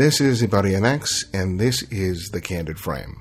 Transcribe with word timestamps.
This 0.00 0.18
is 0.18 0.40
Ibarionex, 0.40 1.26
and 1.34 1.60
this 1.60 1.82
is 1.90 2.30
The 2.32 2.40
Candid 2.40 2.78
Frame. 2.78 3.20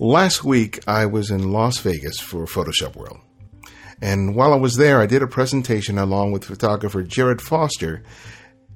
Last 0.00 0.44
week, 0.44 0.82
I 0.88 1.04
was 1.04 1.30
in 1.30 1.52
Las 1.52 1.76
Vegas 1.76 2.18
for 2.18 2.46
Photoshop 2.46 2.96
World. 2.96 3.18
And 4.00 4.34
while 4.34 4.54
I 4.54 4.56
was 4.56 4.76
there, 4.76 4.98
I 4.98 5.04
did 5.04 5.20
a 5.20 5.26
presentation 5.26 5.98
along 5.98 6.32
with 6.32 6.46
photographer 6.46 7.04
Jerod 7.04 7.42
Foster 7.42 8.02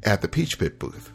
at 0.03 0.21
the 0.21 0.29
Peachpit 0.29 0.79
booth. 0.79 1.11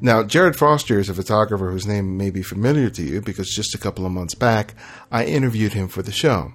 Now, 0.00 0.22
Jerod 0.22 0.56
Foster 0.56 0.98
is 0.98 1.10
a 1.10 1.14
photographer 1.14 1.70
whose 1.70 1.86
name 1.86 2.16
may 2.16 2.30
be 2.30 2.42
familiar 2.42 2.88
to 2.88 3.02
you 3.02 3.20
because 3.20 3.54
just 3.54 3.74
a 3.74 3.78
couple 3.78 4.06
of 4.06 4.12
months 4.12 4.34
back, 4.34 4.74
I 5.10 5.26
interviewed 5.26 5.74
him 5.74 5.88
for 5.88 6.00
the 6.00 6.12
show. 6.12 6.54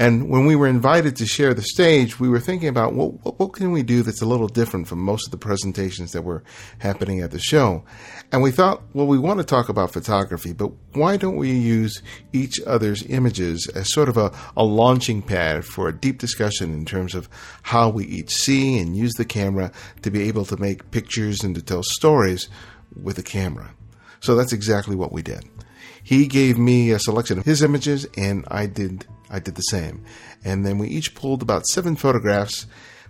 And 0.00 0.30
when 0.30 0.46
we 0.46 0.54
were 0.54 0.68
invited 0.68 1.16
to 1.16 1.26
share 1.26 1.52
the 1.52 1.62
stage, 1.62 2.20
we 2.20 2.28
were 2.28 2.38
thinking 2.38 2.68
about 2.68 2.94
well, 2.94 3.18
what, 3.22 3.40
what 3.40 3.52
can 3.52 3.72
we 3.72 3.82
do 3.82 4.02
that's 4.04 4.22
a 4.22 4.26
little 4.26 4.46
different 4.46 4.86
from 4.86 5.00
most 5.00 5.26
of 5.26 5.32
the 5.32 5.38
presentations 5.38 6.12
that 6.12 6.22
were 6.22 6.44
happening 6.78 7.20
at 7.20 7.32
the 7.32 7.40
show. 7.40 7.84
And 8.30 8.40
we 8.40 8.52
thought, 8.52 8.80
well, 8.92 9.08
we 9.08 9.18
want 9.18 9.40
to 9.40 9.44
talk 9.44 9.68
about 9.68 9.92
photography, 9.92 10.52
but 10.52 10.70
why 10.92 11.16
don't 11.16 11.36
we 11.36 11.50
use 11.50 12.00
each 12.32 12.60
other's 12.64 13.02
images 13.06 13.66
as 13.74 13.92
sort 13.92 14.08
of 14.08 14.16
a, 14.16 14.32
a 14.56 14.64
launching 14.64 15.20
pad 15.20 15.64
for 15.64 15.88
a 15.88 15.96
deep 15.96 16.18
discussion 16.18 16.72
in 16.72 16.84
terms 16.84 17.16
of 17.16 17.28
how 17.62 17.88
we 17.88 18.06
each 18.06 18.30
see 18.30 18.78
and 18.78 18.96
use 18.96 19.14
the 19.14 19.24
camera 19.24 19.72
to 20.02 20.10
be 20.12 20.28
able 20.28 20.44
to 20.44 20.56
make 20.56 20.92
pictures 20.92 21.42
and 21.42 21.56
to 21.56 21.62
tell 21.62 21.82
stories 21.82 22.48
with 22.94 23.18
a 23.18 23.22
camera. 23.22 23.74
So 24.20 24.36
that's 24.36 24.52
exactly 24.52 24.94
what 24.94 25.12
we 25.12 25.22
did. 25.22 25.44
He 26.02 26.26
gave 26.26 26.56
me 26.56 26.90
a 26.90 26.98
selection 26.98 27.38
of 27.38 27.44
his 27.44 27.62
images, 27.62 28.06
and 28.16 28.44
I 28.48 28.66
did 28.66 29.06
I 29.30 29.38
did 29.38 29.54
the 29.54 29.62
same. 29.62 30.04
And 30.44 30.64
then 30.64 30.78
we 30.78 30.88
each 30.88 31.14
pulled 31.14 31.42
about 31.42 31.66
seven 31.66 31.96
photographs, 31.96 32.66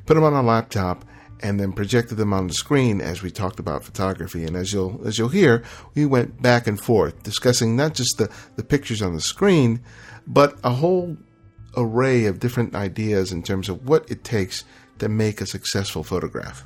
put 0.07 0.15
them 0.15 0.25
on 0.25 0.35
our 0.35 0.43
laptop, 0.43 1.05
and 1.41 1.61
then 1.61 1.73
projected 1.73 2.17
them 2.17 2.33
on 2.33 2.49
the 2.49 2.55
screen 2.55 3.01
as 3.01 3.23
we 3.23 3.31
talked 3.31 3.61
about 3.61 3.85
photography. 3.85 4.45
And 4.45 4.57
as 4.57 4.73
you'll 4.73 5.01
as 5.07 5.19
you'll 5.19 5.29
hear, 5.29 5.63
we 5.95 6.05
went 6.07 6.43
back 6.43 6.67
and 6.67 6.81
forth 6.81 7.23
discussing 7.23 7.77
not 7.77 7.95
just 7.95 8.19
the, 8.19 8.31
the 8.57 8.65
pictures 8.65 9.03
on 9.03 9.15
the 9.15 9.21
screen, 9.21 9.81
but 10.27 10.59
a 10.65 10.71
whole 10.71 11.17
array 11.77 12.25
of 12.25 12.41
different 12.41 12.75
ideas 12.75 13.33
in 13.33 13.43
terms 13.43 13.69
of 13.69 13.87
what 13.87 14.11
it 14.11 14.25
takes 14.25 14.65
to 14.99 15.09
make 15.09 15.41
a 15.41 15.47
successful 15.47 16.03
photograph. 16.03 16.65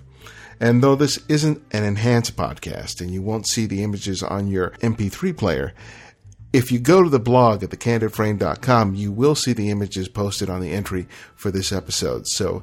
And 0.60 0.82
though 0.82 0.94
this 0.94 1.18
isn't 1.28 1.62
an 1.72 1.84
enhanced 1.84 2.36
podcast 2.36 3.00
and 3.00 3.10
you 3.10 3.20
won't 3.20 3.48
see 3.48 3.66
the 3.66 3.82
images 3.82 4.22
on 4.22 4.46
your 4.46 4.70
MP3 4.80 5.36
player, 5.36 5.74
if 6.52 6.70
you 6.70 6.78
go 6.78 7.02
to 7.02 7.08
the 7.08 7.20
blog 7.20 7.62
at 7.62 7.70
thecandidframe.com, 7.70 8.94
you 8.94 9.10
will 9.10 9.34
see 9.34 9.52
the 9.52 9.70
images 9.70 10.08
posted 10.08 10.50
on 10.50 10.60
the 10.60 10.70
entry 10.70 11.06
for 11.34 11.50
this 11.50 11.72
episode. 11.72 12.26
So 12.26 12.62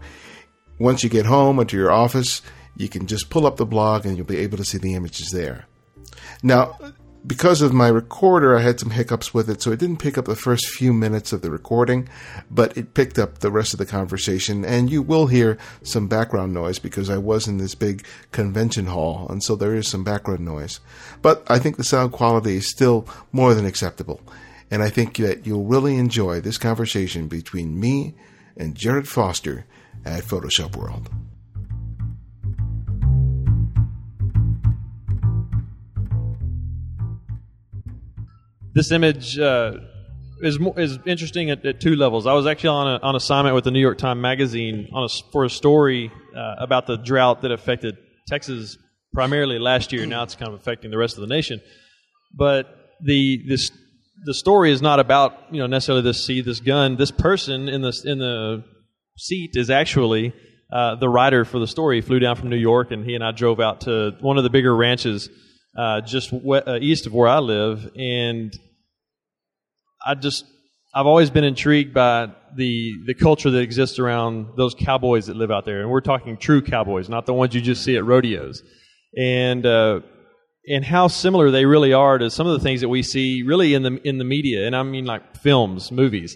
once 0.77 1.03
you 1.03 1.09
get 1.09 1.25
home 1.25 1.59
or 1.59 1.65
to 1.65 1.77
your 1.77 1.91
office, 1.91 2.41
you 2.75 2.87
can 2.87 3.07
just 3.07 3.29
pull 3.29 3.45
up 3.45 3.57
the 3.57 3.65
blog 3.65 4.05
and 4.05 4.15
you'll 4.15 4.25
be 4.25 4.37
able 4.37 4.57
to 4.57 4.65
see 4.65 4.77
the 4.77 4.95
images 4.95 5.31
there. 5.31 5.65
Now, 6.43 6.77
because 7.25 7.61
of 7.61 7.73
my 7.73 7.87
recorder, 7.87 8.57
I 8.57 8.61
had 8.61 8.79
some 8.79 8.91
hiccups 8.91 9.33
with 9.33 9.49
it, 9.49 9.61
so 9.61 9.71
it 9.71 9.79
didn't 9.79 9.97
pick 9.97 10.17
up 10.17 10.25
the 10.25 10.35
first 10.35 10.67
few 10.67 10.93
minutes 10.93 11.33
of 11.33 11.41
the 11.41 11.51
recording, 11.51 12.07
but 12.49 12.77
it 12.77 12.93
picked 12.93 13.19
up 13.19 13.39
the 13.39 13.51
rest 13.51 13.73
of 13.73 13.77
the 13.77 13.85
conversation. 13.85 14.63
And 14.63 14.89
you 14.89 15.01
will 15.01 15.27
hear 15.27 15.57
some 15.83 16.07
background 16.07 16.53
noise 16.53 16.79
because 16.79 17.09
I 17.09 17.17
was 17.17 17.47
in 17.47 17.57
this 17.57 17.75
big 17.75 18.05
convention 18.31 18.87
hall, 18.87 19.27
and 19.29 19.43
so 19.43 19.55
there 19.55 19.75
is 19.75 19.87
some 19.87 20.03
background 20.03 20.45
noise. 20.45 20.79
But 21.21 21.43
I 21.47 21.59
think 21.59 21.77
the 21.77 21.83
sound 21.83 22.13
quality 22.13 22.55
is 22.55 22.69
still 22.69 23.07
more 23.31 23.53
than 23.53 23.65
acceptable. 23.65 24.21
And 24.71 24.81
I 24.81 24.89
think 24.89 25.17
that 25.17 25.45
you'll 25.45 25.65
really 25.65 25.97
enjoy 25.97 26.39
this 26.39 26.57
conversation 26.57 27.27
between 27.27 27.79
me 27.79 28.15
and 28.55 28.75
Jerod 28.75 29.07
Foster 29.07 29.65
at 30.05 30.23
Photoshop 30.23 30.75
World. 30.75 31.09
This 38.79 38.93
image 38.93 39.37
uh, 39.37 39.73
is 40.41 40.57
is 40.77 40.99
interesting 41.05 41.49
at, 41.49 41.65
at, 41.65 41.81
two 41.81 41.97
levels. 41.97 42.25
I 42.25 42.31
was 42.31 42.47
actually 42.47 42.69
on 42.69 42.87
a, 42.87 43.05
on 43.05 43.13
assignment 43.13 43.53
with 43.53 43.65
the 43.65 43.71
New 43.71 43.81
York 43.81 43.97
Times 43.97 44.21
Magazine 44.21 44.87
on 44.93 45.03
a, 45.03 45.09
for 45.33 45.43
a 45.43 45.49
story 45.49 46.09
uh, 46.33 46.55
about 46.59 46.87
the 46.87 46.95
drought 46.95 47.41
that 47.41 47.51
affected 47.51 47.97
Texas 48.29 48.77
primarily 49.13 49.59
last 49.59 49.91
year. 49.91 50.05
Now 50.05 50.23
it's 50.23 50.35
kind 50.35 50.53
of 50.53 50.57
affecting 50.57 50.91
the 50.91 50.97
rest 50.97 51.17
of 51.17 51.21
the 51.21 51.27
nation. 51.27 51.59
But 52.33 52.67
the 53.03 53.43
this 53.49 53.69
the 54.23 54.33
story 54.33 54.71
is 54.71 54.81
not 54.81 55.01
about 55.01 55.33
you 55.51 55.59
know 55.59 55.67
necessarily 55.67 56.03
this 56.03 56.25
see 56.25 56.39
this 56.39 56.61
gun. 56.61 56.95
This 56.95 57.11
person 57.11 57.67
in 57.67 57.81
the 57.81 58.01
in 58.05 58.19
the 58.19 58.63
seat 59.17 59.51
is 59.55 59.69
actually 59.69 60.33
uh, 60.71 60.95
the 60.95 61.09
writer 61.09 61.43
for 61.43 61.59
the 61.59 61.67
story. 61.67 61.99
Flew 61.99 62.19
down 62.19 62.37
from 62.37 62.49
New 62.49 62.55
York, 62.71 62.91
and 62.91 63.03
he 63.03 63.13
and 63.13 63.25
I 63.25 63.33
drove 63.33 63.59
out 63.59 63.81
to 63.81 64.15
one 64.21 64.37
of 64.37 64.45
the 64.45 64.49
bigger 64.49 64.73
ranches 64.73 65.27
uh, 65.77 65.99
just 65.99 66.31
uh, 66.33 66.77
east 66.79 67.07
of 67.07 67.13
where 67.13 67.27
I 67.27 67.39
live, 67.39 67.91
and 67.97 68.57
I 70.05 70.15
just 70.15 70.45
I've 70.93 71.05
always 71.05 71.29
been 71.29 71.43
intrigued 71.43 71.93
by 71.93 72.31
the 72.55 72.93
the 73.05 73.13
culture 73.13 73.51
that 73.51 73.59
exists 73.59 73.99
around 73.99 74.57
those 74.57 74.73
cowboys 74.73 75.27
that 75.27 75.35
live 75.35 75.51
out 75.51 75.65
there, 75.65 75.81
and 75.81 75.89
we're 75.89 76.01
talking 76.01 76.37
true 76.37 76.61
cowboys, 76.61 77.09
not 77.09 77.25
the 77.25 77.33
ones 77.33 77.53
you 77.53 77.61
just 77.61 77.83
see 77.83 77.95
at 77.95 78.05
rodeos, 78.05 78.63
and 79.17 79.65
uh, 79.65 79.99
and 80.67 80.83
how 80.83 81.07
similar 81.07 81.51
they 81.51 81.65
really 81.65 81.93
are 81.93 82.17
to 82.17 82.31
some 82.31 82.47
of 82.47 82.53
the 82.53 82.63
things 82.63 82.81
that 82.81 82.89
we 82.89 83.03
see 83.03 83.43
really 83.43 83.73
in 83.73 83.83
the 83.83 83.99
in 84.03 84.17
the 84.17 84.23
media, 84.23 84.65
and 84.65 84.75
I 84.75 84.81
mean 84.83 85.05
like 85.05 85.37
films, 85.37 85.91
movies, 85.91 86.35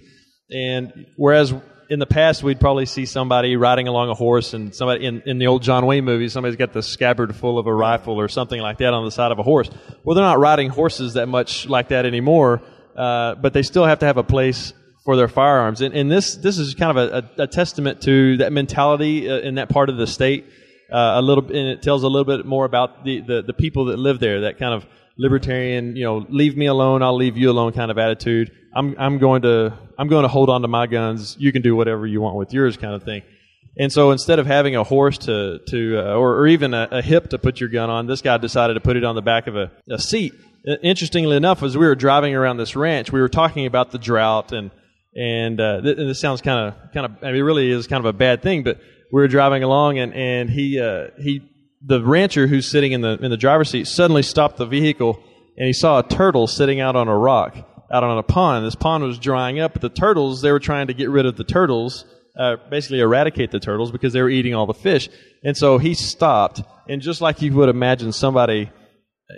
and 0.52 1.08
whereas 1.18 1.54
in 1.90 2.00
the 2.00 2.06
past 2.06 2.44
we'd 2.44 2.60
probably 2.60 2.86
see 2.86 3.06
somebody 3.06 3.56
riding 3.56 3.88
along 3.88 4.10
a 4.10 4.14
horse 4.14 4.54
and 4.54 4.74
somebody 4.74 5.06
in, 5.06 5.22
in 5.26 5.38
the 5.38 5.48
old 5.48 5.62
John 5.64 5.86
Wayne 5.86 6.06
movies, 6.06 6.32
somebody's 6.32 6.56
got 6.56 6.74
the 6.74 6.82
scabbard 6.82 7.36
full 7.36 7.60
of 7.60 7.68
a 7.68 7.74
rifle 7.74 8.20
or 8.20 8.28
something 8.28 8.62
like 8.62 8.78
that 8.78 8.94
on 8.94 9.04
the 9.04 9.12
side 9.12 9.32
of 9.32 9.40
a 9.40 9.44
horse. 9.44 9.70
Well, 10.04 10.16
they're 10.16 10.24
not 10.24 10.40
riding 10.40 10.70
horses 10.70 11.16
that 11.16 11.28
much 11.28 11.68
like 11.68 11.90
that 11.90 12.06
anymore 12.06 12.62
uh, 12.96 13.36
but 13.36 13.54
they 13.54 13.64
still 13.64 13.86
have 13.86 14.00
to 14.00 14.06
have 14.06 14.18
a 14.18 14.24
place 14.24 14.74
for 15.04 15.16
their 15.16 15.28
firearms. 15.28 15.82
And, 15.82 15.94
and 15.94 16.12
this 16.12 16.36
this 16.36 16.58
is 16.58 16.74
kind 16.76 16.98
of 16.98 16.98
a, 16.98 17.18
a, 17.40 17.44
a 17.44 17.48
testament 17.48 18.02
to 18.04 18.38
that 18.38 18.54
mentality 18.54 19.30
uh, 19.30 19.40
in 19.40 19.56
that 19.56 19.70
part 19.70 19.90
of 19.90 19.98
the 19.98 20.08
state. 20.08 20.46
Uh, 20.92 21.14
a 21.16 21.22
little, 21.22 21.46
and 21.46 21.70
it 21.70 21.82
tells 21.82 22.04
a 22.04 22.08
little 22.08 22.26
bit 22.26 22.46
more 22.46 22.66
about 22.66 23.04
the, 23.04 23.22
the, 23.22 23.42
the 23.42 23.54
people 23.54 23.86
that 23.86 23.98
live 23.98 24.20
there. 24.20 24.42
That 24.42 24.60
kind 24.60 24.76
of 24.76 24.86
libertarian, 25.18 25.96
you 25.96 26.04
know, 26.04 26.26
leave 26.30 26.56
me 26.56 26.68
alone, 26.68 27.02
I'll 27.02 27.16
leave 27.16 27.36
you 27.36 27.50
alone 27.50 27.74
kind 27.74 27.90
of 27.90 27.98
attitude. 27.98 28.52
I'm 28.76 28.96
I'm 29.00 29.18
going 29.18 29.44
to 29.44 29.78
I'm 29.98 30.08
going 30.08 30.24
to 30.24 30.30
hold 30.30 30.50
on 30.50 30.62
to 30.62 30.68
my 30.68 30.88
guns. 30.88 31.36
You 31.40 31.52
can 31.52 31.62
do 31.62 31.76
whatever 31.76 32.06
you 32.06 32.22
want 32.22 32.36
with 32.36 32.54
yours, 32.54 32.78
kind 32.78 32.94
of 32.94 33.04
thing. 33.04 33.24
And 33.78 33.92
so 33.92 34.12
instead 34.12 34.38
of 34.38 34.46
having 34.46 34.76
a 34.76 34.84
horse 34.84 35.18
to 35.20 35.60
to 35.68 36.00
uh, 36.00 36.16
or, 36.16 36.36
or 36.38 36.48
even 36.48 36.74
a, 36.74 36.88
a, 36.92 37.02
hip 37.02 37.30
to 37.30 37.40
put 37.40 37.60
your 37.60 37.70
gun 37.70 37.90
on, 37.90 38.06
this 38.08 38.22
guy 38.22 38.38
decided 38.38 38.76
to 38.76 38.80
put 38.80 38.98
it 38.98 39.04
on 39.04 39.16
the 39.16 39.22
back 39.22 39.48
of 39.48 39.56
a, 39.56 39.72
a 39.90 39.98
seat 39.98 40.34
interestingly 40.82 41.36
enough, 41.36 41.64
as 41.64 41.78
we 41.78 41.86
were 41.86 41.96
driving 41.96 42.36
around 42.36 42.58
this 42.58 42.76
ranch, 42.76 43.12
we 43.12 43.22
were 43.22 43.30
talking 43.30 43.66
about 43.66 43.92
the 43.92 43.98
drought 43.98 44.52
and 44.52 44.72
and, 45.16 45.62
uh, 45.62 45.80
th- 45.80 45.96
and 46.00 46.10
this 46.10 46.20
sounds 46.20 46.42
kind 46.42 46.70
of 46.70 46.92
kind 46.92 47.06
of 47.06 47.24
I 47.24 47.28
mean, 47.28 47.36
it 47.36 47.42
really 47.42 47.70
is 47.70 47.86
kind 47.88 48.04
of 48.04 48.06
a 48.06 48.18
bad 48.18 48.42
thing, 48.42 48.64
but 48.64 48.80
we 49.12 49.22
were 49.22 49.28
driving 49.28 49.64
along 49.64 50.00
and 50.00 50.14
and 50.14 50.50
he 50.50 50.80
uh, 50.80 51.08
he 51.20 51.42
the 51.86 52.04
rancher 52.04 52.48
who's 52.48 52.70
sitting 52.70 52.94
in 52.94 53.02
the 53.02 53.20
in 53.22 53.30
the 53.30 53.38
driver's 53.38 53.70
seat 53.70 53.88
suddenly 53.88 54.24
stopped 54.24 54.58
the 54.58 54.66
vehicle 54.66 55.22
and 55.58 55.68
he 55.68 55.74
saw 55.74 56.00
a 56.00 56.04
turtle 56.04 56.48
sitting 56.48 56.80
out 56.80 56.96
on 56.96 57.08
a 57.08 57.18
rock 57.18 57.56
out 57.92 58.04
on 58.04 58.18
a 58.18 58.24
pond. 58.24 58.66
This 58.66 58.76
pond 58.76 59.04
was 59.04 59.20
drying 59.20 59.60
up, 59.60 59.74
but 59.74 59.82
the 59.82 59.90
turtles 59.90 60.42
they 60.42 60.52
were 60.52 60.60
trying 60.60 60.88
to 60.88 60.94
get 60.94 61.10
rid 61.10 61.26
of 61.26 61.38
the 61.38 61.44
turtles. 61.44 62.06
Uh, 62.36 62.56
basically 62.72 63.00
eradicate 63.00 63.52
the 63.52 63.60
turtles 63.60 63.92
because 63.92 64.12
they 64.12 64.20
were 64.20 64.30
eating 64.30 64.56
all 64.56 64.66
the 64.66 64.74
fish. 64.74 65.08
And 65.44 65.56
so 65.56 65.78
he 65.78 65.94
stopped, 65.94 66.64
and 66.90 67.00
just 67.00 67.22
like 67.22 67.44
you 67.44 67.54
would 67.54 67.70
imagine 67.70 68.12
somebody 68.12 68.72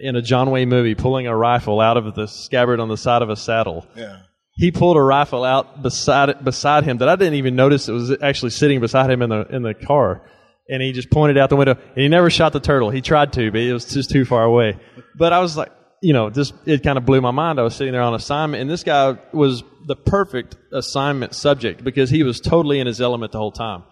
in 0.01 0.15
a 0.15 0.21
John 0.21 0.51
Wayne 0.51 0.69
movie 0.69 0.95
pulling 0.95 1.27
a 1.27 1.35
rifle 1.35 1.79
out 1.79 1.97
of 1.97 2.15
the 2.15 2.27
scabbard 2.27 2.79
on 2.79 2.87
the 2.87 2.97
side 2.97 3.21
of 3.21 3.29
a 3.29 3.35
saddle. 3.35 3.85
Yeah. 3.95 4.21
He 4.57 4.71
pulled 4.71 4.95
a 4.95 5.01
rifle 5.01 5.43
out 5.43 5.81
beside 5.81 6.43
beside 6.43 6.85
him 6.85 6.99
that 6.99 7.09
I 7.09 7.15
didn't 7.15 7.33
even 7.35 7.55
notice 7.55 7.89
it 7.89 7.91
was 7.91 8.15
actually 8.21 8.51
sitting 8.51 8.79
beside 8.79 9.09
him 9.09 9.21
in 9.21 9.29
the 9.29 9.45
in 9.49 9.63
the 9.63 9.73
car. 9.73 10.29
And 10.67 10.81
he 10.81 10.93
just 10.93 11.11
pointed 11.11 11.37
out 11.37 11.49
the 11.49 11.55
window 11.55 11.73
and 11.73 11.97
he 11.97 12.07
never 12.07 12.29
shot 12.29 12.53
the 12.53 12.59
turtle. 12.59 12.89
He 12.89 13.01
tried 13.01 13.33
to, 13.33 13.51
but 13.51 13.59
it 13.59 13.73
was 13.73 13.85
just 13.85 14.09
too 14.09 14.25
far 14.25 14.43
away. 14.43 14.79
But 15.15 15.31
I 15.31 15.39
was 15.39 15.55
like, 15.55 15.71
you 16.01 16.13
know, 16.13 16.29
just 16.29 16.53
it 16.65 16.83
kind 16.83 16.97
of 16.97 17.05
blew 17.05 17.21
my 17.21 17.31
mind. 17.31 17.59
I 17.59 17.63
was 17.63 17.75
sitting 17.75 17.91
there 17.91 18.01
on 18.01 18.15
assignment 18.15 18.61
and 18.61 18.69
this 18.69 18.83
guy 18.83 19.17
was 19.31 19.63
the 19.85 19.95
perfect 19.95 20.55
assignment 20.73 21.35
subject 21.35 21.83
because 21.83 22.09
he 22.09 22.23
was 22.23 22.39
totally 22.39 22.79
in 22.79 22.87
his 22.87 23.01
element 23.01 23.31
the 23.31 23.37
whole 23.37 23.51
time. 23.51 23.83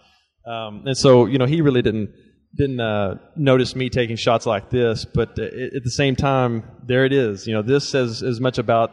Um, 0.46 0.82
and 0.86 0.96
so, 0.96 1.26
you 1.26 1.38
know, 1.38 1.46
he 1.46 1.60
really 1.60 1.82
didn't 1.82 2.14
didn't 2.56 2.80
uh, 2.80 3.16
notice 3.36 3.74
me 3.74 3.90
taking 3.90 4.16
shots 4.16 4.46
like 4.46 4.70
this, 4.70 5.04
but 5.04 5.38
uh, 5.38 5.44
at 5.44 5.82
the 5.82 5.90
same 5.90 6.16
time, 6.16 6.62
there 6.86 7.04
it 7.04 7.12
is. 7.12 7.46
You 7.46 7.54
know, 7.54 7.62
this 7.62 7.88
says 7.88 8.22
as 8.22 8.40
much 8.40 8.58
about 8.58 8.92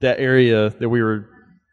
that 0.00 0.20
area 0.20 0.70
that 0.70 0.88
we 0.88 1.02
were 1.02 1.28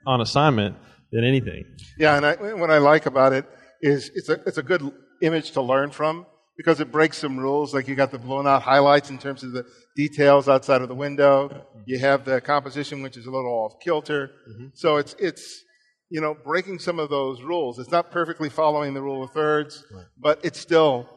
on 0.06 0.22
assignment 0.22 0.76
than 1.12 1.24
anything. 1.24 1.66
Yeah, 1.98 2.18
and 2.18 2.26
I, 2.26 2.36
what 2.54 2.72
I 2.72 2.80
like 2.80 3.06
about 3.06 3.34
it 3.34 3.46
is 3.82 4.12
it's 4.16 4.30
a 4.30 4.34
it's 4.46 4.58
a 4.58 4.64
good 4.64 4.92
image 5.22 5.52
to 5.52 5.62
learn 5.62 5.92
from 5.92 6.26
because 6.58 6.80
it 6.80 6.92
breaks 6.92 7.18
some 7.18 7.38
rules. 7.38 7.74
Like 7.74 7.88
you 7.88 7.96
got 7.96 8.12
the 8.12 8.20
blown 8.20 8.48
out 8.48 8.64
highlights 8.64 9.10
in 9.10 9.18
terms 9.18 9.44
of 9.44 9.52
the 9.52 9.66
details 9.96 10.50
outside 10.50 10.82
of 10.82 10.90
the 10.90 10.96
window. 10.96 11.66
You 11.86 12.00
have 12.00 12.26
the 12.26 12.42
composition, 12.42 13.02
which 13.02 13.18
is 13.18 13.26
a 13.26 13.32
little 13.32 13.52
off 13.52 13.80
kilter. 13.84 14.32
Mm-hmm. 14.50 14.68
So 14.74 14.98
it's 14.98 15.16
it's 15.20 15.64
you 16.10 16.22
know, 16.22 16.36
breaking 16.44 16.80
some 16.80 17.00
of 17.00 17.10
those 17.10 17.42
rules. 17.42 17.80
It's 17.80 17.92
not 17.92 18.12
perfectly 18.12 18.50
following 18.50 18.94
the 18.94 19.02
rule 19.02 19.24
of 19.24 19.32
thirds, 19.32 19.84
right. 19.94 20.06
but 20.18 20.40
it's 20.44 20.60
still 20.60 21.10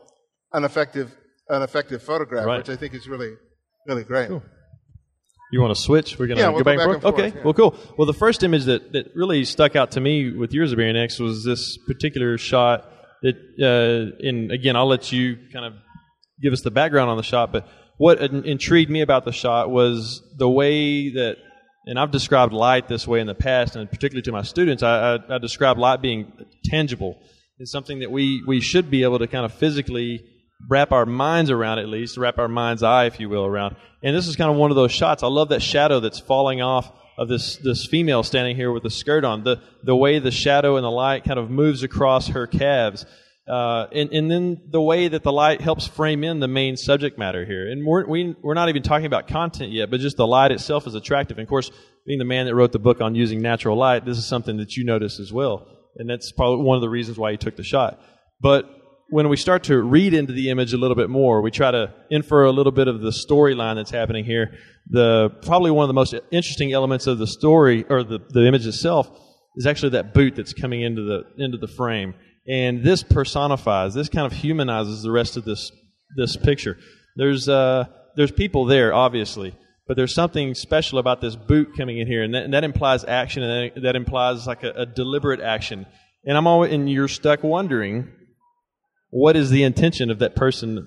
an 0.52 0.64
effective 0.64 1.14
an 1.50 1.62
effective 1.62 2.02
photograph, 2.02 2.44
Right. 2.44 2.58
which 2.58 2.68
I 2.68 2.76
think 2.76 2.92
is 2.92 3.08
really, 3.08 3.32
really 3.86 4.04
great. 4.04 4.28
You 5.50 5.62
want 5.62 5.74
to 5.74 5.80
switch? 5.80 6.18
We're 6.18 6.26
going 6.26 6.36
to 6.36 6.42
Yeah, 6.42 6.48
go 6.50 6.56
we'll 6.56 6.64
back, 6.64 6.76
go 6.76 6.82
and 6.82 6.92
back 6.92 7.02
forth? 7.02 7.14
Okay, 7.14 7.36
yeah. 7.38 7.42
well, 7.42 7.54
cool. 7.54 7.74
Well, 7.96 8.04
the 8.04 8.12
first 8.12 8.42
image 8.42 8.64
that, 8.64 8.92
that 8.92 9.12
really 9.14 9.46
stuck 9.46 9.76
out 9.76 9.92
to 9.92 10.00
me 10.00 10.30
with 10.30 10.52
yours, 10.52 10.74
Ibarionex, 10.74 11.18
was 11.20 11.42
this 11.42 11.78
particular 11.86 12.36
shot 12.36 12.84
that, 13.22 13.36
uh, 13.62 14.26
and 14.26 14.52
again, 14.52 14.76
I'll 14.76 14.86
let 14.86 15.10
you 15.10 15.38
kind 15.50 15.64
of 15.64 15.72
give 16.42 16.52
us 16.52 16.60
the 16.60 16.70
background 16.70 17.08
on 17.08 17.16
the 17.16 17.22
shot, 17.22 17.50
but 17.50 17.66
what 17.96 18.20
intrigued 18.20 18.90
me 18.90 19.00
about 19.00 19.24
the 19.24 19.32
shot 19.32 19.70
was 19.70 20.22
the 20.36 20.48
way 20.48 21.08
that, 21.14 21.36
and 21.88 21.98
I've 21.98 22.10
described 22.10 22.52
light 22.52 22.86
this 22.86 23.08
way 23.08 23.18
in 23.20 23.26
the 23.26 23.34
past, 23.34 23.74
and 23.74 23.90
particularly 23.90 24.22
to 24.22 24.32
my 24.32 24.42
students, 24.42 24.82
I, 24.82 25.14
I, 25.14 25.36
I 25.36 25.38
describe 25.38 25.78
light 25.78 26.02
being 26.02 26.30
tangible. 26.64 27.18
It's 27.58 27.72
something 27.72 28.00
that 28.00 28.10
we, 28.10 28.42
we 28.46 28.60
should 28.60 28.90
be 28.90 29.04
able 29.04 29.18
to 29.20 29.26
kind 29.26 29.46
of 29.46 29.54
physically 29.54 30.22
wrap 30.68 30.92
our 30.92 31.06
minds 31.06 31.50
around, 31.50 31.78
at 31.78 31.88
least, 31.88 32.18
wrap 32.18 32.38
our 32.38 32.46
mind's 32.46 32.82
eye, 32.82 33.06
if 33.06 33.18
you 33.18 33.30
will, 33.30 33.46
around. 33.46 33.76
And 34.02 34.14
this 34.14 34.28
is 34.28 34.36
kind 34.36 34.50
of 34.50 34.56
one 34.56 34.70
of 34.70 34.76
those 34.76 34.92
shots. 34.92 35.22
I 35.22 35.28
love 35.28 35.48
that 35.48 35.62
shadow 35.62 35.98
that's 35.98 36.20
falling 36.20 36.60
off 36.60 36.92
of 37.16 37.28
this, 37.28 37.56
this 37.56 37.86
female 37.86 38.22
standing 38.22 38.54
here 38.54 38.70
with 38.70 38.82
the 38.82 38.90
skirt 38.90 39.24
on. 39.24 39.44
The, 39.44 39.62
the 39.82 39.96
way 39.96 40.18
the 40.18 40.30
shadow 40.30 40.76
and 40.76 40.84
the 40.84 40.90
light 40.90 41.24
kind 41.24 41.38
of 41.38 41.48
moves 41.48 41.82
across 41.82 42.28
her 42.28 42.46
calves. 42.46 43.06
Uh, 43.48 43.86
and, 43.92 44.12
and 44.12 44.30
then 44.30 44.60
the 44.70 44.80
way 44.80 45.08
that 45.08 45.22
the 45.22 45.32
light 45.32 45.60
helps 45.60 45.86
frame 45.86 46.22
in 46.22 46.38
the 46.38 46.48
main 46.48 46.76
subject 46.76 47.18
matter 47.18 47.46
here. 47.46 47.70
And 47.70 47.86
we're, 47.86 48.06
we, 48.06 48.36
we're 48.42 48.54
not 48.54 48.68
even 48.68 48.82
talking 48.82 49.06
about 49.06 49.26
content 49.26 49.72
yet, 49.72 49.90
but 49.90 50.00
just 50.00 50.16
the 50.16 50.26
light 50.26 50.52
itself 50.52 50.86
is 50.86 50.94
attractive. 50.94 51.38
And 51.38 51.44
of 51.44 51.48
course, 51.48 51.70
being 52.06 52.18
the 52.18 52.26
man 52.26 52.46
that 52.46 52.54
wrote 52.54 52.72
the 52.72 52.78
book 52.78 53.00
on 53.00 53.14
using 53.14 53.40
natural 53.40 53.76
light, 53.76 54.04
this 54.04 54.18
is 54.18 54.26
something 54.26 54.58
that 54.58 54.76
you 54.76 54.84
notice 54.84 55.18
as 55.18 55.32
well. 55.32 55.66
And 55.96 56.08
that's 56.08 56.30
probably 56.32 56.64
one 56.64 56.76
of 56.76 56.82
the 56.82 56.90
reasons 56.90 57.18
why 57.18 57.30
you 57.30 57.38
took 57.38 57.56
the 57.56 57.64
shot. 57.64 58.00
But 58.40 58.66
when 59.10 59.28
we 59.30 59.36
start 59.36 59.64
to 59.64 59.80
read 59.80 60.12
into 60.12 60.32
the 60.32 60.50
image 60.50 60.74
a 60.74 60.76
little 60.76 60.94
bit 60.94 61.08
more, 61.08 61.40
we 61.40 61.50
try 61.50 61.70
to 61.70 61.94
infer 62.10 62.44
a 62.44 62.52
little 62.52 62.72
bit 62.72 62.88
of 62.88 63.00
the 63.00 63.10
storyline 63.10 63.76
that's 63.76 63.90
happening 63.90 64.24
here. 64.24 64.52
The 64.90 65.30
probably 65.42 65.70
one 65.70 65.84
of 65.84 65.88
the 65.88 65.94
most 65.94 66.14
interesting 66.30 66.72
elements 66.72 67.06
of 67.06 67.18
the 67.18 67.26
story 67.26 67.84
or 67.88 68.04
the, 68.04 68.18
the 68.28 68.46
image 68.46 68.66
itself 68.66 69.10
is 69.56 69.66
actually 69.66 69.90
that 69.90 70.12
boot 70.12 70.36
that's 70.36 70.52
coming 70.52 70.82
into 70.82 71.02
the 71.02 71.42
into 71.42 71.56
the 71.56 71.68
frame. 71.68 72.14
And 72.48 72.82
this 72.82 73.02
personifies, 73.02 73.92
this 73.94 74.08
kind 74.08 74.26
of 74.26 74.32
humanizes 74.32 75.02
the 75.02 75.10
rest 75.10 75.36
of 75.36 75.44
this 75.44 75.70
this 76.16 76.36
picture. 76.36 76.78
There's 77.16 77.48
uh, 77.48 77.84
there's 78.16 78.32
people 78.32 78.64
there, 78.64 78.94
obviously, 78.94 79.54
but 79.86 79.96
there's 79.96 80.14
something 80.14 80.54
special 80.54 80.98
about 80.98 81.20
this 81.20 81.36
boot 81.36 81.76
coming 81.76 81.98
in 81.98 82.06
here, 82.06 82.22
and 82.22 82.34
that, 82.34 82.44
and 82.44 82.54
that 82.54 82.64
implies 82.64 83.04
action, 83.04 83.42
and 83.42 83.84
that, 83.84 83.96
implies 83.96 84.46
like 84.46 84.62
a, 84.62 84.70
a 84.70 84.86
deliberate 84.86 85.40
action. 85.40 85.86
And 86.24 86.36
I'm 86.36 86.46
always, 86.46 86.72
and 86.72 86.90
you're 86.90 87.08
stuck 87.08 87.42
wondering, 87.42 88.10
what 89.10 89.36
is 89.36 89.50
the 89.50 89.62
intention 89.62 90.10
of 90.10 90.18
that 90.18 90.34
person 90.34 90.86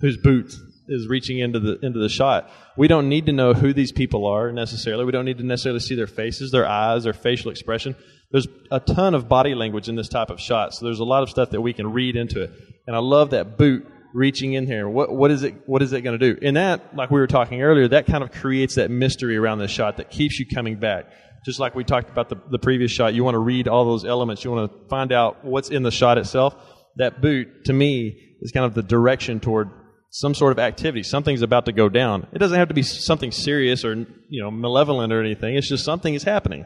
whose 0.00 0.16
boot 0.16 0.54
is 0.88 1.06
reaching 1.08 1.38
into 1.38 1.58
the 1.58 1.78
into 1.82 1.98
the 1.98 2.08
shot? 2.08 2.50
We 2.76 2.86
don't 2.86 3.08
need 3.08 3.26
to 3.26 3.32
know 3.32 3.54
who 3.54 3.72
these 3.72 3.92
people 3.92 4.26
are 4.26 4.52
necessarily. 4.52 5.04
We 5.04 5.12
don't 5.12 5.24
need 5.24 5.38
to 5.38 5.44
necessarily 5.44 5.80
see 5.80 5.94
their 5.94 6.06
faces, 6.06 6.50
their 6.50 6.66
eyes, 6.66 7.04
their 7.04 7.12
facial 7.12 7.50
expression. 7.50 7.96
There's 8.30 8.46
a 8.70 8.80
ton 8.80 9.14
of 9.14 9.28
body 9.28 9.54
language 9.54 9.88
in 9.88 9.96
this 9.96 10.08
type 10.08 10.30
of 10.30 10.40
shot, 10.40 10.74
so 10.74 10.84
there's 10.84 11.00
a 11.00 11.04
lot 11.04 11.22
of 11.22 11.30
stuff 11.30 11.50
that 11.50 11.62
we 11.62 11.72
can 11.72 11.92
read 11.92 12.14
into 12.14 12.42
it. 12.42 12.50
And 12.86 12.94
I 12.94 12.98
love 12.98 13.30
that 13.30 13.56
boot 13.56 13.86
reaching 14.12 14.52
in 14.52 14.66
here. 14.66 14.88
What 14.88 15.14
what 15.14 15.30
is 15.30 15.42
it? 15.42 15.54
What 15.66 15.82
is 15.82 15.92
it 15.92 16.02
going 16.02 16.18
to 16.18 16.34
do? 16.34 16.38
And 16.42 16.56
that, 16.56 16.94
like 16.94 17.10
we 17.10 17.20
were 17.20 17.26
talking 17.26 17.62
earlier, 17.62 17.88
that 17.88 18.06
kind 18.06 18.22
of 18.22 18.30
creates 18.30 18.74
that 18.74 18.90
mystery 18.90 19.36
around 19.36 19.58
this 19.58 19.70
shot 19.70 19.96
that 19.96 20.10
keeps 20.10 20.38
you 20.38 20.46
coming 20.46 20.76
back. 20.76 21.06
Just 21.46 21.60
like 21.60 21.74
we 21.74 21.84
talked 21.84 22.10
about 22.10 22.28
the, 22.28 22.36
the 22.50 22.58
previous 22.58 22.90
shot, 22.90 23.14
you 23.14 23.24
want 23.24 23.34
to 23.34 23.38
read 23.38 23.68
all 23.68 23.84
those 23.84 24.04
elements. 24.04 24.44
You 24.44 24.50
want 24.50 24.70
to 24.70 24.88
find 24.88 25.12
out 25.12 25.44
what's 25.44 25.70
in 25.70 25.82
the 25.82 25.90
shot 25.90 26.18
itself. 26.18 26.54
That 26.96 27.22
boot, 27.22 27.64
to 27.66 27.72
me, 27.72 28.36
is 28.40 28.50
kind 28.50 28.66
of 28.66 28.74
the 28.74 28.82
direction 28.82 29.40
toward 29.40 29.70
some 30.10 30.34
sort 30.34 30.52
of 30.52 30.58
activity. 30.58 31.02
Something's 31.02 31.42
about 31.42 31.66
to 31.66 31.72
go 31.72 31.88
down. 31.88 32.26
It 32.32 32.38
doesn't 32.38 32.58
have 32.58 32.68
to 32.68 32.74
be 32.74 32.82
something 32.82 33.30
serious 33.30 33.84
or 33.84 33.94
you 34.28 34.42
know 34.42 34.50
malevolent 34.50 35.12
or 35.12 35.22
anything. 35.22 35.56
It's 35.56 35.68
just 35.68 35.84
something 35.84 36.14
is 36.14 36.24
happening. 36.24 36.64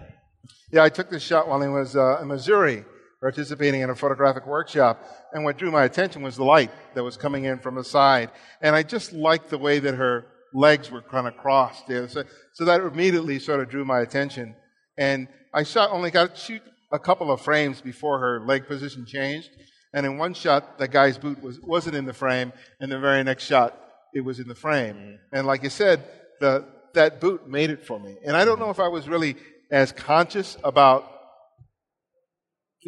Yeah, 0.73 0.83
I 0.83 0.89
took 0.89 1.11
this 1.11 1.23
shot 1.23 1.49
while 1.49 1.63
I 1.63 1.69
was 1.69 1.95
uh, 1.95 2.19
in 2.23 2.29
Missouri 2.29 2.87
participating 3.21 3.83
in 3.83 3.91
a 3.91 3.95
photographic 3.95 4.47
workshop. 4.47 5.05
And 5.33 5.45
what 5.45 5.59
drew 5.59 5.71
my 5.71 5.85
attention 5.85 6.23
was 6.23 6.37
the 6.37 6.45
light 6.45 6.71
that 6.95 7.05
was 7.05 7.19
coming 7.19 7.45
in 7.45 7.59
from 7.59 7.75
the 7.75 7.85
side. 7.85 8.31
And 8.63 8.75
I 8.75 8.83
just 8.83 9.13
liked 9.13 9.51
the 9.51 9.59
way 9.59 9.79
that 9.79 9.95
her 9.95 10.27
legs 10.55 10.91
were 10.91 11.03
kind 11.03 11.29
of 11.29 11.37
crossed 11.37 11.87
there. 11.87 12.09
So, 12.09 12.25
so 12.55 12.65
that 12.65 12.81
immediately 12.81 13.39
sort 13.39 13.61
of 13.61 13.69
drew 13.69 13.85
my 13.85 14.01
attention. 14.01 14.57
And 14.97 15.29
I 15.53 15.63
shot, 15.63 15.91
only 15.93 16.11
got 16.11 16.35
to 16.35 16.41
shoot 16.41 16.63
a 16.91 16.99
couple 16.99 17.31
of 17.31 17.43
frames 17.43 17.83
before 17.83 18.19
her 18.19 18.41
leg 18.41 18.67
position 18.67 19.05
changed. 19.07 19.51
And 19.93 20.07
in 20.07 20.17
one 20.17 20.33
shot, 20.33 20.79
the 20.79 20.89
guy's 20.89 21.19
boot 21.19 21.43
was, 21.43 21.61
wasn't 21.61 21.97
in 21.97 22.07
the 22.07 22.15
frame. 22.15 22.51
And 22.81 22.91
the 22.91 22.99
very 22.99 23.23
next 23.23 23.45
shot, 23.45 23.79
it 24.15 24.23
was 24.23 24.41
in 24.41 24.49
the 24.49 24.55
frame. 24.55 25.19
And 25.33 25.47
like 25.47 25.63
you 25.63 25.71
said, 25.71 26.03
the, 26.41 26.67
that 26.95 27.21
boot 27.21 27.47
made 27.47 27.69
it 27.69 27.87
for 27.87 28.01
me. 28.01 28.17
And 28.25 28.37
I 28.37 28.47
don't 28.47 28.59
know 28.59 28.71
if 28.71 28.81
I 28.81 28.89
was 28.89 29.07
really 29.07 29.37
as 29.73 29.91
conscious 29.91 30.57
about 30.63 31.11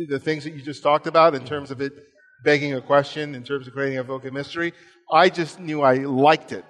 the 0.08 0.20
things 0.20 0.44
that 0.44 0.54
you 0.54 0.62
just 0.62 0.82
talked 0.82 1.06
about 1.06 1.34
in 1.34 1.44
terms 1.44 1.70
of 1.70 1.80
it 1.80 1.92
begging 2.44 2.74
a 2.74 2.80
question, 2.80 3.34
in 3.34 3.42
terms 3.42 3.66
of 3.66 3.72
creating 3.72 3.98
a 3.98 4.02
vocal 4.02 4.30
mystery. 4.30 4.72
I 5.10 5.30
just 5.30 5.58
knew 5.58 5.82
I 5.82 5.94
liked 5.94 6.52
it. 6.52 6.64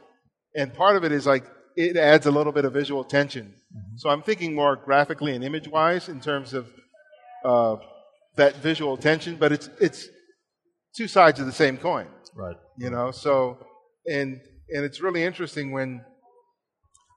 And 0.55 0.73
part 0.73 0.97
of 0.97 1.05
it 1.05 1.11
is 1.11 1.27
like 1.27 1.45
it 1.77 1.97
adds 1.97 2.27
a 2.27 2.31
little 2.31 2.53
bit 2.53 2.65
of 2.65 2.73
visual 2.73 3.03
tension. 3.03 3.55
So 3.97 4.09
I'm 4.09 4.23
thinking 4.23 4.55
more 4.55 4.77
graphically 4.77 5.35
and 5.35 5.43
image 5.43 5.67
wise 5.67 6.09
in 6.09 6.21
terms 6.21 6.55
of 6.55 6.69
uh, 7.45 7.77
that 8.37 8.57
visual 8.57 8.97
tension, 8.97 9.37
but 9.37 9.51
it's 9.51 9.69
it's 9.81 10.09
two 10.97 11.09
sides 11.09 11.41
of 11.41 11.47
the 11.47 11.53
same 11.53 11.77
coin. 11.77 12.07
Right. 12.37 12.57
You 12.79 12.91
know, 12.91 13.11
so 13.11 13.59
and 14.07 14.41
and 14.69 14.85
it's 14.85 15.01
really 15.01 15.25
interesting 15.25 15.73
when 15.73 16.05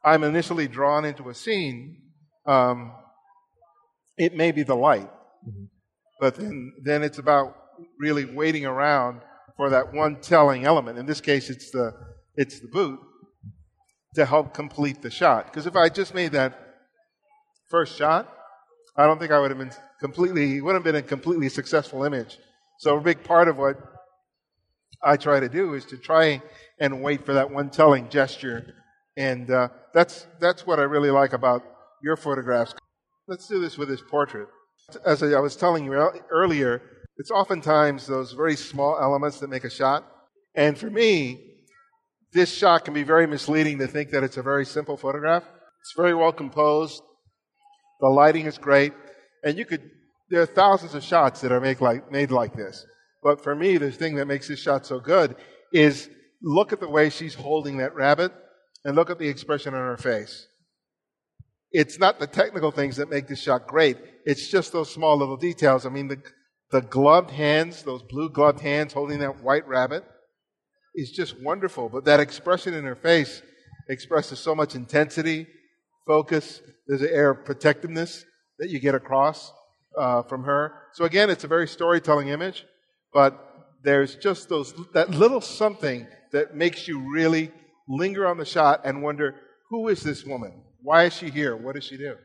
I'm 0.04 0.24
initially 0.24 0.68
drawn 0.68 1.06
into 1.06 1.30
a 1.30 1.36
scene, 1.36 2.02
um, 2.48 2.94
it 4.18 4.36
may 4.36 4.52
be 4.52 4.64
the 4.64 4.76
light, 4.76 5.10
but 6.20 6.36
then 6.36 6.74
then 6.84 7.04
it's 7.04 7.20
about 7.20 7.56
really 8.00 8.26
waiting 8.26 8.66
around 8.66 9.22
for 9.56 9.70
that 9.70 9.94
one 9.94 10.22
telling 10.22 10.66
element. 10.66 10.98
In 10.98 11.06
this 11.06 11.22
case, 11.22 11.50
it's 11.50 11.72
the 11.72 11.94
it's 12.36 12.60
the 12.60 12.68
boot 12.68 13.00
to 14.16 14.26
help 14.26 14.54
complete 14.54 15.02
the 15.02 15.12
shot. 15.12 15.46
Because 15.46 15.68
if 15.68 15.76
I 15.76 15.90
just 15.90 16.14
made 16.14 16.32
that 16.32 16.58
first 17.70 17.98
shot, 17.98 18.34
I 18.96 19.06
don't 19.06 19.20
think 19.20 19.32
I 19.32 19.40
would 19.40 19.52
have 19.52 19.60
been 19.60 19.72
completely 20.00 20.62
would 20.62 20.74
have 20.74 20.84
been 20.84 20.96
a 20.96 21.02
completely 21.02 21.50
successful 21.50 22.04
image. 22.04 22.40
So 22.80 22.98
a 22.98 23.02
big 23.02 23.24
part 23.24 23.48
of 23.48 23.58
what 23.58 23.78
I 25.04 25.18
try 25.18 25.40
to 25.40 25.50
do 25.50 25.74
is 25.74 25.86
to 25.86 25.98
try 25.98 26.42
and 26.80 27.04
wait 27.04 27.26
for 27.26 27.34
that 27.34 27.52
one 27.52 27.70
telling 27.70 28.10
gesture, 28.10 28.74
and 29.16 29.50
uh, 29.52 29.70
that's 29.94 30.28
that's 30.40 30.66
what 30.66 30.80
I 30.80 30.84
really 30.84 31.12
like 31.12 31.34
about 31.34 31.64
your 32.02 32.18
photographs. 32.18 32.74
Let's 33.28 33.48
do 33.48 33.60
this 33.60 33.78
with 33.78 33.90
this 33.90 34.02
portrait. 34.02 34.48
As 35.06 35.22
I 35.22 35.40
was 35.40 35.56
telling 35.56 35.86
you 35.86 35.94
earlier, 36.32 36.82
it's 37.18 37.32
oftentimes 37.32 38.08
those 38.08 38.34
very 38.34 38.56
small 38.56 38.98
elements 39.02 39.40
that 39.40 39.50
make 39.50 39.64
a 39.64 39.70
shot, 39.70 40.06
and 40.56 40.78
for 40.78 40.90
me, 40.90 41.44
this 42.34 42.54
shot 42.54 42.86
can 42.86 42.94
be 42.94 43.04
very 43.04 43.26
misleading 43.26 43.80
to 43.80 43.88
think 43.88 44.12
that 44.12 44.24
it's 44.24 44.38
a 44.38 44.44
very 44.44 44.66
simple 44.66 44.98
photograph. 44.98 45.44
It's 45.82 45.94
very 45.96 46.14
well 46.14 46.32
composed. 46.32 47.02
The 48.00 48.08
lighting 48.08 48.46
is 48.46 48.58
great, 48.58 48.94
and 49.44 49.58
you 49.58 49.66
could. 49.66 49.90
There 50.30 50.42
are 50.42 50.46
thousands 50.46 50.94
of 50.94 51.04
shots 51.04 51.42
that 51.42 51.52
are 51.52 51.62
made 51.62 51.82
like 51.82 52.12
made 52.12 52.32
like 52.32 52.54
this. 52.54 52.86
But 53.24 53.42
for 53.42 53.56
me, 53.56 53.78
the 53.78 53.92
thing 53.92 54.16
that 54.16 54.26
makes 54.26 54.48
this 54.48 54.60
shot 54.60 54.86
so 54.86 55.00
good 55.00 55.36
is 55.74 56.10
look 56.42 56.72
at 56.72 56.80
the 56.80 56.90
way 56.90 57.10
she's 57.10 57.34
holding 57.34 57.78
that 57.78 57.96
rabbit, 57.96 58.32
and 58.86 58.96
look 58.96 59.10
at 59.10 59.20
the 59.20 59.28
expression 59.28 59.74
on 59.74 59.80
her 59.80 59.98
face. 59.98 60.48
It's 61.72 62.00
not 62.00 62.20
the 62.20 62.28
technical 62.28 62.72
things 62.72 62.98
that 62.98 63.10
make 63.10 63.28
this 63.28 63.42
shot 63.42 63.68
great. 63.68 63.98
It's 64.26 64.48
just 64.48 64.72
those 64.72 64.92
small 64.92 65.18
little 65.18 65.38
details. 65.38 65.86
I 65.86 65.90
mean, 65.90 66.08
the 66.08 66.22
the 66.72 66.82
gloved 66.82 67.32
hands, 67.32 67.84
those 67.84 68.04
blue 68.04 68.30
gloved 68.30 68.60
hands 68.60 68.94
holding 68.94 69.20
that 69.20 69.42
white 69.42 69.68
rabbit, 69.68 70.04
is 70.96 71.12
just 71.12 71.42
wonderful. 71.42 71.90
But 71.90 72.06
that 72.06 72.20
expression 72.20 72.74
in 72.74 72.84
her 72.84 72.96
face 72.96 73.42
expresses 73.88 74.40
so 74.40 74.54
much 74.54 74.76
intensity, 74.76 75.48
focus. 76.06 76.62
There's 76.88 77.02
an 77.02 77.10
air 77.12 77.32
of 77.32 77.46
protectiveness 77.46 78.26
that 78.60 78.70
you 78.70 78.80
get 78.80 78.96
across 78.96 79.52
uh, 79.98 80.24
from 80.24 80.44
her. 80.44 80.74
So 80.94 81.06
again, 81.06 81.30
it's 81.30 81.44
a 81.44 81.48
very 81.48 81.68
storytelling 81.68 82.30
image, 82.30 82.66
but 83.14 83.42
there's 83.84 84.16
just 84.16 84.50
those 84.50 84.74
that 84.94 85.12
little 85.12 85.42
something 85.42 86.08
that 86.34 86.56
makes 86.56 86.88
you 86.88 87.12
really 87.12 87.52
linger 87.88 88.28
on 88.28 88.38
the 88.38 88.46
shot 88.46 88.82
and 88.84 89.02
wonder 89.02 89.36
who 89.70 89.88
is 89.88 90.04
this 90.04 90.26
woman? 90.26 90.64
Why 90.82 91.06
is 91.06 91.14
she 91.14 91.30
here? 91.30 91.56
What 91.56 91.76
does 91.76 91.84
she 91.84 91.98
do? 91.98 92.16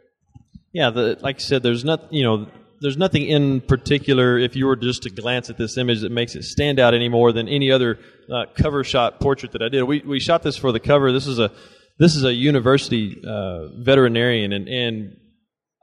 Yeah, 0.72 0.90
the, 0.90 1.18
like 1.20 1.36
I 1.36 1.38
said, 1.40 1.62
there's 1.62 1.84
not 1.84 2.12
you 2.12 2.22
know 2.24 2.46
there's 2.80 2.96
nothing 2.96 3.24
in 3.26 3.60
particular 3.60 4.38
if 4.38 4.56
you 4.56 4.66
were 4.66 4.76
just 4.76 5.02
to 5.04 5.10
glance 5.10 5.50
at 5.50 5.56
this 5.56 5.76
image 5.76 6.00
that 6.00 6.10
makes 6.10 6.34
it 6.34 6.44
stand 6.44 6.78
out 6.80 6.94
any 6.94 7.08
more 7.08 7.32
than 7.32 7.48
any 7.48 7.70
other 7.70 7.98
uh, 8.32 8.46
cover 8.54 8.82
shot 8.84 9.20
portrait 9.20 9.52
that 9.52 9.62
I 9.62 9.68
did. 9.68 9.82
We 9.84 10.00
we 10.00 10.20
shot 10.20 10.42
this 10.42 10.56
for 10.56 10.72
the 10.72 10.80
cover. 10.80 11.12
This 11.12 11.26
is 11.26 11.38
a 11.38 11.50
this 11.98 12.16
is 12.16 12.24
a 12.24 12.32
university 12.32 13.20
uh, 13.26 13.68
veterinarian, 13.78 14.52
and, 14.52 14.66
and 14.68 15.16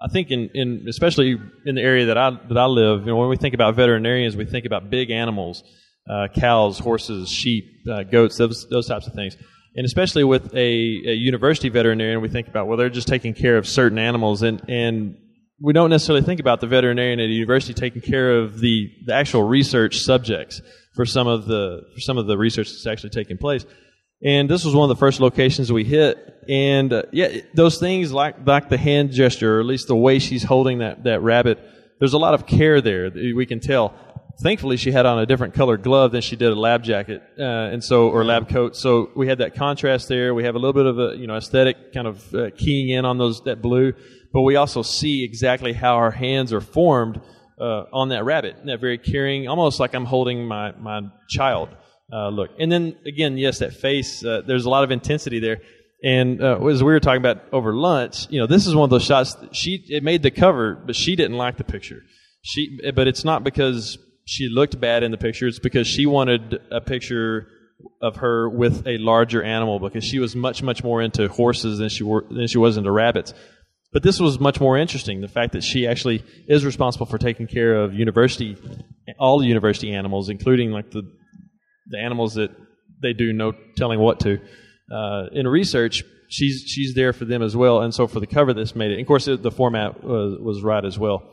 I 0.01 0.07
think 0.11 0.31
in, 0.31 0.49
in 0.53 0.85
especially 0.89 1.37
in 1.65 1.75
the 1.75 1.81
area 1.81 2.07
that 2.07 2.17
I 2.17 2.31
that 2.49 2.57
I 2.57 2.65
live, 2.65 3.01
you 3.01 3.07
know, 3.07 3.17
when 3.17 3.29
we 3.29 3.37
think 3.37 3.53
about 3.53 3.75
veterinarians, 3.75 4.35
we 4.35 4.45
think 4.45 4.65
about 4.65 4.89
big 4.89 5.11
animals. 5.11 5.63
uh, 6.09 6.27
cows, 6.33 6.79
horses, 6.79 7.29
sheep, 7.29 7.65
uh, 7.89 8.03
goats, 8.03 8.37
those 8.37 8.67
those 8.69 8.87
types 8.87 9.07
of 9.07 9.13
things. 9.13 9.37
And 9.79 9.85
especially 9.85 10.25
with 10.25 10.53
a, 10.53 10.57
a 10.57 11.13
university 11.13 11.69
veterinarian, 11.69 12.19
we 12.19 12.27
think 12.27 12.49
about 12.49 12.67
well, 12.67 12.75
they're 12.75 12.89
just 12.89 13.07
taking 13.07 13.33
care 13.33 13.55
of 13.55 13.65
certain 13.65 13.97
animals, 13.97 14.41
and 14.41 14.61
and 14.67 15.15
we 15.61 15.71
don't 15.71 15.89
necessarily 15.89 16.21
think 16.21 16.41
about 16.41 16.59
the 16.59 16.67
veterinarian 16.67 17.21
at 17.21 17.27
a 17.27 17.31
university 17.31 17.73
taking 17.73 18.01
care 18.01 18.39
of 18.39 18.59
the, 18.59 18.91
the 19.05 19.13
actual 19.13 19.41
research 19.41 19.99
subjects 19.99 20.61
for 20.95 21.05
some 21.05 21.27
of 21.27 21.45
the 21.45 21.83
for 21.93 22.01
some 22.01 22.17
of 22.17 22.27
the 22.27 22.37
research 22.37 22.67
that's 22.67 22.87
actually 22.87 23.11
taking 23.11 23.37
place. 23.37 23.65
And 24.21 24.49
this 24.49 24.65
was 24.65 24.75
one 24.75 24.83
of 24.83 24.97
the 24.97 24.99
first 24.99 25.21
locations 25.21 25.71
we 25.71 25.85
hit. 25.85 26.17
And 26.49 26.91
uh, 26.91 27.03
yeah, 27.13 27.37
those 27.53 27.79
things 27.79 28.11
like 28.11 28.45
like 28.45 28.67
the 28.67 28.77
hand 28.77 29.11
gesture, 29.13 29.59
or 29.59 29.59
at 29.61 29.65
least 29.65 29.87
the 29.87 29.95
way 29.95 30.19
she's 30.19 30.43
holding 30.43 30.79
that 30.79 31.05
that 31.05 31.21
rabbit, 31.21 31.57
there's 31.99 32.11
a 32.11 32.17
lot 32.17 32.33
of 32.33 32.45
care 32.45 32.81
there. 32.81 33.09
We 33.11 33.45
can 33.45 33.61
tell. 33.61 33.93
Thankfully, 34.41 34.77
she 34.77 34.91
had 34.91 35.05
on 35.05 35.19
a 35.19 35.25
different 35.25 35.53
colored 35.53 35.83
glove 35.83 36.11
than 36.11 36.21
she 36.21 36.35
did 36.35 36.51
a 36.51 36.55
lab 36.55 36.83
jacket, 36.83 37.21
uh, 37.37 37.43
and 37.43 37.83
so 37.83 38.09
or 38.09 38.23
lab 38.23 38.47
coat. 38.47 38.75
So 38.75 39.09
we 39.15 39.27
had 39.27 39.39
that 39.39 39.55
contrast 39.55 40.07
there. 40.07 40.33
We 40.33 40.45
have 40.45 40.55
a 40.55 40.59
little 40.59 40.73
bit 40.73 40.85
of 40.85 40.97
a 40.97 41.17
you 41.17 41.27
know 41.27 41.35
aesthetic 41.35 41.93
kind 41.93 42.07
of 42.07 42.33
uh, 42.33 42.49
keying 42.57 42.89
in 42.89 43.05
on 43.05 43.17
those 43.17 43.41
that 43.43 43.61
blue 43.61 43.93
but 44.31 44.41
we 44.41 44.55
also 44.55 44.81
see 44.81 45.23
exactly 45.23 45.73
how 45.73 45.95
our 45.95 46.11
hands 46.11 46.53
are 46.53 46.61
formed 46.61 47.19
uh, 47.59 47.83
on 47.91 48.09
that 48.09 48.23
rabbit. 48.23 48.57
That 48.65 48.79
very 48.79 48.97
caring, 48.97 49.47
almost 49.47 49.79
like 49.79 49.93
I'm 49.93 50.05
holding 50.05 50.45
my 50.45 50.71
my 50.73 51.01
child. 51.29 51.69
Uh, 52.11 52.29
look, 52.29 52.51
and 52.59 52.71
then 52.71 52.95
again, 53.05 53.37
yes, 53.37 53.59
that 53.59 53.73
face. 53.73 54.23
Uh, 54.23 54.41
there's 54.45 54.65
a 54.65 54.69
lot 54.69 54.83
of 54.83 54.91
intensity 54.91 55.39
there. 55.39 55.61
And 56.01 56.41
uh, 56.41 56.65
as 56.67 56.81
we 56.81 56.93
were 56.93 56.99
talking 57.01 57.19
about 57.19 57.43
over 57.51 57.73
lunch, 57.73 58.27
you 58.29 58.39
know, 58.39 58.47
this 58.47 58.65
is 58.65 58.73
one 58.73 58.85
of 58.85 58.89
those 58.89 59.03
shots. 59.03 59.35
She 59.51 59.83
it 59.89 60.03
made 60.03 60.23
the 60.23 60.31
cover, 60.31 60.75
but 60.75 60.95
she 60.95 61.15
didn't 61.15 61.37
like 61.37 61.57
the 61.57 61.63
picture. 61.63 62.03
She, 62.41 62.79
but 62.95 63.07
it's 63.07 63.25
not 63.25 63.43
because 63.43 63.97
she 64.29 64.47
looked 64.47 64.79
bad 64.79 65.01
in 65.01 65.09
the 65.09 65.17
picture. 65.17 65.47
It's 65.47 65.57
because 65.57 65.87
she 65.87 66.05
wanted 66.05 66.61
a 66.69 66.79
picture 66.79 67.47
of 67.99 68.17
her 68.17 68.47
with 68.47 68.85
a 68.85 68.99
larger 68.99 69.41
animal 69.41 69.79
because 69.79 70.03
she 70.03 70.19
was 70.19 70.35
much 70.35 70.61
much 70.61 70.83
more 70.83 71.01
into 71.01 71.27
horses 71.29 71.79
than 71.79 71.89
she 71.89 72.03
were 72.03 72.23
than 72.29 72.47
she 72.47 72.59
was 72.59 72.77
into 72.77 72.91
rabbits. 72.91 73.33
But 73.91 74.03
this 74.03 74.19
was 74.19 74.39
much 74.39 74.59
more 74.59 74.77
interesting. 74.77 75.21
The 75.21 75.27
fact 75.27 75.53
that 75.53 75.63
she 75.63 75.87
actually 75.87 76.23
is 76.47 76.63
responsible 76.63 77.07
for 77.07 77.17
taking 77.17 77.47
care 77.47 77.81
of 77.81 77.95
university, 77.95 78.55
all 79.17 79.39
the 79.39 79.47
university 79.47 79.91
animals, 79.93 80.29
including 80.29 80.69
like 80.69 80.91
the 80.91 81.01
the 81.87 81.97
animals 81.97 82.35
that 82.35 82.51
they 83.01 83.13
do 83.13 83.33
no 83.33 83.53
telling 83.77 83.99
what 83.99 84.19
to. 84.19 84.39
Uh, 84.93 85.25
in 85.31 85.47
research, 85.47 86.03
she's 86.27 86.65
she's 86.67 86.93
there 86.93 87.13
for 87.13 87.25
them 87.25 87.41
as 87.41 87.57
well. 87.57 87.81
And 87.81 87.95
so 87.95 88.05
for 88.05 88.19
the 88.19 88.27
cover, 88.27 88.53
this 88.53 88.75
made 88.75 88.91
it. 88.91 88.99
And 88.99 89.01
of 89.01 89.07
course, 89.07 89.27
it, 89.27 89.41
the 89.41 89.49
format 89.49 90.03
was, 90.03 90.37
was 90.39 90.61
right 90.61 90.85
as 90.85 90.99
well. 90.99 91.23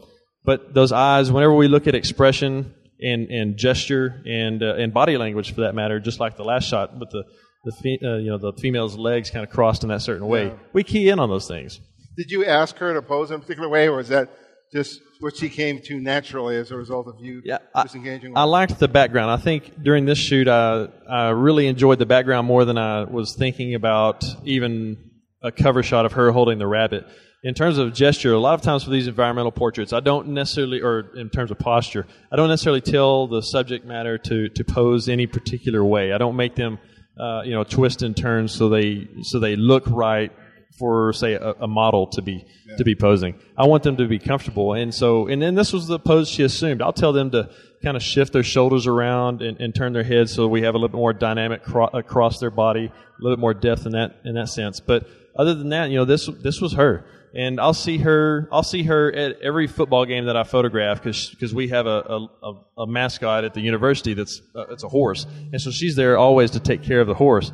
But 0.46 0.72
those 0.72 0.92
eyes, 0.92 1.30
whenever 1.30 1.52
we 1.52 1.68
look 1.68 1.86
at 1.86 1.94
expression 1.94 2.72
and 3.00 3.28
and 3.30 3.56
gesture 3.56 4.22
and 4.26 4.62
uh, 4.62 4.74
and 4.74 4.92
body 4.92 5.16
language 5.16 5.54
for 5.54 5.62
that 5.62 5.74
matter, 5.74 6.00
just 6.00 6.20
like 6.20 6.36
the 6.36 6.44
last 6.44 6.68
shot 6.68 6.98
with 6.98 7.10
the 7.10 7.24
the 7.64 7.72
fe- 7.72 7.98
uh, 8.02 8.16
you 8.16 8.30
know 8.30 8.38
the 8.38 8.52
female's 8.54 8.96
legs 8.96 9.30
kind 9.30 9.44
of 9.44 9.50
crossed 9.50 9.82
in 9.82 9.88
that 9.88 10.02
certain 10.02 10.26
way, 10.26 10.46
yeah. 10.46 10.54
we 10.72 10.84
key 10.84 11.08
in 11.08 11.18
on 11.18 11.28
those 11.28 11.48
things. 11.48 11.80
Did 12.16 12.30
you 12.30 12.46
ask 12.46 12.76
her 12.78 12.94
to 12.94 13.02
pose 13.02 13.30
in 13.30 13.36
a 13.36 13.38
particular 13.40 13.68
way, 13.68 13.88
or 13.88 14.00
is 14.00 14.08
that 14.08 14.30
just 14.72 15.00
what 15.20 15.36
she 15.36 15.48
came 15.48 15.80
to 15.80 16.00
naturally 16.00 16.56
as 16.56 16.70
a 16.70 16.76
result 16.76 17.08
of 17.08 17.20
you 17.20 17.42
yeah, 17.44 17.58
disengaging? 17.82 18.36
I, 18.36 18.40
I 18.40 18.44
liked 18.44 18.78
the 18.78 18.88
background. 18.88 19.30
I 19.30 19.36
think 19.36 19.82
during 19.82 20.06
this 20.06 20.18
shoot, 20.18 20.48
I, 20.48 20.88
I 21.08 21.28
really 21.30 21.66
enjoyed 21.66 21.98
the 21.98 22.06
background 22.06 22.46
more 22.46 22.64
than 22.64 22.78
I 22.78 23.04
was 23.04 23.34
thinking 23.34 23.74
about 23.74 24.24
even 24.44 25.10
a 25.42 25.52
cover 25.52 25.82
shot 25.82 26.06
of 26.06 26.12
her 26.12 26.32
holding 26.32 26.58
the 26.58 26.66
rabbit. 26.66 27.06
In 27.42 27.54
terms 27.54 27.78
of 27.78 27.92
gesture, 27.92 28.32
a 28.32 28.38
lot 28.38 28.54
of 28.54 28.62
times 28.62 28.84
for 28.84 28.90
these 28.90 29.06
environmental 29.06 29.52
portraits, 29.52 29.92
I 29.92 30.00
don't 30.00 30.28
necessarily, 30.28 30.80
or 30.80 31.10
in 31.16 31.30
terms 31.30 31.50
of 31.50 31.58
posture, 31.58 32.06
I 32.32 32.36
don't 32.36 32.48
necessarily 32.48 32.80
tell 32.80 33.28
the 33.28 33.42
subject 33.42 33.84
matter 33.84 34.18
to, 34.18 34.48
to 34.48 34.64
pose 34.64 35.08
any 35.08 35.26
particular 35.26 35.84
way. 35.84 36.12
I 36.12 36.18
don't 36.18 36.36
make 36.36 36.56
them, 36.56 36.78
uh, 37.18 37.42
you 37.44 37.52
know, 37.52 37.62
twist 37.62 38.02
and 38.02 38.16
turn 38.16 38.48
so 38.48 38.68
they 38.68 39.08
so 39.22 39.38
they 39.38 39.54
look 39.54 39.84
right 39.86 40.32
for 40.78 41.12
say 41.12 41.34
a, 41.34 41.52
a 41.52 41.68
model 41.68 42.06
to 42.08 42.22
be 42.22 42.44
yeah. 42.66 42.76
to 42.76 42.84
be 42.84 42.94
posing. 42.94 43.34
I 43.56 43.66
want 43.66 43.82
them 43.82 43.96
to 43.98 44.06
be 44.06 44.18
comfortable, 44.18 44.74
and 44.74 44.94
so 44.94 45.26
and 45.26 45.40
then 45.40 45.54
this 45.54 45.72
was 45.72 45.86
the 45.86 45.98
pose 45.98 46.28
she 46.28 46.42
assumed. 46.42 46.82
I'll 46.82 46.92
tell 46.92 47.12
them 47.12 47.30
to 47.30 47.50
kind 47.82 47.96
of 47.96 48.02
shift 48.02 48.32
their 48.32 48.42
shoulders 48.42 48.86
around 48.86 49.42
and, 49.42 49.60
and 49.60 49.74
turn 49.74 49.92
their 49.92 50.02
heads 50.02 50.32
so 50.32 50.48
we 50.48 50.62
have 50.62 50.74
a 50.74 50.78
little 50.78 50.88
bit 50.88 50.96
more 50.96 51.12
dynamic 51.12 51.62
cro- 51.62 51.90
across 51.92 52.40
their 52.40 52.50
body, 52.50 52.86
a 52.86 53.22
little 53.22 53.36
bit 53.36 53.40
more 53.40 53.54
depth 53.54 53.86
in 53.86 53.92
that 53.92 54.16
in 54.24 54.34
that 54.34 54.48
sense. 54.48 54.80
But 54.80 55.06
other 55.36 55.54
than 55.54 55.70
that, 55.70 55.90
you 55.90 55.96
know, 55.96 56.04
this 56.04 56.26
this 56.42 56.60
was 56.60 56.74
her, 56.74 57.04
and 57.36 57.60
I'll 57.60 57.74
see 57.74 57.98
her. 57.98 58.48
I'll 58.50 58.62
see 58.62 58.84
her 58.84 59.12
at 59.12 59.40
every 59.42 59.66
football 59.66 60.06
game 60.06 60.26
that 60.26 60.36
I 60.36 60.44
photograph 60.44 61.02
because 61.02 61.54
we 61.54 61.68
have 61.68 61.86
a, 61.86 62.00
a, 62.42 62.52
a, 62.78 62.86
mascot 62.86 63.44
at 63.44 63.54
the 63.54 63.60
university 63.60 64.14
that's 64.14 64.40
uh, 64.54 64.66
it's 64.68 64.84
a 64.84 64.88
horse, 64.88 65.26
and 65.52 65.60
so 65.60 65.70
she's 65.70 65.96
there 65.96 66.16
always 66.16 66.52
to 66.52 66.60
take 66.60 66.82
care 66.82 67.00
of 67.00 67.06
the 67.06 67.14
horse 67.14 67.52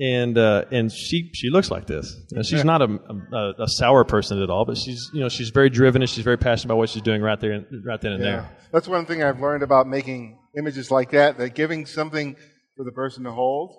and 0.00 0.38
uh, 0.38 0.64
and 0.70 0.92
she 0.92 1.30
she 1.34 1.50
looks 1.50 1.70
like 1.70 1.86
this. 1.86 2.16
Know, 2.30 2.42
she's 2.42 2.64
not 2.64 2.82
a, 2.82 2.98
a, 3.32 3.62
a, 3.62 3.68
sour 3.68 4.04
person 4.04 4.40
at 4.42 4.50
all, 4.50 4.64
but 4.64 4.76
she's 4.76 5.10
you 5.12 5.20
know 5.20 5.28
she's 5.28 5.50
very 5.50 5.70
driven 5.70 6.02
and 6.02 6.10
she's 6.10 6.24
very 6.24 6.36
passionate 6.36 6.66
about 6.66 6.78
what 6.78 6.88
she's 6.88 7.02
doing 7.02 7.20
right 7.20 7.40
there, 7.40 7.64
right 7.84 8.00
then 8.00 8.12
and 8.12 8.22
yeah. 8.22 8.30
there. 8.30 8.56
That's 8.72 8.86
one 8.86 9.06
thing 9.06 9.22
I've 9.22 9.40
learned 9.40 9.62
about 9.62 9.88
making 9.88 10.38
images 10.56 10.90
like 10.90 11.10
that. 11.10 11.38
That 11.38 11.54
giving 11.54 11.86
something 11.86 12.36
for 12.76 12.84
the 12.84 12.92
person 12.92 13.24
to 13.24 13.32
hold 13.32 13.74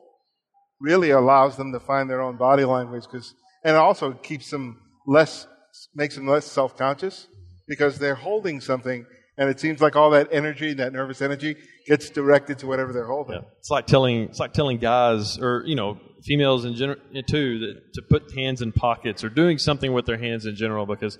really 0.81 1.11
allows 1.11 1.57
them 1.57 1.71
to 1.73 1.79
find 1.79 2.09
their 2.09 2.21
own 2.21 2.37
body 2.37 2.65
language, 2.65 3.03
because 3.03 3.33
and 3.63 3.75
it 3.75 3.79
also 3.79 4.13
keeps 4.13 4.49
them 4.49 4.81
less 5.07 5.47
makes 5.95 6.15
them 6.15 6.27
less 6.27 6.45
self 6.45 6.77
conscious 6.77 7.27
because 7.67 7.99
they're 7.99 8.15
holding 8.15 8.59
something 8.59 9.05
and 9.39 9.49
it 9.49 9.57
seems 9.57 9.81
like 9.81 9.95
all 9.95 10.09
that 10.09 10.27
energy, 10.33 10.73
that 10.73 10.91
nervous 10.91 11.21
energy, 11.21 11.55
gets 11.87 12.09
directed 12.09 12.59
to 12.59 12.67
whatever 12.67 12.91
they're 12.91 13.07
holding. 13.07 13.35
Yeah. 13.35 13.47
It's 13.59 13.71
like 13.71 13.87
telling 13.87 14.23
it's 14.23 14.39
like 14.39 14.51
telling 14.51 14.77
guys 14.79 15.39
or 15.39 15.63
you 15.65 15.75
know 15.75 15.97
females 16.23 16.65
in 16.65 16.75
general 16.75 16.99
too 17.25 17.59
that 17.59 17.93
to 17.93 18.01
put 18.01 18.33
hands 18.33 18.61
in 18.61 18.73
pockets 18.73 19.23
or 19.23 19.29
doing 19.29 19.57
something 19.57 19.93
with 19.93 20.05
their 20.05 20.17
hands 20.17 20.45
in 20.45 20.55
general 20.55 20.85
because 20.85 21.17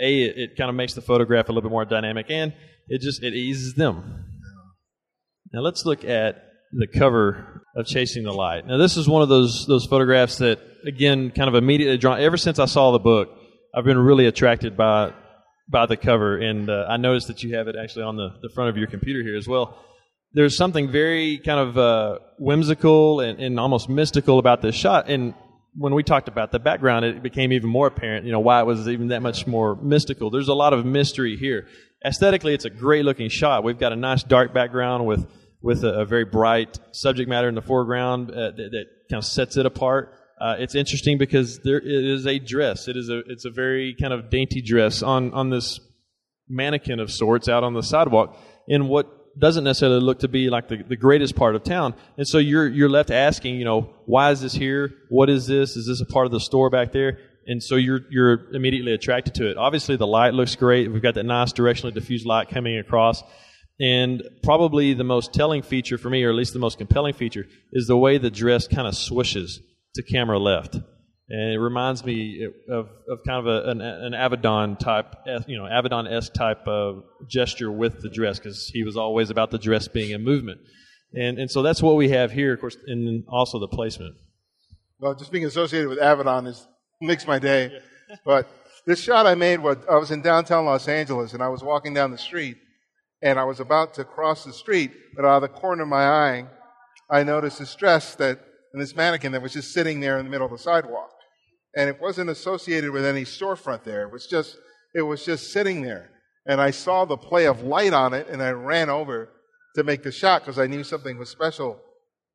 a 0.00 0.22
it, 0.22 0.36
it 0.36 0.56
kind 0.58 0.68
of 0.68 0.74
makes 0.74 0.94
the 0.94 1.00
photograph 1.00 1.48
a 1.48 1.52
little 1.52 1.62
bit 1.62 1.70
more 1.70 1.84
dynamic 1.84 2.26
and 2.30 2.52
it 2.88 3.00
just 3.00 3.22
it 3.22 3.32
eases 3.32 3.74
them. 3.74 4.24
Now 5.52 5.60
let's 5.60 5.86
look 5.86 6.04
at 6.04 6.42
the 6.72 6.86
cover 6.86 7.62
of 7.76 7.86
Chasing 7.86 8.24
the 8.24 8.32
Light. 8.32 8.66
Now 8.66 8.76
this 8.76 8.96
is 8.96 9.08
one 9.08 9.22
of 9.22 9.28
those 9.28 9.66
those 9.66 9.86
photographs 9.86 10.38
that 10.38 10.60
again 10.86 11.30
kind 11.30 11.48
of 11.48 11.54
immediately 11.54 11.98
drawn. 11.98 12.20
Ever 12.20 12.36
since 12.36 12.58
I 12.58 12.66
saw 12.66 12.92
the 12.92 12.98
book, 12.98 13.30
I've 13.74 13.84
been 13.84 13.98
really 13.98 14.26
attracted 14.26 14.76
by 14.76 15.12
by 15.68 15.86
the 15.86 15.96
cover, 15.96 16.36
and 16.36 16.68
uh, 16.68 16.86
I 16.88 16.96
noticed 16.96 17.28
that 17.28 17.42
you 17.42 17.56
have 17.56 17.68
it 17.68 17.76
actually 17.76 18.02
on 18.02 18.16
the, 18.16 18.30
the 18.42 18.50
front 18.54 18.70
of 18.70 18.76
your 18.76 18.88
computer 18.88 19.22
here 19.22 19.36
as 19.36 19.48
well. 19.48 19.78
There's 20.34 20.56
something 20.56 20.90
very 20.90 21.38
kind 21.38 21.60
of 21.60 21.78
uh, 21.78 22.18
whimsical 22.38 23.20
and, 23.20 23.38
and 23.38 23.60
almost 23.60 23.88
mystical 23.88 24.38
about 24.38 24.60
this 24.62 24.74
shot, 24.74 25.08
and 25.08 25.34
when 25.74 25.94
we 25.94 26.02
talked 26.02 26.28
about 26.28 26.52
the 26.52 26.58
background, 26.58 27.04
it 27.04 27.22
became 27.22 27.52
even 27.52 27.68
more 27.68 27.86
apparent, 27.86 28.26
you 28.26 28.32
know, 28.32 28.40
why 28.40 28.60
it 28.60 28.66
was 28.66 28.88
even 28.88 29.08
that 29.08 29.22
much 29.22 29.46
more 29.46 29.74
mystical. 29.76 30.30
There's 30.30 30.48
a 30.48 30.54
lot 30.54 30.72
of 30.74 30.84
mystery 30.84 31.36
here. 31.36 31.66
Aesthetically, 32.04 32.52
it's 32.52 32.64
a 32.64 32.70
great 32.70 33.04
looking 33.04 33.28
shot. 33.28 33.64
We've 33.64 33.78
got 33.78 33.92
a 33.92 33.96
nice 33.96 34.22
dark 34.22 34.52
background 34.52 35.06
with 35.06 35.26
with 35.62 35.84
a, 35.84 36.00
a 36.00 36.04
very 36.04 36.24
bright 36.24 36.78
subject 36.92 37.28
matter 37.28 37.48
in 37.48 37.54
the 37.54 37.62
foreground 37.62 38.30
uh, 38.30 38.50
that, 38.50 38.56
that, 38.56 38.84
kind 39.10 39.18
of 39.18 39.24
sets 39.24 39.56
it 39.56 39.66
apart. 39.66 40.14
Uh, 40.40 40.56
it's 40.58 40.74
interesting 40.74 41.18
because 41.18 41.58
there 41.60 41.78
it 41.78 41.86
is 41.86 42.26
a 42.26 42.38
dress. 42.38 42.88
It 42.88 42.96
is 42.96 43.08
a 43.10 43.20
it's 43.26 43.44
a 43.44 43.50
very 43.50 43.94
kind 44.00 44.12
of 44.12 44.30
dainty 44.30 44.62
dress 44.62 45.02
on 45.02 45.32
on 45.34 45.50
this 45.50 45.80
mannequin 46.48 46.98
of 46.98 47.10
sorts 47.10 47.48
out 47.48 47.62
on 47.62 47.74
the 47.74 47.82
sidewalk 47.82 48.36
in 48.66 48.88
what 48.88 49.38
doesn't 49.38 49.64
necessarily 49.64 50.00
look 50.00 50.20
to 50.20 50.28
be 50.28 50.50
like 50.50 50.68
the, 50.68 50.82
the 50.82 50.96
greatest 50.96 51.36
part 51.36 51.54
of 51.54 51.62
town. 51.62 51.94
And 52.16 52.26
so 52.26 52.38
you're 52.38 52.68
you're 52.68 52.88
left 52.88 53.10
asking, 53.10 53.56
you 53.56 53.64
know, 53.64 53.94
why 54.06 54.30
is 54.30 54.40
this 54.40 54.52
here? 54.52 54.92
What 55.08 55.30
is 55.30 55.46
this? 55.46 55.76
Is 55.76 55.86
this 55.86 56.00
a 56.00 56.12
part 56.12 56.26
of 56.26 56.32
the 56.32 56.40
store 56.40 56.70
back 56.70 56.92
there? 56.92 57.18
And 57.46 57.62
so 57.62 57.76
you're 57.76 58.00
you're 58.10 58.54
immediately 58.54 58.92
attracted 58.92 59.34
to 59.36 59.50
it. 59.50 59.56
Obviously 59.56 59.96
the 59.96 60.06
light 60.06 60.34
looks 60.34 60.54
great. 60.54 60.90
We've 60.90 61.02
got 61.02 61.14
that 61.14 61.24
nice 61.24 61.52
directionally 61.52 61.94
diffused 61.94 62.26
light 62.26 62.48
coming 62.48 62.78
across. 62.78 63.22
And 63.82 64.22
probably 64.44 64.94
the 64.94 65.02
most 65.02 65.34
telling 65.34 65.62
feature 65.62 65.98
for 65.98 66.08
me, 66.08 66.22
or 66.22 66.30
at 66.30 66.36
least 66.36 66.52
the 66.52 66.60
most 66.60 66.78
compelling 66.78 67.14
feature, 67.14 67.46
is 67.72 67.88
the 67.88 67.96
way 67.96 68.16
the 68.16 68.30
dress 68.30 68.68
kind 68.68 68.86
of 68.86 68.94
swishes 68.94 69.60
to 69.96 70.04
camera 70.04 70.38
left. 70.38 70.76
And 71.28 71.52
it 71.52 71.58
reminds 71.58 72.04
me 72.04 72.44
eh, 72.44 72.72
of, 72.72 72.88
of 73.08 73.18
kind 73.26 73.44
of 73.44 73.46
a, 73.46 73.70
an, 73.70 73.80
an 73.80 74.12
Avedon 74.12 74.78
type, 74.78 75.16
eh, 75.26 75.40
you 75.48 75.58
know, 75.58 75.64
Avedon 75.64 76.08
esque 76.08 76.32
type 76.32 76.68
of 76.68 77.02
gesture 77.28 77.72
with 77.72 78.02
the 78.02 78.08
dress 78.08 78.38
because 78.38 78.68
he 78.68 78.84
was 78.84 78.96
always 78.96 79.30
about 79.30 79.50
the 79.50 79.58
dress 79.58 79.88
being 79.88 80.14
a 80.14 80.18
movement. 80.18 80.60
And, 81.12 81.38
and 81.38 81.50
so 81.50 81.62
that's 81.62 81.82
what 81.82 81.96
we 81.96 82.10
have 82.10 82.30
here, 82.30 82.54
of 82.54 82.60
course, 82.60 82.76
and 82.86 83.24
also 83.28 83.58
the 83.58 83.68
placement. 83.68 84.14
Well, 85.00 85.16
just 85.16 85.32
being 85.32 85.44
associated 85.44 85.88
with 85.88 85.98
Avedon 85.98 86.46
is, 86.46 86.68
makes 87.00 87.26
my 87.26 87.40
day. 87.40 87.80
but 88.24 88.48
this 88.86 89.00
shot 89.02 89.26
I 89.26 89.34
made, 89.34 89.60
was, 89.60 89.78
I 89.90 89.96
was 89.96 90.12
in 90.12 90.22
downtown 90.22 90.66
Los 90.66 90.86
Angeles 90.86 91.32
and 91.32 91.42
I 91.42 91.48
was 91.48 91.64
walking 91.64 91.94
down 91.94 92.12
the 92.12 92.18
street 92.18 92.58
and 93.22 93.38
I 93.38 93.44
was 93.44 93.60
about 93.60 93.94
to 93.94 94.04
cross 94.04 94.44
the 94.44 94.52
street, 94.52 94.92
but 95.14 95.24
out 95.24 95.42
of 95.42 95.42
the 95.42 95.60
corner 95.60 95.82
of 95.82 95.88
my 95.88 96.04
eye, 96.04 96.46
I 97.10 97.22
noticed 97.22 97.58
this 97.58 97.74
dress 97.74 98.14
that 98.16 98.40
and 98.72 98.80
this 98.80 98.96
mannequin 98.96 99.32
that 99.32 99.42
was 99.42 99.52
just 99.52 99.72
sitting 99.72 100.00
there 100.00 100.18
in 100.18 100.24
the 100.24 100.30
middle 100.30 100.46
of 100.46 100.52
the 100.52 100.58
sidewalk. 100.58 101.10
And 101.76 101.88
it 101.88 102.00
wasn't 102.00 102.30
associated 102.30 102.90
with 102.90 103.04
any 103.04 103.24
storefront 103.24 103.84
there. 103.84 104.02
It 104.02 104.12
was 104.12 104.26
just, 104.26 104.56
it 104.94 105.02
was 105.02 105.24
just 105.24 105.52
sitting 105.52 105.82
there. 105.82 106.10
And 106.46 106.60
I 106.60 106.70
saw 106.70 107.04
the 107.04 107.16
play 107.16 107.46
of 107.46 107.62
light 107.62 107.92
on 107.92 108.14
it 108.14 108.28
and 108.28 108.42
I 108.42 108.50
ran 108.50 108.90
over 108.90 109.30
to 109.76 109.84
make 109.84 110.02
the 110.02 110.12
shot 110.12 110.42
because 110.42 110.58
I 110.58 110.66
knew 110.66 110.84
something 110.84 111.18
was 111.18 111.30
special 111.30 111.80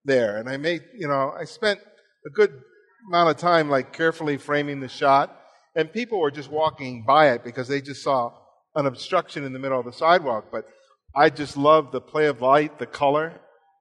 there. 0.05 0.37
And 0.37 0.49
I 0.49 0.57
made, 0.57 0.83
you 0.97 1.07
know, 1.07 1.33
I 1.37 1.45
spent 1.45 1.79
a 2.25 2.29
good 2.29 2.61
amount 3.09 3.29
of 3.29 3.37
time 3.37 3.69
like 3.69 3.93
carefully 3.93 4.37
framing 4.37 4.79
the 4.79 4.87
shot. 4.87 5.35
And 5.75 5.91
people 5.91 6.19
were 6.19 6.31
just 6.31 6.49
walking 6.49 7.03
by 7.05 7.31
it 7.31 7.43
because 7.43 7.67
they 7.67 7.81
just 7.81 8.03
saw 8.03 8.31
an 8.75 8.85
obstruction 8.85 9.43
in 9.43 9.53
the 9.53 9.59
middle 9.59 9.79
of 9.79 9.85
the 9.85 9.93
sidewalk. 9.93 10.45
But 10.51 10.65
I 11.17 11.31
just 11.31 11.57
loved 11.57 11.91
the 11.91 12.01
play 12.01 12.27
of 12.27 12.41
light, 12.41 12.77
the 12.77 12.85
color. 12.85 13.33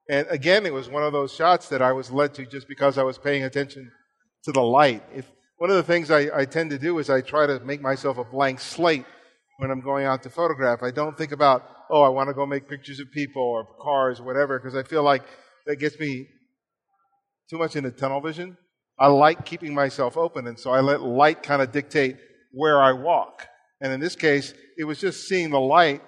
And 0.09 0.27
again, 0.31 0.65
it 0.65 0.73
was 0.73 0.89
one 0.89 1.03
of 1.03 1.13
those 1.13 1.35
shots 1.35 1.69
that 1.69 1.83
I 1.83 1.93
was 1.93 2.11
led 2.11 2.33
to 2.35 2.47
just 2.47 2.67
because 2.67 2.97
I 2.97 3.03
was 3.03 3.19
paying 3.19 3.45
attention 3.45 3.91
to 4.45 4.53
the 4.53 4.63
light. 4.63 5.03
If 5.15 5.31
one 5.59 5.69
of 5.69 5.77
the 5.77 5.83
things 5.83 6.11
I, 6.11 6.31
I 6.35 6.47
tend 6.47 6.71
to 6.71 6.79
do 6.79 6.99
is 6.99 7.11
I 7.11 7.21
try 7.21 7.47
to 7.47 7.61
make 7.61 7.83
myself 7.83 8.17
a 8.17 8.25
blank 8.25 8.61
slate 8.61 9.05
when 9.59 9.71
I'm 9.71 9.83
going 9.83 10.07
out 10.07 10.23
to 10.23 10.31
photograph. 10.31 10.83
I 10.83 10.91
don't 10.91 11.17
think 11.19 11.33
about, 11.33 11.69
oh, 11.91 12.03
I 12.03 12.09
want 12.09 12.29
to 12.29 12.35
go 12.35 12.47
make 12.47 12.69
pictures 12.69 13.01
of 13.01 13.11
people 13.13 13.43
or 13.43 13.67
cars 13.83 14.19
or 14.19 14.25
whatever, 14.25 14.59
because 14.59 14.75
I 14.75 14.83
feel 14.83 15.03
like 15.03 15.23
that 15.67 15.77
gets 15.77 15.99
me 15.99 16.27
too 17.51 17.59
much 17.59 17.77
into 17.77 17.91
tunnel 17.91 18.23
vision. 18.23 18.57
I 18.99 19.09
like 19.09 19.45
keeping 19.45 19.75
myself 19.75 20.17
open, 20.17 20.47
and 20.47 20.59
so 20.59 20.71
I 20.71 20.81
let 20.81 21.03
light 21.03 21.43
kind 21.43 21.61
of 21.61 21.71
dictate 21.71 22.17
where 22.53 22.81
I 22.81 22.93
walk. 22.93 23.47
And 23.83 23.93
in 23.93 24.01
this 24.01 24.17
case, 24.17 24.55
it 24.79 24.85
was 24.85 24.99
just 24.99 25.29
seeing 25.29 25.51
the 25.51 25.61
light 25.61 26.03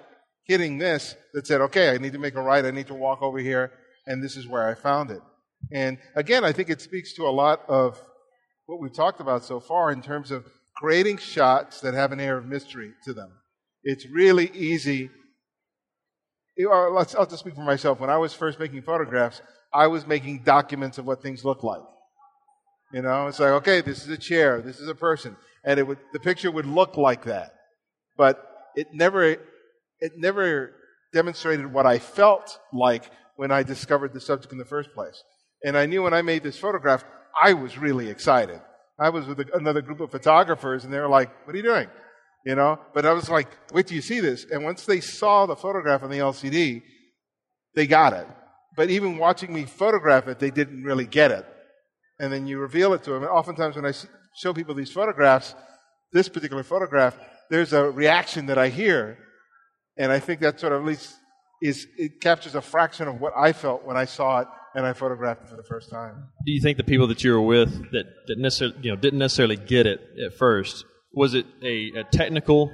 hitting 0.49 0.78
this 0.78 1.14
that 1.35 1.47
said, 1.47 1.61
okay, 1.61 1.90
I 1.90 1.99
need 1.99 2.14
to 2.14 2.19
make 2.19 2.35
a 2.35 2.43
right, 2.43 2.64
I 2.64 2.73
need 2.73 2.88
to 2.88 2.95
walk 2.95 3.23
over 3.23 3.38
here, 3.38 3.71
and 4.07 4.23
this 4.23 4.37
is 4.37 4.49
where 4.49 4.67
I 4.67 4.75
found 4.75 5.11
it. 5.11 5.21
And 5.71 5.99
again, 6.17 6.45
I 6.45 6.52
think 6.52 6.71
it 6.71 6.81
speaks 6.81 7.12
to 7.14 7.26
a 7.26 7.31
lot 7.31 7.62
of 7.69 8.00
what 8.67 8.81
we've 8.81 8.95
talked 8.95 9.21
about 9.21 9.45
so 9.45 9.61
far 9.61 9.93
in 9.93 10.02
terms 10.02 10.31
of 10.31 10.47
creating 10.76 11.19
shots 11.19 11.81
that 11.83 11.95
have 11.95 12.12
an 12.12 12.21
air 12.21 12.38
of 12.38 12.47
mystery 12.47 12.93
to 13.05 13.12
them. 13.12 13.31
It's 13.83 14.07
really 14.09 14.50
easy. 14.55 15.11
I'll 16.61 17.05
just 17.05 17.38
speak 17.38 17.55
for 17.55 17.62
myself. 17.62 18.00
When 18.00 18.11
I 18.11 18.17
was 18.17 18.33
first 18.35 18.59
making 18.59 18.83
photographs, 18.83 19.43
I 19.73 19.87
was 19.87 20.07
making 20.07 20.43
documents 20.45 20.99
of 20.99 21.07
what 21.07 21.23
things 21.23 21.45
look 21.45 21.62
like. 21.62 21.83
You 22.93 23.02
know, 23.02 23.26
it's 23.26 23.38
like, 23.38 23.50
okay, 23.50 23.83
this 23.83 24.02
is 24.02 24.09
a 24.09 24.17
chair, 24.17 24.62
this 24.62 24.81
is 24.81 24.88
a 24.88 24.95
person, 24.95 25.37
and 25.62 25.78
it 25.78 25.87
would, 25.87 25.99
the 26.14 26.21
picture 26.21 26.50
would 26.50 26.64
look 26.64 26.97
like 26.97 27.25
that, 27.25 27.52
but 28.17 28.43
it 28.75 28.87
never, 28.95 29.37
it 30.00 30.12
never 30.17 30.75
demonstrated 31.12 31.73
what 31.73 31.87
I 31.87 31.99
felt 31.99 32.59
like 32.73 33.11
when 33.37 33.50
I 33.50 33.62
discovered 33.62 34.12
the 34.12 34.21
subject 34.21 34.52
in 34.52 34.59
the 34.59 34.64
first 34.64 34.93
place. 34.93 35.23
And 35.64 35.76
I 35.76 35.87
knew 35.87 36.02
when 36.02 36.14
I 36.14 36.23
made 36.23 36.43
this 36.43 36.59
photograph, 36.59 37.05
I 37.40 37.52
was 37.55 37.78
really 37.78 38.09
excited. 38.09 38.61
I 39.00 39.11
was 39.11 39.26
with 39.26 39.40
another 39.55 39.81
group 39.81 40.00
of 40.00 40.11
photographers, 40.11 40.85
and 40.85 40.93
they 40.93 40.99
were 40.99 41.09
like, 41.09 41.31
"What 41.47 41.55
are 41.55 41.57
you 41.57 41.62
doing?" 41.62 41.88
You 42.45 42.57
know. 42.57 42.81
But 42.95 43.07
I 43.07 43.12
was 43.12 43.28
like, 43.28 43.49
"Wait 43.73 43.87
till 43.87 43.97
you 43.97 44.02
see 44.02 44.21
this." 44.21 44.45
And 44.50 44.64
once 44.64 44.85
they 44.85 45.00
saw 45.00 45.47
the 45.47 45.57
photograph 45.57 46.02
on 46.02 46.11
the 46.11 46.19
LCD, 46.19 46.83
they 47.75 47.87
got 47.87 48.12
it. 48.12 48.26
But 48.76 48.90
even 48.90 49.19
watching 49.19 49.52
me 49.52 49.64
photograph 49.64 50.26
it, 50.28 50.38
they 50.38 50.50
didn't 50.50 50.83
really 50.83 51.07
get 51.07 51.31
it 51.31 51.47
and 52.19 52.33
then 52.33 52.47
you 52.47 52.59
reveal 52.59 52.93
it 52.95 53.02
to 53.05 53.11
them. 53.11 53.23
And 53.23 53.31
oftentimes, 53.31 53.76
when 53.76 53.87
I 53.87 53.93
show 54.35 54.52
people 54.52 54.75
these 54.75 54.93
photographs, 54.93 55.55
this 56.12 56.28
particular 56.28 56.62
photograph, 56.62 57.17
there's 57.50 57.73
a 57.73 57.90
reaction 57.90 58.47
that 58.47 58.59
I 58.59 58.69
hear, 58.69 59.19
and 59.99 60.12
I 60.12 60.21
think 60.21 60.40
that 60.40 60.61
sort 60.61 60.73
of 60.73 60.83
at 60.83 60.87
least 60.87 61.14
is 61.61 61.87
it 61.97 62.21
captures 62.21 62.55
a 62.55 62.61
fraction 62.61 63.09
of 63.09 63.21
what 63.21 63.33
I 63.37 63.52
felt 63.52 63.85
when 63.85 63.97
I 63.97 64.05
saw 64.05 64.40
it 64.40 64.49
and 64.75 64.87
I 64.87 64.93
photographed 64.93 65.43
it 65.43 65.49
for 65.49 65.57
the 65.57 65.64
first 65.64 65.90
time. 65.90 66.28
Do 66.47 66.52
you 66.52 66.61
think 66.61 66.76
the 66.76 66.85
people 66.85 67.09
that 67.09 67.25
you 67.25 67.33
were 67.33 67.40
with 67.40 67.90
that, 67.90 68.07
that 68.28 68.38
necessarily 68.38 68.76
you 68.83 68.90
know 68.90 68.97
didn't 68.97 69.19
necessarily 69.19 69.57
get 69.57 69.87
it 69.87 70.00
at 70.25 70.35
first 70.35 70.85
was 71.12 71.35
it 71.35 71.46
a, 71.62 71.92
a 71.96 72.05
technical 72.05 72.70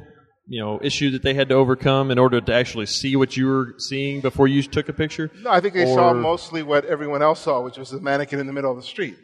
you 0.47 0.61
know 0.61 0.79
issue 0.83 1.11
that 1.13 1.23
they 1.23 1.35
had 1.35 1.49
to 1.49 1.55
overcome 1.55 2.11
in 2.11 2.19
order 2.19 2.41
to 2.41 2.55
actually 2.55 2.87
see 2.87 3.17
what 3.17 3.37
you 3.37 3.47
were 3.47 3.75
seeing 3.79 4.21
before 4.21 4.47
you 4.47 4.63
took 4.63 4.89
a 4.89 4.93
picture? 4.93 5.31
No, 5.43 5.51
I 5.51 5.61
think 5.61 5.75
they 5.75 5.91
or... 5.91 5.95
saw 5.95 6.13
mostly 6.13 6.63
what 6.63 6.85
everyone 6.85 7.23
else 7.23 7.41
saw, 7.41 7.63
which 7.63 7.79
was 7.79 7.91
the 7.91 8.01
mannequin 8.01 8.41
in 8.41 8.47
the 8.47 8.53
middle 8.53 8.71
of 8.71 8.77
the 8.77 8.83
street. 8.83 9.17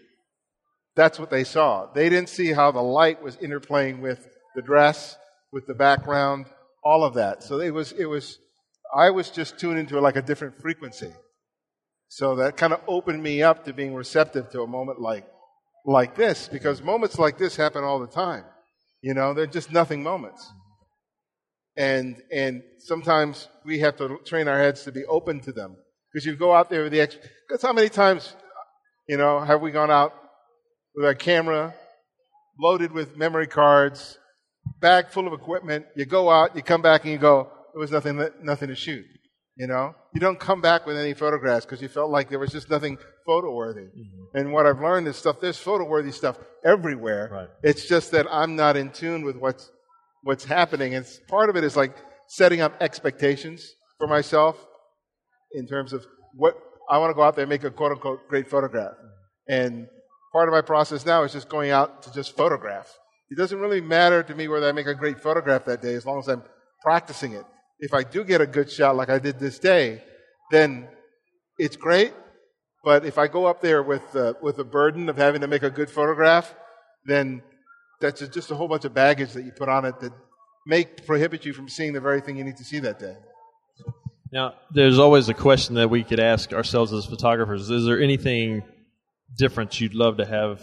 That's 0.96 1.18
what 1.18 1.30
they 1.30 1.44
saw. 1.44 1.92
They 1.92 2.08
didn't 2.08 2.30
see 2.30 2.52
how 2.52 2.72
the 2.72 2.82
light 2.82 3.22
was 3.22 3.36
interplaying 3.36 4.00
with 4.00 4.26
the 4.56 4.62
dress, 4.62 5.16
with 5.52 5.66
the 5.66 5.74
background, 5.74 6.46
all 6.82 7.04
of 7.04 7.14
that. 7.14 7.42
So 7.42 7.60
it 7.60 7.70
was, 7.70 7.92
it 7.92 8.06
was, 8.06 8.38
I 8.94 9.10
was 9.10 9.30
just 9.30 9.58
tuned 9.58 9.78
into 9.78 10.00
like 10.00 10.16
a 10.16 10.22
different 10.22 10.60
frequency. 10.60 11.12
So 12.08 12.36
that 12.36 12.56
kind 12.56 12.72
of 12.72 12.80
opened 12.88 13.22
me 13.22 13.42
up 13.42 13.64
to 13.64 13.72
being 13.72 13.94
receptive 13.94 14.50
to 14.50 14.62
a 14.62 14.66
moment 14.66 15.00
like, 15.00 15.26
like 15.86 16.16
this, 16.16 16.48
because 16.48 16.82
moments 16.82 17.18
like 17.18 17.38
this 17.38 17.56
happen 17.56 17.84
all 17.84 18.00
the 18.00 18.06
time. 18.06 18.44
You 19.02 19.14
know, 19.14 19.32
they're 19.32 19.46
just 19.46 19.72
nothing 19.72 20.02
moments. 20.02 20.50
And, 21.76 22.20
and 22.32 22.62
sometimes 22.78 23.48
we 23.64 23.78
have 23.78 23.96
to 23.96 24.18
train 24.26 24.48
our 24.48 24.58
heads 24.58 24.82
to 24.84 24.92
be 24.92 25.04
open 25.04 25.40
to 25.40 25.52
them. 25.52 25.76
Because 26.12 26.26
you 26.26 26.34
go 26.34 26.52
out 26.52 26.68
there 26.68 26.82
with 26.82 26.92
the, 26.92 27.08
because 27.48 27.62
how 27.62 27.72
many 27.72 27.88
times, 27.88 28.34
you 29.08 29.16
know, 29.16 29.40
have 29.40 29.60
we 29.60 29.70
gone 29.70 29.90
out 29.90 30.12
with 30.94 31.06
our 31.06 31.14
camera 31.14 31.72
loaded 32.58 32.92
with 32.92 33.16
memory 33.16 33.46
cards, 33.46 34.18
bag 34.80 35.08
full 35.10 35.26
of 35.26 35.32
equipment. 35.32 35.86
You 35.96 36.06
go 36.06 36.30
out, 36.30 36.56
you 36.56 36.62
come 36.62 36.82
back, 36.82 37.04
and 37.04 37.12
you 37.12 37.18
go, 37.18 37.50
there 37.72 37.80
was 37.80 37.90
nothing, 37.90 38.28
nothing 38.42 38.68
to 38.68 38.74
shoot. 38.74 39.04
You 39.56 39.66
know, 39.66 39.94
you 40.14 40.20
don't 40.20 40.40
come 40.40 40.62
back 40.62 40.86
with 40.86 40.96
any 40.96 41.12
photographs 41.12 41.66
because 41.66 41.82
you 41.82 41.88
felt 41.88 42.10
like 42.10 42.30
there 42.30 42.38
was 42.38 42.50
just 42.50 42.70
nothing 42.70 42.96
photo 43.26 43.54
worthy. 43.54 43.82
Mm-hmm. 43.82 44.38
And 44.38 44.52
what 44.52 44.64
I've 44.64 44.80
learned 44.80 45.06
is 45.06 45.16
stuff. 45.16 45.36
There's 45.40 45.58
photo 45.58 45.84
worthy 45.84 46.12
stuff 46.12 46.38
everywhere. 46.64 47.28
Right. 47.30 47.48
It's 47.62 47.86
just 47.86 48.10
that 48.12 48.26
I'm 48.30 48.56
not 48.56 48.78
in 48.78 48.90
tune 48.90 49.22
with 49.22 49.36
what's 49.36 49.70
what's 50.22 50.44
happening. 50.44 50.94
And 50.94 51.06
part 51.28 51.50
of 51.50 51.56
it 51.56 51.64
is 51.64 51.76
like 51.76 51.94
setting 52.28 52.62
up 52.62 52.74
expectations 52.80 53.68
for 53.98 54.06
myself 54.06 54.56
in 55.52 55.66
terms 55.66 55.92
of 55.92 56.06
what 56.34 56.54
I 56.88 56.98
want 56.98 57.10
to 57.10 57.14
go 57.14 57.22
out 57.22 57.34
there 57.34 57.44
and 57.44 57.50
make 57.50 57.64
a 57.64 57.70
quote 57.70 57.92
unquote 57.92 58.28
great 58.28 58.48
photograph. 58.48 58.94
And 59.46 59.88
part 60.32 60.48
of 60.48 60.52
my 60.52 60.62
process 60.62 61.04
now 61.04 61.22
is 61.24 61.32
just 61.32 61.48
going 61.48 61.70
out 61.70 62.04
to 62.04 62.12
just 62.12 62.36
photograph. 62.36 62.88
It 63.30 63.38
doesn't 63.38 63.58
really 63.58 63.80
matter 63.80 64.22
to 64.22 64.34
me 64.34 64.48
whether 64.48 64.68
I 64.68 64.72
make 64.72 64.86
a 64.86 64.94
great 64.94 65.20
photograph 65.20 65.64
that 65.66 65.80
day 65.80 65.94
as 65.94 66.04
long 66.04 66.18
as 66.18 66.28
I'm 66.28 66.42
practicing 66.82 67.32
it. 67.32 67.44
If 67.78 67.94
I 67.94 68.02
do 68.02 68.24
get 68.24 68.40
a 68.40 68.46
good 68.46 68.70
shot 68.70 68.96
like 68.96 69.08
I 69.08 69.18
did 69.18 69.38
this 69.38 69.58
day, 69.58 70.02
then 70.50 70.88
it's 71.58 71.76
great. 71.76 72.12
But 72.82 73.04
if 73.04 73.18
I 73.18 73.28
go 73.28 73.46
up 73.46 73.60
there 73.60 73.82
with, 73.82 74.16
uh, 74.16 74.34
with 74.42 74.56
the 74.56 74.64
burden 74.64 75.08
of 75.08 75.16
having 75.16 75.42
to 75.42 75.46
make 75.46 75.62
a 75.62 75.70
good 75.70 75.90
photograph, 75.90 76.54
then 77.04 77.42
that's 78.00 78.26
just 78.28 78.50
a 78.50 78.54
whole 78.54 78.68
bunch 78.68 78.84
of 78.84 78.94
baggage 78.94 79.32
that 79.32 79.44
you 79.44 79.52
put 79.52 79.68
on 79.68 79.84
it 79.84 80.00
that 80.00 80.12
may 80.66 80.84
prohibit 80.84 81.44
you 81.44 81.52
from 81.52 81.68
seeing 81.68 81.92
the 81.92 82.00
very 82.00 82.20
thing 82.20 82.36
you 82.36 82.44
need 82.44 82.56
to 82.56 82.64
see 82.64 82.78
that 82.80 82.98
day. 82.98 83.16
Now, 84.32 84.54
there's 84.72 84.98
always 84.98 85.28
a 85.28 85.34
question 85.34 85.74
that 85.74 85.90
we 85.90 86.04
could 86.04 86.20
ask 86.20 86.52
ourselves 86.52 86.92
as 86.92 87.04
photographers. 87.04 87.68
Is 87.68 87.84
there 87.84 88.00
anything 88.00 88.62
different 89.36 89.80
you'd 89.80 89.94
love 89.94 90.18
to 90.18 90.24
have, 90.24 90.62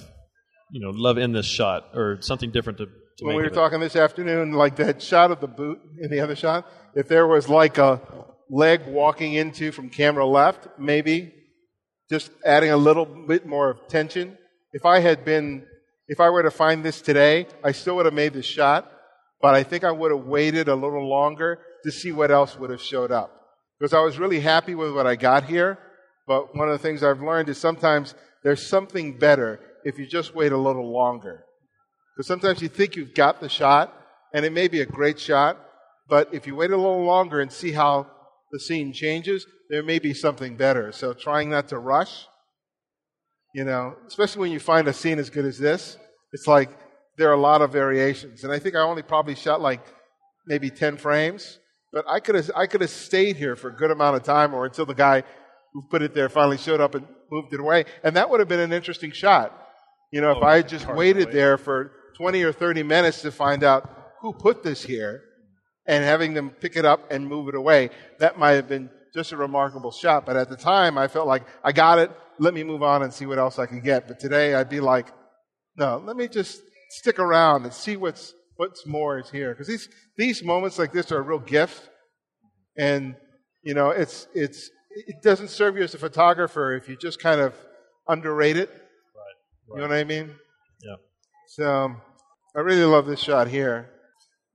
you 0.72 0.82
know, 0.82 0.90
love 0.90 1.18
in 1.18 1.32
this 1.32 1.46
shot 1.46 1.90
or 1.94 2.18
something 2.22 2.52
different 2.52 2.80
to, 2.80 2.86
to 2.86 3.26
when 3.26 3.36
we 3.36 3.44
were 3.44 3.50
talking 3.50 3.80
this 3.80 3.96
afternoon, 3.96 4.52
like 4.52 4.76
that 4.78 5.02
shot 5.02 5.32
of 5.32 5.40
the 5.40 5.48
boot 5.48 5.80
in 6.00 6.12
the 6.12 6.20
other 6.20 6.36
shot, 6.36 6.68
if 6.96 7.08
there 7.08 7.28
was 7.28 7.50
like 7.50 7.78
a 7.78 8.02
leg 8.50 8.86
walking 8.88 9.34
into 9.34 9.72
from 9.72 9.90
camera 9.90 10.26
left, 10.26 10.68
maybe 10.78 11.34
just 12.10 12.32
adding 12.46 12.72
a 12.72 12.78
little 12.78 13.06
bit 13.06 13.46
more 13.46 13.70
of 13.70 13.88
tension. 13.88 14.38
If 14.74 14.86
I 14.86 15.00
had 15.00 15.26
been, 15.26 15.66
if 16.08 16.20
I 16.20 16.30
were 16.30 16.44
to 16.44 16.52
find 16.52 16.84
this 16.84 17.02
today, 17.02 17.48
I 17.64 17.72
still 17.72 17.96
would 17.98 18.06
have 18.06 18.14
made 18.14 18.34
this 18.34 18.46
shot, 18.46 18.92
but 19.42 19.56
I 19.56 19.64
think 19.64 19.84
I 19.84 19.92
would 19.92 20.12
have 20.12 20.26
waited 20.26 20.68
a 20.68 20.76
little 20.76 21.08
longer 21.08 21.60
to 21.84 21.92
see 21.92 22.12
what 22.12 22.32
else 22.32 22.58
would 22.58 22.70
have 22.70 22.82
showed 22.82 23.12
up. 23.12 23.32
Because 23.80 23.94
I 23.94 24.00
was 24.00 24.18
really 24.18 24.40
happy 24.40 24.76
with 24.76 24.94
what 24.94 25.06
I 25.06 25.16
got 25.16 25.46
here, 25.46 25.78
but 26.26 26.56
one 26.56 26.70
of 26.70 26.74
the 26.74 26.84
things 26.84 27.04
I've 27.04 27.22
learned 27.22 27.50
is 27.50 27.58
sometimes 27.58 28.16
there's 28.44 28.66
something 28.66 29.18
better 29.18 29.60
if 29.88 29.97
you 29.97 30.06
just 30.06 30.36
wait 30.36 30.52
a 30.52 30.58
little 30.58 30.91
longer. 30.91 31.45
Because 32.13 32.28
sometimes 32.28 32.62
you 32.62 32.67
think 32.67 32.97
you've 32.97 33.15
got 33.15 33.39
the 33.39 33.47
shot, 33.47 33.93
and 34.34 34.43
it 34.43 34.52
may 34.52 34.67
be 34.67 34.82
a 34.82 34.86
great 34.86 35.17
shot, 35.17 35.58
but 36.10 36.34
if 36.34 36.45
you 36.45 36.56
wait 36.58 36.71
a 36.71 36.76
little 36.76 37.06
longer 37.06 37.39
and 37.39 37.50
see 37.50 37.71
how 37.71 38.08
the 38.52 38.60
scene 38.60 38.91
changes, 38.91 39.45
there 39.69 39.84
may 39.84 40.00
be 40.00 40.13
something 40.13 40.58
better. 40.58 40.91
So 40.91 41.13
trying 41.13 41.50
not 41.50 41.69
to 41.69 41.80
rush, 41.80 42.28
you 43.56 43.63
know, 43.63 43.95
especially 44.06 44.41
when 44.41 44.52
you 44.52 44.60
find 44.60 44.89
a 44.89 44.93
scene 44.93 45.19
as 45.19 45.30
good 45.30 45.45
as 45.45 45.58
this, 45.58 45.97
it's 46.34 46.47
like 46.47 46.69
there 47.17 47.30
are 47.30 47.34
a 47.34 47.39
lot 47.39 47.62
of 47.62 47.71
variations. 47.71 48.43
And 48.43 48.52
I 48.52 48.60
think 48.60 48.76
I 48.76 48.82
only 48.82 49.04
probably 49.04 49.36
shot 49.36 49.62
like 49.62 49.86
maybe 50.45 50.69
10 50.69 50.97
frames, 50.97 51.60
but 51.93 52.04
I 52.10 52.19
could 52.19 52.36
have, 52.36 52.52
I 52.56 52.67
could 52.67 52.82
have 52.82 52.89
stayed 52.89 53.38
here 53.38 53.56
for 53.56 53.69
a 53.69 53.76
good 53.76 53.91
amount 53.91 54.17
of 54.17 54.23
time 54.23 54.54
or 54.54 54.65
until 54.65 54.86
the 54.86 54.93
guy 54.93 55.23
who 55.73 55.84
put 55.89 56.02
it 56.02 56.13
there 56.13 56.28
finally 56.28 56.58
showed 56.58 56.82
up 56.82 56.93
and 56.93 57.08
moved 57.32 57.54
it 57.54 57.62
away. 57.62 57.86
And 58.04 58.17
that 58.17 58.30
would 58.30 58.41
have 58.41 58.50
been 58.50 58.60
an 58.60 58.73
interesting 58.73 59.12
shot. 59.12 59.67
You 60.12 60.22
know, 60.22 60.32
if 60.32 60.38
oh, 60.41 60.46
I 60.46 60.58
had 60.58 60.70
just 60.70 60.88
waited 60.88 61.32
there 61.32 61.58
for 61.58 61.91
20 62.15 62.41
or 62.43 62.54
30 62.54 62.84
minutes 62.84 63.22
to 63.22 63.32
find 63.32 63.63
out 63.63 63.89
who 64.22 64.34
put 64.34 64.63
this 64.63 64.82
here 64.82 65.22
and 65.86 66.04
having 66.04 66.34
them 66.34 66.50
pick 66.50 66.76
it 66.76 66.86
up 66.86 67.12
and 67.12 67.28
move 67.28 67.50
it 67.50 67.56
away, 67.56 67.89
that 68.20 68.39
might 68.39 68.52
have 68.52 68.70
been 68.70 68.89
just 69.13 69.32
a 69.32 69.38
remarkable 69.38 69.91
shot. 69.91 70.26
But 70.26 70.38
at 70.38 70.50
the 70.50 70.56
time, 70.56 70.98
I 70.98 71.08
felt 71.08 71.28
like 71.28 71.43
I 71.63 71.72
got 71.72 72.00
it. 72.00 72.12
Let 72.39 72.54
me 72.54 72.63
move 72.63 72.84
on 72.84 73.04
and 73.04 73.13
see 73.13 73.26
what 73.26 73.38
else 73.38 73.60
I 73.60 73.65
can 73.65 73.82
get. 73.82 74.08
But 74.08 74.20
today, 74.20 74.54
I'd 74.56 74.70
be 74.70 74.80
like, 74.80 75.08
no, 75.76 76.02
let 76.06 76.15
me 76.15 76.28
just 76.28 76.62
stick 76.89 77.20
around 77.20 77.63
and 77.63 77.74
see 77.74 77.98
what's 77.98 78.34
what's 78.56 78.86
more 78.86 79.20
is 79.20 79.30
here. 79.30 79.52
Because 79.52 79.67
these 79.67 79.89
these 80.17 80.43
moments 80.43 80.80
like 80.80 80.93
this 80.93 81.12
are 81.12 81.20
a 81.20 81.22
real 81.22 81.39
gift, 81.39 81.89
and 82.78 83.15
you 83.63 83.74
know, 83.74 83.89
it's 83.89 84.28
it's 84.34 84.70
it 84.91 85.22
doesn't 85.22 85.50
serve 85.50 85.78
you 85.78 85.84
as 85.84 85.93
a 85.93 86.00
photographer 86.00 86.76
if 86.76 86.88
you 86.88 86.96
just 86.96 87.20
kind 87.20 87.41
of 87.41 87.54
underrate 88.08 88.58
it. 88.58 88.70
Right. 89.70 89.76
You 89.76 89.82
know 89.82 89.90
what 89.90 90.00
I 90.00 90.04
mean? 90.04 90.36
Yeah. 90.82 90.96
So 91.48 91.70
um, 91.70 92.02
I 92.56 92.60
really 92.60 92.86
love 92.86 93.06
this 93.06 93.20
shot 93.20 93.48
here. 93.48 93.90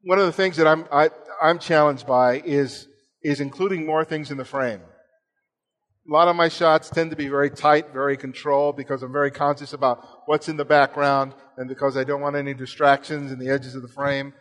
One 0.05 0.19
of 0.19 0.27
the 0.27 0.33
things 0.33 0.57
that 0.57 0.67
I'm 0.67 0.87
I, 0.91 1.11
I'm 1.41 1.59
challenged 1.59 2.07
by 2.07 2.41
is 2.41 2.89
is 3.23 3.41
including 3.41 3.87
more 3.87 4.05
things 4.05 4.31
in 4.31 4.37
the 4.37 4.45
frame. 4.45 4.81
A 6.09 6.13
lot 6.13 6.27
of 6.27 6.35
my 6.35 6.49
shots 6.49 6.91
tend 6.91 7.11
to 7.11 7.17
be 7.17 7.29
very 7.29 7.49
tight, 7.49 7.93
very 7.93 8.17
controlled 8.17 8.77
because 8.77 9.05
I'm 9.05 9.13
very 9.13 9.31
conscious 9.31 9.73
about 9.73 10.05
what's 10.27 10.49
in 10.49 10.57
the 10.57 10.65
background 10.65 11.33
and 11.57 11.69
because 11.69 11.97
I 11.97 12.03
don't 12.03 12.21
want 12.21 12.35
any 12.35 12.55
distractions 12.55 13.31
in 13.31 13.39
the 13.39 13.49
edges 13.49 13.77
of 13.77 13.83
the 13.83 13.89
frame. 13.89 14.33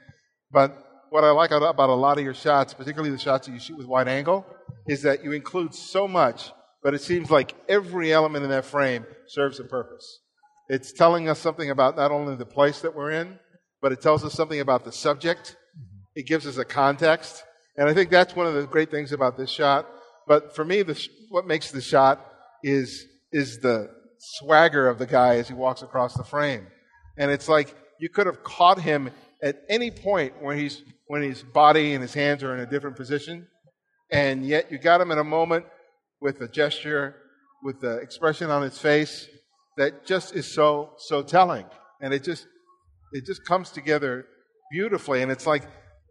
But 0.52 0.76
what 1.12 1.24
I 1.24 1.30
like 1.30 1.52
about 1.52 1.90
a 1.90 1.94
lot 1.94 2.18
of 2.18 2.24
your 2.24 2.34
shots, 2.34 2.74
particularly 2.74 3.12
the 3.12 3.20
shots 3.20 3.46
that 3.46 3.54
you 3.54 3.60
shoot 3.60 3.78
with 3.78 3.86
wide 3.86 4.08
angle, 4.08 4.44
is 4.88 5.04
that 5.04 5.24
you 5.24 5.34
include 5.34 5.76
so 5.76 6.08
much, 6.08 6.52
but 6.82 6.96
it 6.96 7.02
seems 7.02 7.30
like 7.30 7.54
every 7.70 8.12
element 8.12 8.44
in 8.44 8.50
that 8.50 8.66
frame 8.66 9.06
serves 9.28 9.60
a 9.60 9.64
purpose. 9.64 10.22
It's 10.72 10.94
telling 10.94 11.28
us 11.28 11.38
something 11.38 11.70
about 11.70 11.98
not 11.98 12.12
only 12.12 12.38
the 12.38 12.46
place 12.46 12.80
that 12.80 12.96
we're 12.96 13.12
in, 13.12 13.38
but 13.82 13.92
it 13.92 14.02
tells 14.02 14.24
us 14.24 14.34
something 14.34 14.62
about 14.62 14.86
the 14.86 14.92
subject. 14.94 15.58
It 16.16 16.26
gives 16.26 16.48
us 16.48 16.56
a 16.56 16.64
context. 16.64 17.44
And 17.76 17.90
I 17.90 17.94
think 17.94 18.10
that's 18.10 18.38
one 18.38 18.48
of 18.48 18.54
the 18.54 18.66
great 18.66 18.90
things 18.90 19.12
about 19.12 19.38
this 19.38 19.50
shot. 19.50 19.86
But 20.30 20.56
for 20.56 20.64
me, 20.64 20.82
the, 20.82 20.98
what 21.28 21.46
makes 21.46 21.72
the 21.72 21.82
shot 21.82 22.26
is, 22.64 23.06
is 23.34 23.60
the 23.60 23.90
swagger 24.18 24.88
of 24.88 24.98
the 24.98 25.06
guy 25.06 25.40
as 25.40 25.50
he 25.50 25.54
walks 25.54 25.82
across 25.82 26.14
the 26.14 26.24
frame. 26.24 26.68
And 27.18 27.32
it's 27.32 27.50
like 27.50 27.76
you 28.00 28.08
could 28.08 28.26
have 28.26 28.42
caught 28.42 28.80
him 28.80 29.10
at 29.44 29.64
any 29.68 29.92
point 29.92 30.42
when 30.42 30.58
he's 30.58 30.82
when 31.08 31.22
his 31.22 31.44
body 31.44 31.96
and 31.96 32.02
his 32.02 32.14
hands 32.14 32.44
are 32.44 32.54
in 32.56 32.62
a 32.62 32.66
different 32.66 32.96
position, 32.96 33.46
and 34.10 34.48
yet 34.48 34.72
you 34.72 34.78
got 34.78 35.02
him 35.02 35.12
in 35.12 35.18
a 35.18 35.24
moment 35.26 35.66
with 36.22 36.40
a 36.40 36.48
gesture, 36.48 37.18
with 37.62 37.82
the 37.82 37.98
expression 37.98 38.50
on 38.50 38.62
his 38.62 38.78
face 38.78 39.28
that 39.78 40.06
just 40.06 40.36
is 40.36 40.54
so 40.54 40.94
so 40.98 41.22
telling, 41.22 41.66
and 42.02 42.14
it 42.14 42.24
just 42.24 42.48
it 43.14 43.26
just 43.26 43.46
comes 43.46 43.72
together 43.72 44.26
beautifully, 44.72 45.22
and 45.22 45.32
it's 45.32 45.48
like 45.48 45.64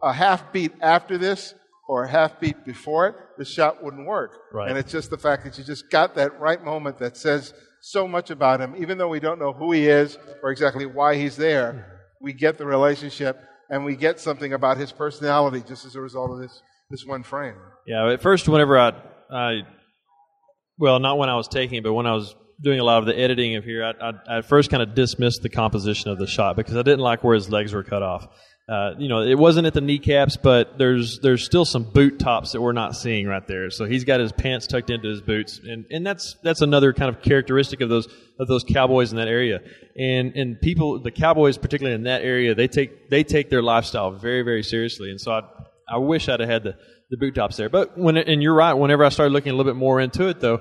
a 0.02 0.12
half 0.12 0.52
beat 0.52 0.72
after 0.80 1.18
this 1.18 1.54
or 1.88 2.04
a 2.04 2.08
half 2.08 2.38
beat 2.38 2.64
before 2.64 3.08
it, 3.08 3.14
the 3.36 3.44
shot 3.44 3.82
wouldn't 3.82 4.06
work. 4.06 4.38
Right. 4.52 4.68
And 4.68 4.78
it's 4.78 4.92
just 4.92 5.10
the 5.10 5.18
fact 5.18 5.44
that 5.44 5.58
you 5.58 5.64
just 5.64 5.90
got 5.90 6.14
that 6.14 6.38
right 6.38 6.62
moment 6.64 6.98
that 6.98 7.16
says 7.16 7.52
so 7.82 8.06
much 8.06 8.30
about 8.30 8.60
him, 8.60 8.76
even 8.78 8.96
though 8.96 9.08
we 9.08 9.18
don't 9.18 9.40
know 9.40 9.52
who 9.52 9.72
he 9.72 9.88
is 9.88 10.16
or 10.42 10.52
exactly 10.52 10.86
why 10.86 11.16
he's 11.16 11.36
there. 11.36 11.72
Mm-hmm. 11.72 11.94
We 12.20 12.32
get 12.32 12.58
the 12.58 12.66
relationship 12.66 13.40
and 13.70 13.84
we 13.84 13.96
get 13.96 14.20
something 14.20 14.52
about 14.52 14.76
his 14.76 14.92
personality 14.92 15.64
just 15.66 15.84
as 15.84 15.96
a 15.96 16.00
result 16.00 16.30
of 16.30 16.38
this 16.38 16.62
this 16.90 17.04
one 17.04 17.22
frame. 17.22 17.54
Yeah, 17.86 18.10
at 18.10 18.20
first, 18.20 18.48
whenever 18.48 18.78
I, 18.78 18.92
I 19.32 19.62
well, 20.78 20.98
not 20.98 21.18
when 21.18 21.28
I 21.28 21.36
was 21.36 21.48
taking 21.48 21.78
it, 21.78 21.84
but 21.84 21.92
when 21.92 22.06
I 22.06 22.14
was 22.14 22.34
doing 22.62 22.80
a 22.80 22.84
lot 22.84 22.98
of 22.98 23.06
the 23.06 23.18
editing 23.18 23.56
of 23.56 23.64
here, 23.64 23.84
I, 23.84 23.90
I, 24.08 24.12
I 24.28 24.38
at 24.38 24.44
first 24.44 24.70
kind 24.70 24.82
of 24.82 24.94
dismissed 24.94 25.42
the 25.42 25.48
composition 25.48 26.10
of 26.10 26.18
the 26.18 26.26
shot 26.26 26.56
because 26.56 26.76
I 26.76 26.82
didn't 26.82 27.00
like 27.00 27.24
where 27.24 27.34
his 27.34 27.50
legs 27.50 27.72
were 27.72 27.82
cut 27.82 28.02
off. 28.02 28.28
Uh, 28.68 28.94
you 28.98 29.08
know, 29.08 29.20
it 29.20 29.36
wasn't 29.36 29.66
at 29.66 29.74
the 29.74 29.80
kneecaps, 29.80 30.36
but 30.36 30.78
there's 30.78 31.18
there's 31.20 31.44
still 31.44 31.64
some 31.64 31.82
boot 31.82 32.20
tops 32.20 32.52
that 32.52 32.60
we're 32.60 32.70
not 32.70 32.94
seeing 32.94 33.26
right 33.26 33.44
there. 33.48 33.68
So 33.68 33.84
he's 33.84 34.04
got 34.04 34.20
his 34.20 34.30
pants 34.30 34.68
tucked 34.68 34.90
into 34.90 35.08
his 35.08 35.20
boots, 35.20 35.58
and, 35.58 35.86
and 35.90 36.06
that's 36.06 36.36
that's 36.44 36.60
another 36.60 36.92
kind 36.92 37.12
of 37.12 37.20
characteristic 37.20 37.80
of 37.80 37.88
those 37.88 38.06
of 38.38 38.46
those 38.46 38.62
cowboys 38.62 39.10
in 39.10 39.16
that 39.16 39.26
area. 39.26 39.58
And 39.98 40.36
and 40.36 40.60
people, 40.60 41.02
the 41.02 41.10
cowboys, 41.10 41.58
particularly 41.58 41.96
in 41.96 42.04
that 42.04 42.22
area, 42.22 42.54
they 42.54 42.68
take 42.68 43.10
they 43.10 43.24
take 43.24 43.50
their 43.50 43.62
lifestyle 43.62 44.12
very 44.12 44.42
very 44.42 44.62
seriously. 44.62 45.10
And 45.10 45.20
so 45.20 45.32
I 45.32 45.40
I 45.92 45.98
wish 45.98 46.28
I'd 46.28 46.38
have 46.38 46.48
had 46.48 46.62
the 46.62 46.76
the 47.10 47.16
boot 47.16 47.34
tops 47.34 47.56
there. 47.56 47.68
But 47.68 47.98
when 47.98 48.16
and 48.16 48.40
you're 48.40 48.54
right, 48.54 48.74
whenever 48.74 49.04
I 49.04 49.08
started 49.08 49.32
looking 49.32 49.50
a 49.50 49.56
little 49.56 49.72
bit 49.72 49.78
more 49.78 50.00
into 50.00 50.28
it, 50.28 50.38
though, 50.40 50.60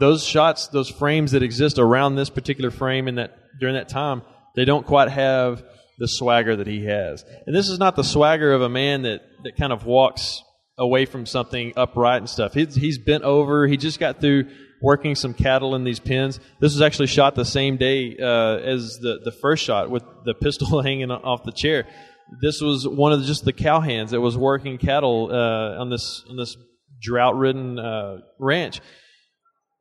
those 0.00 0.24
shots, 0.24 0.68
those 0.68 0.88
frames 0.88 1.32
that 1.32 1.42
exist 1.42 1.78
around 1.78 2.14
this 2.14 2.30
particular 2.30 2.70
frame 2.70 3.08
in 3.08 3.16
that 3.16 3.36
during 3.60 3.74
that 3.74 3.88
time, 3.88 4.22
they 4.54 4.64
don't 4.64 4.86
quite 4.86 5.10
have 5.10 5.62
the 5.98 6.08
swagger 6.08 6.56
that 6.56 6.66
he 6.66 6.84
has. 6.84 7.24
And 7.46 7.54
this 7.54 7.68
is 7.68 7.78
not 7.78 7.96
the 7.96 8.04
swagger 8.04 8.52
of 8.52 8.62
a 8.62 8.68
man 8.68 9.02
that, 9.02 9.22
that 9.44 9.56
kind 9.56 9.72
of 9.72 9.84
walks 9.84 10.42
away 10.78 11.04
from 11.04 11.26
something 11.26 11.72
upright 11.76 12.18
and 12.18 12.28
stuff. 12.28 12.54
He's, 12.54 12.74
he's 12.74 12.98
bent 12.98 13.24
over. 13.24 13.66
He 13.66 13.76
just 13.76 14.00
got 14.00 14.20
through 14.20 14.48
working 14.80 15.14
some 15.14 15.32
cattle 15.32 15.74
in 15.74 15.84
these 15.84 16.00
pens. 16.00 16.40
This 16.60 16.72
was 16.72 16.82
actually 16.82 17.06
shot 17.06 17.34
the 17.34 17.44
same 17.44 17.76
day 17.76 18.16
uh, 18.20 18.56
as 18.56 18.98
the, 19.00 19.20
the 19.24 19.30
first 19.30 19.64
shot 19.64 19.90
with 19.90 20.02
the 20.24 20.34
pistol 20.34 20.82
hanging 20.82 21.10
off 21.10 21.44
the 21.44 21.52
chair. 21.52 21.86
This 22.40 22.60
was 22.60 22.88
one 22.88 23.12
of 23.12 23.22
just 23.24 23.44
the 23.44 23.52
cowhands 23.52 24.10
that 24.10 24.20
was 24.20 24.36
working 24.36 24.78
cattle 24.78 25.28
uh, 25.30 25.80
on 25.80 25.90
this 25.90 26.24
on 26.28 26.36
this 26.36 26.56
drought 27.00 27.36
ridden 27.36 27.78
uh, 27.78 28.18
ranch. 28.38 28.80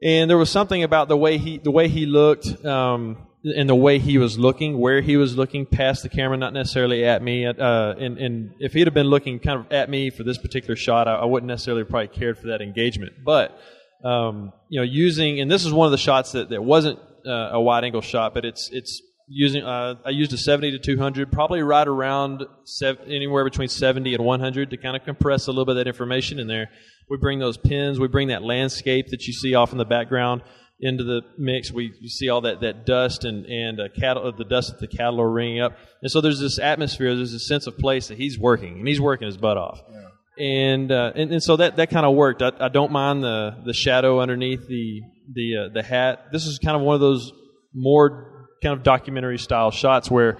And 0.04 0.30
there 0.30 0.38
was 0.38 0.50
something 0.50 0.84
about 0.84 1.08
the 1.08 1.18
way 1.18 1.38
he 1.38 1.58
the 1.58 1.72
way 1.72 1.88
he 1.88 2.06
looked. 2.06 2.66
Um, 2.66 3.18
in 3.44 3.66
the 3.66 3.76
way 3.76 3.98
he 3.98 4.18
was 4.18 4.38
looking, 4.38 4.78
where 4.78 5.02
he 5.02 5.18
was 5.18 5.36
looking 5.36 5.66
past 5.66 6.04
the 6.04 6.10
camera, 6.10 6.38
not 6.38 6.54
necessarily 6.54 7.06
at 7.06 7.24
me. 7.24 7.46
Uh, 7.46 7.56
and, 7.94 8.20
and 8.20 8.54
if 8.60 8.74
he'd 8.74 8.86
have 8.86 8.94
been 8.94 9.08
looking 9.08 9.40
kind 9.40 9.60
of 9.60 9.72
at 9.72 9.90
me 9.90 10.12
for 10.12 10.24
this 10.24 10.38
particular 10.38 10.76
shot, 10.76 11.08
I, 11.08 11.16
I 11.16 11.26
wouldn't 11.26 11.48
necessarily 11.48 11.84
probably 11.84 12.10
cared 12.10 12.38
for 12.38 12.48
that 12.48 12.62
engagement. 12.62 13.14
But 13.26 13.58
um, 14.04 14.54
you 14.70 14.80
know, 14.80 14.84
using 14.84 15.40
and 15.40 15.50
this 15.50 15.66
is 15.66 15.74
one 15.74 15.86
of 15.88 15.92
the 15.92 15.98
shots 15.98 16.34
that, 16.34 16.50
that 16.50 16.64
wasn't 16.64 17.00
uh, 17.26 17.50
a 17.54 17.62
wide 17.62 17.84
angle 17.84 18.02
shot, 18.02 18.34
but 18.34 18.46
it's 18.46 18.70
it's 18.72 19.02
using. 19.32 19.64
Uh, 19.64 19.96
I 20.06 20.10
used 20.10 20.34
a 20.34 20.38
70 20.38 20.72
to 20.72 20.80
200, 20.80 21.32
probably 21.32 21.62
right 21.64 21.88
around 21.88 22.44
sev- 22.66 23.00
anywhere 23.08 23.44
between 23.44 23.70
70 23.70 24.14
and 24.14 24.24
100 24.24 24.70
to 24.72 24.78
kind 24.78 24.96
of 24.96 25.04
compress 25.04 25.48
a 25.48 25.52
little 25.52 25.66
bit 25.66 25.72
of 25.72 25.78
that 25.78 25.88
information 25.88 26.40
in 26.40 26.48
there. 26.48 26.70
We 27.10 27.18
bring 27.18 27.40
those 27.40 27.58
pins, 27.58 28.00
we 28.00 28.08
bring 28.08 28.30
that 28.30 28.44
landscape 28.44 29.08
that 29.10 29.26
you 29.28 29.34
see 29.34 29.56
off 29.56 29.72
in 29.72 29.78
the 29.78 29.86
background 29.86 30.44
into 30.80 31.04
the 31.04 31.22
mix. 31.38 31.72
We 31.72 31.94
you 32.00 32.10
see 32.10 32.30
all 32.30 32.42
that, 32.42 32.62
that 32.62 32.86
dust 32.86 33.24
and 33.24 33.46
and 33.46 33.80
uh, 33.80 33.88
cattle, 33.98 34.28
uh, 34.28 34.32
the 34.32 34.46
dust 34.46 34.72
that 34.72 34.80
the 34.80 34.96
cattle 34.96 35.22
are 35.22 35.30
ringing 35.30 35.62
up, 35.62 35.78
and 36.02 36.12
so 36.12 36.22
there's 36.22 36.40
this 36.40 36.60
atmosphere, 36.60 37.16
there's 37.16 37.32
this 37.32 37.48
sense 37.48 37.68
of 37.68 37.78
place 37.78 38.08
that 38.08 38.18
he's 38.18 38.38
working, 38.38 38.80
and 38.80 38.88
he's 38.88 39.02
working 39.02 39.28
his 39.28 39.38
butt 39.38 39.58
off. 39.58 39.82
Yeah. 39.90 40.08
And, 40.40 40.92
uh, 40.92 41.12
and 41.14 41.32
and 41.34 41.44
so 41.44 41.58
that, 41.58 41.76
that 41.76 41.92
kind 41.92 42.06
of 42.06 42.16
worked. 42.16 42.42
I, 42.42 42.52
I, 42.60 42.70
don't 42.70 42.92
mind 42.92 43.22
the, 43.22 43.62
the 43.66 43.74
shadow 43.74 44.22
underneath 44.22 44.66
the 44.68 45.02
the 45.32 45.58
uh, 45.58 45.74
the 45.74 45.84
hat. 45.84 46.32
This 46.32 46.48
is 46.48 46.58
kind 46.58 46.76
of 46.76 46.82
one 46.82 46.96
of 46.96 47.02
those 47.02 47.32
more 47.74 48.41
kind 48.62 48.78
of 48.78 48.84
documentary 48.84 49.38
style 49.38 49.72
shots 49.72 50.10
where 50.10 50.38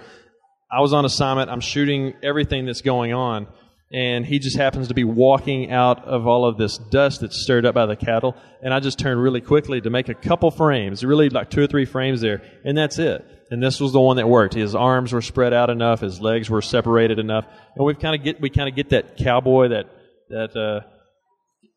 I 0.70 0.80
was 0.80 0.92
on 0.92 1.04
assignment. 1.04 1.50
I'm 1.50 1.60
shooting 1.60 2.14
everything 2.22 2.64
that's 2.66 2.80
going 2.80 3.12
on, 3.12 3.46
and 3.92 4.24
he 4.24 4.38
just 4.38 4.56
happens 4.56 4.88
to 4.88 4.94
be 4.94 5.04
walking 5.04 5.70
out 5.70 6.04
of 6.04 6.26
all 6.26 6.46
of 6.46 6.56
this 6.56 6.78
dust 6.78 7.20
that's 7.20 7.42
stirred 7.42 7.66
up 7.66 7.74
by 7.74 7.86
the 7.86 7.96
cattle. 7.96 8.36
And 8.62 8.72
I 8.72 8.80
just 8.80 8.98
turned 8.98 9.20
really 9.20 9.40
quickly 9.40 9.80
to 9.80 9.90
make 9.90 10.08
a 10.08 10.14
couple 10.14 10.50
frames, 10.50 11.04
really 11.04 11.28
like 11.28 11.50
two 11.50 11.62
or 11.62 11.66
three 11.66 11.84
frames 11.84 12.20
there, 12.20 12.42
and 12.64 12.76
that's 12.76 12.98
it. 12.98 13.24
And 13.50 13.62
this 13.62 13.80
was 13.80 13.92
the 13.92 14.00
one 14.00 14.16
that 14.16 14.28
worked. 14.28 14.54
His 14.54 14.74
arms 14.74 15.12
were 15.12 15.20
spread 15.20 15.52
out 15.52 15.68
enough, 15.68 16.00
his 16.00 16.20
legs 16.20 16.48
were 16.48 16.62
separated 16.62 17.18
enough, 17.18 17.44
and 17.76 17.84
we've 17.84 17.98
kind 17.98 18.14
of 18.14 18.24
get 18.24 18.40
we 18.40 18.48
kind 18.48 18.68
of 18.68 18.74
get 18.74 18.90
that 18.90 19.18
cowboy 19.18 19.68
that 19.68 19.86
that 20.30 20.56
uh, 20.56 20.80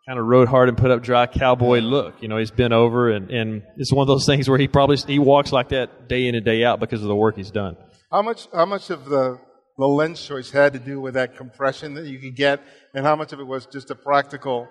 kind 0.07 0.19
of 0.19 0.25
rode 0.25 0.47
hard 0.47 0.69
and 0.69 0.77
put 0.77 0.91
up 0.91 1.01
dry 1.01 1.25
cowboy 1.25 1.79
look. 1.79 2.21
You 2.21 2.27
know, 2.27 2.37
he's 2.37 2.51
been 2.51 2.73
over, 2.73 3.09
and 3.09 3.29
and 3.31 3.63
it's 3.77 3.91
one 3.91 4.03
of 4.03 4.07
those 4.07 4.25
things 4.25 4.47
where 4.47 4.57
he 4.57 4.67
probably 4.67 4.97
he 4.97 5.19
walks 5.19 5.51
like 5.51 5.69
that 5.69 6.07
day 6.07 6.27
in 6.27 6.35
and 6.35 6.45
day 6.45 6.63
out 6.63 6.79
because 6.79 7.01
of 7.01 7.07
the 7.07 7.15
work 7.15 7.35
he's 7.35 7.51
done. 7.51 7.75
How 8.11 8.21
much 8.21 8.47
how 8.53 8.65
much 8.65 8.89
of 8.89 9.05
the 9.05 9.39
the 9.77 9.87
lens 9.87 10.25
choice 10.25 10.51
had 10.51 10.73
to 10.73 10.79
do 10.79 11.01
with 11.01 11.15
that 11.15 11.35
compression 11.35 11.95
that 11.95 12.05
you 12.05 12.19
could 12.19 12.35
get, 12.35 12.61
and 12.93 13.05
how 13.05 13.15
much 13.15 13.33
of 13.33 13.39
it 13.39 13.47
was 13.47 13.65
just 13.65 13.89
a 13.91 13.95
practical 13.95 14.67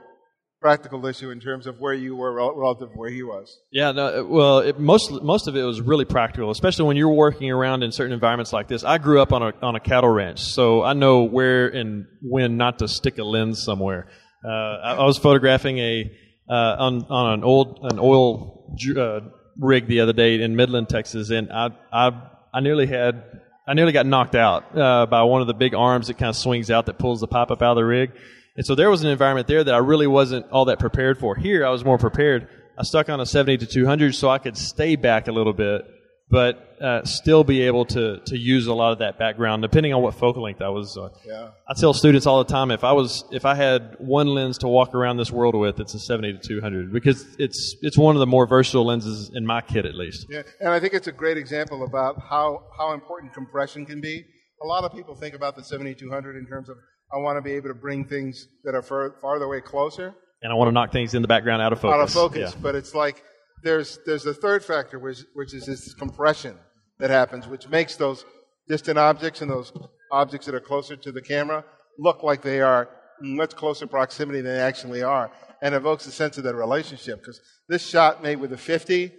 practical 0.61 1.05
issue 1.05 1.31
in 1.31 1.41
terms 1.41 1.67
of 1.67 1.79
where 1.79 1.93
you 1.93 2.17
were 2.17 2.33
relative 2.33 2.89
to 2.89 2.95
where 2.97 3.11
he 3.11 3.23
was. 3.23 3.59
Yeah, 3.71 3.93
no, 3.93 4.21
uh, 4.21 4.25
well, 4.25 4.59
it, 4.61 4.81
most 4.81 5.11
most 5.23 5.47
of 5.47 5.57
it 5.57 5.63
was 5.63 5.83
really 5.83 6.07
practical, 6.07 6.51
especially 6.51 6.87
when 6.87 6.97
you're 6.97 7.13
working 7.13 7.51
around 7.51 7.83
in 7.83 7.93
certain 7.93 8.15
environments 8.15 8.51
like 8.51 8.69
this. 8.69 8.83
I 8.83 8.97
grew 8.99 9.21
up 9.21 9.33
on 9.33 9.43
a 9.43 9.53
on 9.61 9.75
a 9.75 9.81
cattle 9.81 10.09
ranch, 10.11 10.41
so 10.41 10.83
I 10.83 10.95
know 10.95 11.25
where 11.25 11.69
and 11.69 12.07
when 12.23 12.57
not 12.57 12.79
to 12.79 12.89
stick 12.89 13.19
a 13.19 13.25
lens 13.25 13.63
somewhere. 13.63 14.07
Uh, 14.45 14.49
I, 14.49 14.95
I, 14.95 15.05
was 15.05 15.17
photographing 15.17 15.79
a 15.79 16.13
uh, 16.49 16.77
on 16.79 17.05
on 17.05 17.33
an 17.33 17.45
old 17.45 17.79
an 17.83 17.99
oil 17.99 18.77
uh, 18.97 19.21
rig 19.59 19.87
the 19.87 20.01
other 20.01 20.13
day 20.13 20.41
in 20.41 20.55
Midland, 20.55 20.89
Texas, 20.89 21.31
and 21.31 21.51
I 21.51 21.71
I 21.93 22.13
I 22.53 22.61
nearly 22.61 22.87
had 22.87 23.41
I 23.67 23.75
nearly 23.75 23.93
got 23.93 24.07
knocked 24.07 24.35
out 24.35 24.77
uh, 24.77 25.07
by 25.07 25.23
one 25.23 25.41
of 25.41 25.47
the 25.47 25.55
big 25.55 25.75
arms 25.75 26.09
that 26.09 26.19
kind 26.19 26.29
of 26.29 26.37
swings 26.37 26.71
out 26.71 26.87
that 26.87 26.99
pulls 26.99 27.21
the 27.21 27.27
pipe 27.27 27.51
up 27.51 27.63
out 27.63 27.73
of 27.73 27.77
the 27.77 27.85
rig. 27.85 28.13
And 28.57 28.65
so 28.65 28.75
there 28.75 28.91
was 28.91 29.03
an 29.03 29.11
environment 29.11 29.49
there 29.49 29.65
that 29.65 29.75
I 29.75 29.79
really 29.79 30.07
wasn't 30.07 30.51
all 30.51 30.67
that 30.67 30.79
prepared 30.79 31.19
for. 31.19 31.35
Here, 31.35 31.67
I 31.67 31.71
was 31.71 31.85
more 31.85 31.99
prepared. 31.99 32.49
I 32.79 32.83
stuck 32.83 33.09
on 33.09 33.21
a 33.21 33.27
70 33.27 33.59
to 33.59 33.67
200 33.67 34.15
so 34.15 34.29
I 34.29 34.39
could 34.39 34.57
stay 34.57 34.97
back 34.97 35.29
a 35.29 35.33
little 35.33 35.53
bit, 35.53 35.87
but 36.29 36.77
uh, 36.81 37.05
still 37.05 37.45
be 37.45 37.63
able 37.63 37.85
to 37.85 38.19
to 38.27 38.37
use 38.37 38.67
a 38.67 38.75
lot 38.75 38.93
of 38.93 38.99
that 38.99 39.19
background, 39.19 39.63
depending 39.63 39.93
on 39.95 40.03
what 40.03 40.15
focal 40.15 40.43
length 40.43 40.61
I 40.63 40.69
was. 40.69 40.97
Uh, 40.97 41.09
yeah. 41.27 41.51
I 41.69 41.75
tell 41.79 41.95
students 41.95 42.27
all 42.27 42.43
the 42.43 42.51
time 42.51 42.71
if 42.71 42.83
I 42.85 42.93
was 42.93 43.25
if 43.31 43.45
I 43.45 43.55
had 43.55 43.97
one 43.99 44.29
lens 44.29 44.59
to 44.59 44.69
walk 44.69 44.95
around 44.95 45.17
this 45.17 45.31
world 45.31 45.55
with, 45.55 45.81
it's 45.81 45.95
a 45.95 45.99
70 45.99 46.35
to 46.35 46.39
200 46.39 46.93
because 46.93 47.25
it's 47.39 47.77
it's 47.83 47.97
one 47.99 48.17
of 48.17 48.21
the 48.21 48.27
more 48.27 48.47
versatile 48.47 48.87
lenses 48.87 49.31
in 49.35 49.47
my 49.47 49.61
kit 49.61 49.87
at 49.87 49.95
least. 49.95 50.27
Yeah, 50.29 50.43
and 50.61 50.71
I 50.71 50.81
think 50.81 50.95
it's 50.95 51.07
a 51.07 51.13
great 51.13 51.37
example 51.37 51.85
about 51.85 52.21
how 52.29 52.65
how 52.77 52.93
important 52.93 53.33
compression 53.35 53.87
can 53.87 54.01
be. 54.01 54.25
A 54.63 54.67
lot 54.67 54.85
of 54.85 54.93
people 54.93 55.15
think 55.15 55.35
about 55.35 55.57
the 55.57 55.65
seventy 55.65 55.95
two 55.95 56.11
hundred 56.11 56.37
in 56.37 56.47
terms 56.47 56.69
of 56.69 56.77
I 57.13 57.19
want 57.19 57.37
to 57.37 57.43
be 57.43 57.53
able 57.53 57.69
to 57.69 57.75
bring 57.75 58.07
things 58.07 58.49
that 58.65 58.75
are 58.75 58.83
far, 58.83 59.15
farther 59.21 59.45
away 59.45 59.61
closer. 59.61 60.15
and 60.43 60.51
I 60.53 60.57
want 60.57 60.69
to 60.69 60.73
knock 60.73 60.91
things 60.91 61.15
in 61.15 61.23
the 61.23 61.29
background 61.29 61.63
out 61.63 61.73
of 61.73 61.81
focus. 61.81 61.95
out 61.95 62.01
of 62.03 62.11
focus. 62.11 62.53
Yeah. 62.55 62.61
But 62.61 62.75
it's 62.75 62.95
like 62.95 63.23
there's 63.65 63.99
there's 64.07 64.27
a 64.27 64.35
third 64.35 64.65
factor, 64.65 64.99
which 64.99 65.25
which 65.35 65.55
is 65.55 65.67
this 65.67 65.95
compression 65.95 66.57
that 66.99 67.11
happens, 67.11 67.49
which 67.49 67.69
makes 67.69 67.97
those 67.97 68.25
distant 68.69 68.99
objects 68.99 69.41
and 69.41 69.51
those 69.51 69.73
objects 70.13 70.47
that 70.47 70.55
are 70.55 70.61
closer 70.61 70.97
to 70.97 71.11
the 71.11 71.21
camera 71.21 71.65
look 71.99 72.23
like 72.23 72.43
they 72.43 72.61
are 72.61 72.89
much 73.21 73.55
closer 73.57 73.87
proximity 73.87 74.41
than 74.41 74.55
they 74.55 74.61
actually 74.61 75.03
are, 75.03 75.31
and 75.63 75.75
evokes 75.75 76.07
a 76.07 76.13
sense 76.13 76.39
of 76.39 76.45
that 76.45 76.55
relationship. 76.55 77.21
Because 77.21 77.41
this 77.69 77.87
shot 77.87 78.23
made 78.23 78.37
with 78.37 78.53
a 78.53 78.57
50 78.57 79.13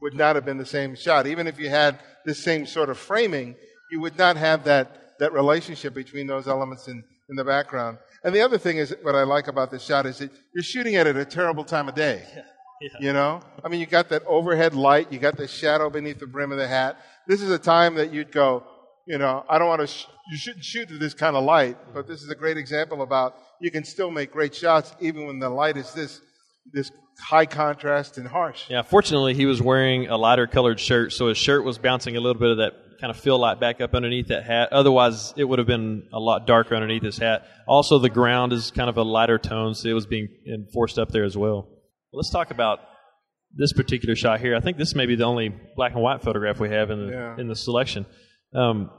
would 0.00 0.14
not 0.14 0.36
have 0.36 0.44
been 0.44 0.58
the 0.58 0.66
same 0.66 0.94
shot, 0.94 1.26
even 1.26 1.46
if 1.46 1.58
you 1.58 1.68
had 1.68 1.98
this 2.24 2.42
same 2.42 2.66
sort 2.66 2.88
of 2.88 2.96
framing, 2.96 3.56
you 3.90 4.00
would 4.00 4.16
not 4.16 4.36
have 4.36 4.64
that 4.64 5.16
that 5.18 5.32
relationship 5.32 5.92
between 5.94 6.26
those 6.28 6.46
elements 6.46 6.86
in 6.88 7.02
in 7.28 7.36
the 7.36 7.44
background. 7.44 7.98
And 8.24 8.34
the 8.34 8.40
other 8.40 8.58
thing 8.58 8.78
is, 8.78 8.94
what 9.02 9.14
I 9.14 9.22
like 9.22 9.48
about 9.48 9.70
this 9.70 9.82
shot 9.82 10.06
is 10.06 10.18
that 10.18 10.30
you're 10.54 10.62
shooting 10.62 10.94
it 10.94 11.06
at 11.06 11.16
a 11.16 11.24
terrible 11.24 11.64
time 11.64 11.88
of 11.88 11.94
day. 11.94 12.24
You 13.00 13.12
know, 13.12 13.40
I 13.64 13.68
mean, 13.68 13.80
you 13.80 13.86
got 13.86 14.08
that 14.10 14.22
overhead 14.26 14.74
light, 14.74 15.12
you 15.12 15.18
got 15.18 15.36
the 15.36 15.48
shadow 15.48 15.90
beneath 15.90 16.18
the 16.18 16.26
brim 16.26 16.52
of 16.52 16.58
the 16.58 16.68
hat. 16.68 16.98
This 17.26 17.42
is 17.42 17.50
a 17.50 17.58
time 17.58 17.96
that 17.96 18.12
you'd 18.12 18.32
go, 18.32 18.64
you 19.06 19.18
know, 19.18 19.44
I 19.48 19.58
don't 19.58 19.68
want 19.68 19.80
to. 19.80 19.86
Sh- 19.86 20.06
you 20.30 20.36
shouldn't 20.36 20.64
shoot 20.64 20.90
at 20.90 21.00
this 21.00 21.14
kind 21.14 21.36
of 21.36 21.44
light, 21.44 21.78
but 21.94 22.06
this 22.06 22.22
is 22.22 22.30
a 22.30 22.34
great 22.34 22.58
example 22.58 23.02
about 23.02 23.34
you 23.60 23.70
can 23.70 23.84
still 23.84 24.10
make 24.10 24.30
great 24.30 24.54
shots 24.54 24.94
even 25.00 25.26
when 25.26 25.38
the 25.38 25.48
light 25.48 25.76
is 25.76 25.92
this 25.94 26.20
this 26.72 26.90
high 27.18 27.46
contrast 27.46 28.18
and 28.18 28.28
harsh. 28.28 28.64
Yeah, 28.68 28.82
fortunately, 28.82 29.34
he 29.34 29.46
was 29.46 29.62
wearing 29.62 30.08
a 30.08 30.16
lighter 30.16 30.46
colored 30.46 30.78
shirt, 30.78 31.12
so 31.12 31.28
his 31.28 31.38
shirt 31.38 31.64
was 31.64 31.78
bouncing 31.78 32.16
a 32.16 32.20
little 32.20 32.38
bit 32.38 32.50
of 32.50 32.58
that 32.58 32.72
kind 33.00 33.10
of 33.10 33.16
fill 33.16 33.38
light 33.38 33.60
back 33.60 33.80
up 33.80 33.94
underneath 33.94 34.28
that 34.28 34.44
hat. 34.44 34.72
Otherwise, 34.72 35.32
it 35.36 35.44
would 35.44 35.58
have 35.58 35.68
been 35.68 36.08
a 36.12 36.18
lot 36.18 36.46
darker 36.46 36.74
underneath 36.74 37.02
his 37.02 37.16
hat. 37.16 37.46
Also, 37.66 37.98
the 37.98 38.10
ground 38.10 38.52
is 38.52 38.70
kind 38.70 38.90
of 38.90 38.98
a 38.98 39.02
lighter 39.02 39.38
tone, 39.38 39.74
so 39.74 39.88
it 39.88 39.92
was 39.92 40.06
being 40.06 40.28
enforced 40.46 40.98
up 40.98 41.10
there 41.10 41.24
as 41.24 41.36
well. 41.36 41.68
Let's 42.12 42.30
talk 42.30 42.50
about 42.50 42.80
this 43.54 43.72
particular 43.72 44.14
shot 44.14 44.40
here. 44.40 44.56
I 44.56 44.60
think 44.60 44.76
this 44.76 44.94
may 44.94 45.06
be 45.06 45.16
the 45.16 45.24
only 45.24 45.54
black 45.76 45.92
and 45.94 46.02
white 46.02 46.22
photograph 46.22 46.58
we 46.60 46.70
have 46.70 46.90
in 46.90 47.06
the 47.06 47.12
Yeah. 47.12 47.36
in 47.38 47.48
the 47.48 47.56
selection. 47.56 48.06
Um, 48.54 48.90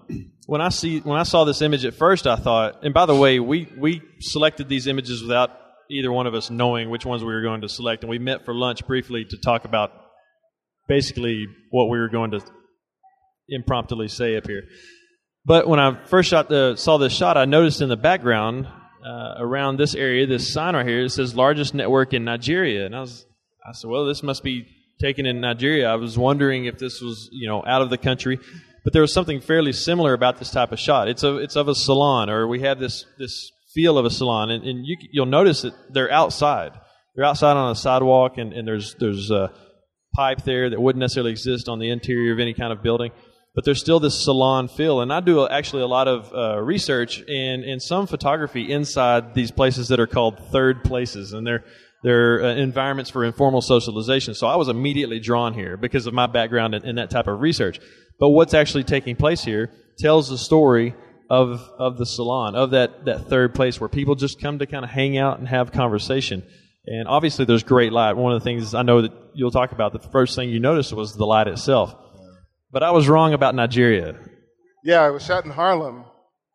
when 0.46 0.62
I 0.62 0.70
see 0.70 1.00
when 1.00 1.20
I 1.20 1.24
saw 1.24 1.44
this 1.44 1.62
image 1.62 1.86
at 1.86 1.96
first, 1.96 2.28
I 2.28 2.36
thought, 2.36 2.84
and 2.84 2.94
by 2.94 3.06
the 3.06 3.16
way, 3.16 3.40
we 3.40 3.68
we 3.78 4.02
selected 4.20 4.70
these 4.70 4.86
images 4.88 5.22
without 5.22 5.52
either 5.90 6.12
one 6.12 6.28
of 6.28 6.36
us 6.36 6.52
knowing 6.52 6.90
which 6.92 7.06
ones 7.06 7.24
we 7.24 7.34
were 7.34 7.42
going 7.42 7.62
to 7.62 7.70
select, 7.70 8.04
and 8.04 8.10
we 8.10 8.20
met 8.20 8.46
for 8.46 8.54
lunch 8.54 8.86
briefly 8.86 9.26
to 9.26 9.38
talk 9.38 9.66
about 9.66 9.92
basically 10.88 11.48
what 11.72 11.90
we 11.90 11.98
were 11.98 12.10
going 12.10 12.32
to 12.32 12.42
impromptu 13.50 14.08
say 14.08 14.38
up 14.38 14.46
here. 14.46 14.64
But 15.46 15.68
when 15.68 15.80
I 15.80 16.04
first 16.06 16.30
shot 16.30 16.50
the, 16.50 16.76
saw 16.76 16.98
this 16.98 17.14
shot, 17.14 17.38
I 17.38 17.46
noticed 17.46 17.82
in 17.82 17.90
the 17.90 17.98
background 17.98 18.68
uh, 19.06 19.36
around 19.38 19.78
this 19.78 19.96
area, 19.96 20.26
this 20.28 20.54
sign 20.54 20.76
right 20.76 20.86
here, 20.86 21.06
it 21.06 21.10
says 21.10 21.36
largest 21.36 21.74
network 21.74 22.14
in 22.14 22.24
Nigeria, 22.24 22.86
and 22.86 22.96
I 22.96 23.02
was, 23.02 23.26
I 23.66 23.74
said, 23.74 23.90
well, 23.90 24.06
this 24.06 24.24
must 24.24 24.44
be 24.44 24.68
taken 25.00 25.26
in 25.26 25.42
Nigeria. 25.42 25.90
I 25.90 25.96
was 25.96 26.18
wondering 26.18 26.66
if 26.66 26.78
this 26.78 27.02
was, 27.02 27.30
you 27.32 27.48
know, 27.48 27.64
out 27.66 27.82
of 27.82 27.90
the 27.90 27.98
country, 27.98 28.40
but 28.84 28.94
there 28.94 29.02
was 29.02 29.14
something 29.14 29.42
fairly 29.42 29.74
similar 29.74 30.14
about 30.14 30.38
this 30.38 30.52
type 30.52 30.72
of 30.72 30.80
shot. 30.80 31.08
It's 31.08 31.24
of, 31.24 31.38
it's 31.38 31.56
of 31.56 31.68
a 31.68 31.76
salon, 31.76 32.30
or 32.30 32.48
we 32.48 32.62
have 32.62 32.80
this 32.80 33.06
this 33.18 33.52
feel 33.74 33.98
of 33.98 34.06
a 34.06 34.10
salon, 34.10 34.50
and, 34.50 34.64
and 34.64 34.86
you, 34.86 34.98
you'll 35.12 35.26
notice 35.26 35.62
that 35.62 35.74
they're 35.90 36.12
outside. 36.12 36.72
They're 37.16 37.26
outside 37.26 37.56
on 37.58 37.72
a 37.72 37.76
sidewalk, 37.76 38.38
and, 38.38 38.54
and 38.54 38.68
there's 38.68 38.96
there's 39.00 39.32
a 39.32 39.52
pipe 40.16 40.44
there 40.44 40.70
that 40.70 40.82
wouldn't 40.82 41.00
necessarily 41.00 41.32
exist 41.32 41.70
on 41.70 41.80
the 41.80 41.90
interior 41.90 42.34
of 42.34 42.40
any 42.40 42.54
kind 42.54 42.74
of 42.74 42.82
building 42.82 43.12
but 43.56 43.66
there's 43.66 43.80
still 43.80 44.00
this 44.00 44.24
salon 44.24 44.68
feel. 44.68 45.02
And 45.02 45.12
I 45.12 45.20
do 45.20 45.48
actually 45.48 45.82
a 45.82 45.88
lot 45.88 46.08
of 46.08 46.34
uh, 46.34 46.62
research 46.62 47.20
and, 47.28 47.64
and 47.64 47.82
some 47.82 48.08
photography 48.08 48.72
inside 48.72 49.34
these 49.34 49.52
places 49.52 49.88
that 49.90 50.00
are 50.00 50.08
called 50.08 50.40
third 50.52 50.84
places, 50.84 51.34
and 51.34 51.46
they're 51.46 51.64
they're 52.02 52.42
uh, 52.42 52.56
environments 52.56 53.12
for 53.12 53.26
informal 53.26 53.62
socialization. 53.62 54.34
So 54.34 54.48
I 54.48 54.56
was 54.56 54.70
immediately 54.70 55.20
drawn 55.20 55.54
here 55.54 55.76
because 55.76 56.08
of 56.08 56.14
my 56.14 56.28
background 56.28 56.74
in, 56.74 56.86
in 56.86 56.96
that 56.96 57.10
type 57.10 57.28
of 57.28 57.42
research. 57.42 57.80
But 58.20 58.30
what's 58.30 58.54
actually 58.54 58.86
taking 58.86 59.16
place 59.18 59.44
here 59.44 59.72
tells 59.98 60.30
the 60.30 60.38
story 60.38 60.96
of 61.30 61.70
of 61.78 61.98
the 61.98 62.06
salon, 62.06 62.56
of 62.56 62.72
that 62.72 63.06
that 63.06 63.28
third 63.28 63.54
place 63.54 63.80
where 63.80 63.90
people 63.90 64.16
just 64.16 64.42
come 64.42 64.60
to 64.60 64.66
kind 64.66 64.84
of 64.86 64.92
hang 64.92 65.18
out 65.18 65.40
and 65.40 65.48
have 65.48 65.72
conversation. 65.72 66.44
And 66.86 67.08
obviously, 67.08 67.46
there's 67.46 67.64
great 67.64 67.92
light. 67.92 68.14
One 68.14 68.32
of 68.32 68.40
the 68.40 68.44
things 68.44 68.74
I 68.74 68.82
know 68.82 69.02
that 69.02 69.12
you'll 69.34 69.52
talk 69.52 69.72
about, 69.74 69.92
the 69.94 70.00
first 70.00 70.36
thing 70.36 70.50
you 70.50 70.60
noticed 70.60 70.94
was 70.94 71.16
the 71.16 71.26
light 71.26 71.48
itself. 71.48 71.94
But 72.72 72.84
I 72.84 72.92
was 72.92 73.10
wrong 73.10 73.34
about 73.34 73.56
Nigeria. 73.56 74.16
Yeah, 74.84 75.02
I 75.02 75.10
was 75.10 75.26
shot 75.26 75.44
in 75.44 75.50
Harlem. 75.50 76.06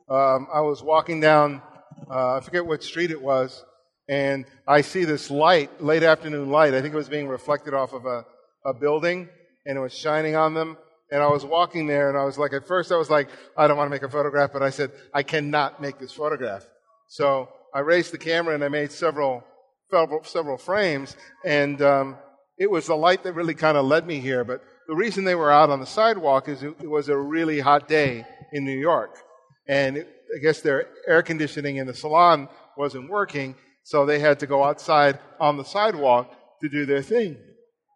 Um, 0.08 0.46
I 0.52 0.60
was 0.60 0.80
walking 0.80 1.20
down, 1.20 1.60
uh, 2.08 2.36
I 2.36 2.40
forget 2.40 2.64
what 2.64 2.84
street 2.84 3.10
it 3.10 3.20
was, 3.20 3.64
and 4.08 4.44
I 4.68 4.82
see 4.82 5.04
this 5.04 5.28
light, 5.28 5.82
late 5.82 6.04
afternoon 6.04 6.50
light. 6.50 6.72
I 6.72 6.82
think 6.82 6.94
it 6.94 6.96
was 6.96 7.08
being 7.08 7.26
reflected 7.26 7.74
off 7.74 7.92
of 7.92 8.06
a, 8.06 8.24
a 8.64 8.72
building, 8.74 9.28
and 9.66 9.76
it 9.76 9.80
was 9.80 9.92
shining 9.92 10.36
on 10.36 10.54
them. 10.54 10.76
And 11.10 11.20
I 11.20 11.28
was 11.28 11.44
walking 11.44 11.88
there, 11.88 12.10
and 12.10 12.16
I 12.16 12.24
was 12.24 12.38
like, 12.38 12.52
at 12.52 12.66
first, 12.66 12.92
I 12.92 12.96
was 12.96 13.10
like, 13.10 13.28
I 13.56 13.66
don't 13.66 13.76
want 13.76 13.86
to 13.88 13.90
make 13.90 14.02
a 14.02 14.08
photograph, 14.08 14.52
but 14.52 14.62
I 14.62 14.70
said, 14.70 14.92
I 15.12 15.24
cannot 15.24 15.80
make 15.80 15.98
this 15.98 16.12
photograph. 16.12 16.64
So 17.08 17.48
I 17.74 17.80
raised 17.80 18.12
the 18.12 18.18
camera 18.18 18.54
and 18.54 18.62
I 18.62 18.68
made 18.68 18.92
several, 18.92 19.42
several, 19.90 20.22
several 20.22 20.58
frames, 20.58 21.16
and 21.44 21.82
um, 21.82 22.18
it 22.56 22.70
was 22.70 22.86
the 22.86 22.96
light 22.96 23.24
that 23.24 23.32
really 23.32 23.54
kind 23.54 23.76
of 23.76 23.84
led 23.84 24.06
me 24.06 24.20
here. 24.20 24.44
But 24.44 24.62
the 24.86 24.94
reason 24.94 25.24
they 25.24 25.34
were 25.34 25.50
out 25.50 25.70
on 25.70 25.80
the 25.80 25.86
sidewalk 25.86 26.48
is 26.48 26.62
it, 26.62 26.88
was 26.88 27.08
a 27.08 27.16
really 27.16 27.60
hot 27.60 27.88
day 27.88 28.24
in 28.52 28.64
New 28.64 28.78
York. 28.78 29.18
And 29.66 29.96
it, 29.96 30.08
I 30.34 30.42
guess 30.42 30.60
their 30.60 30.88
air 31.06 31.22
conditioning 31.22 31.76
in 31.76 31.86
the 31.86 31.94
salon 31.94 32.48
wasn't 32.76 33.08
working, 33.08 33.54
so 33.82 34.04
they 34.04 34.18
had 34.18 34.40
to 34.40 34.46
go 34.46 34.64
outside 34.64 35.18
on 35.38 35.56
the 35.56 35.64
sidewalk 35.64 36.34
to 36.60 36.68
do 36.68 36.86
their 36.86 37.02
thing. 37.02 37.36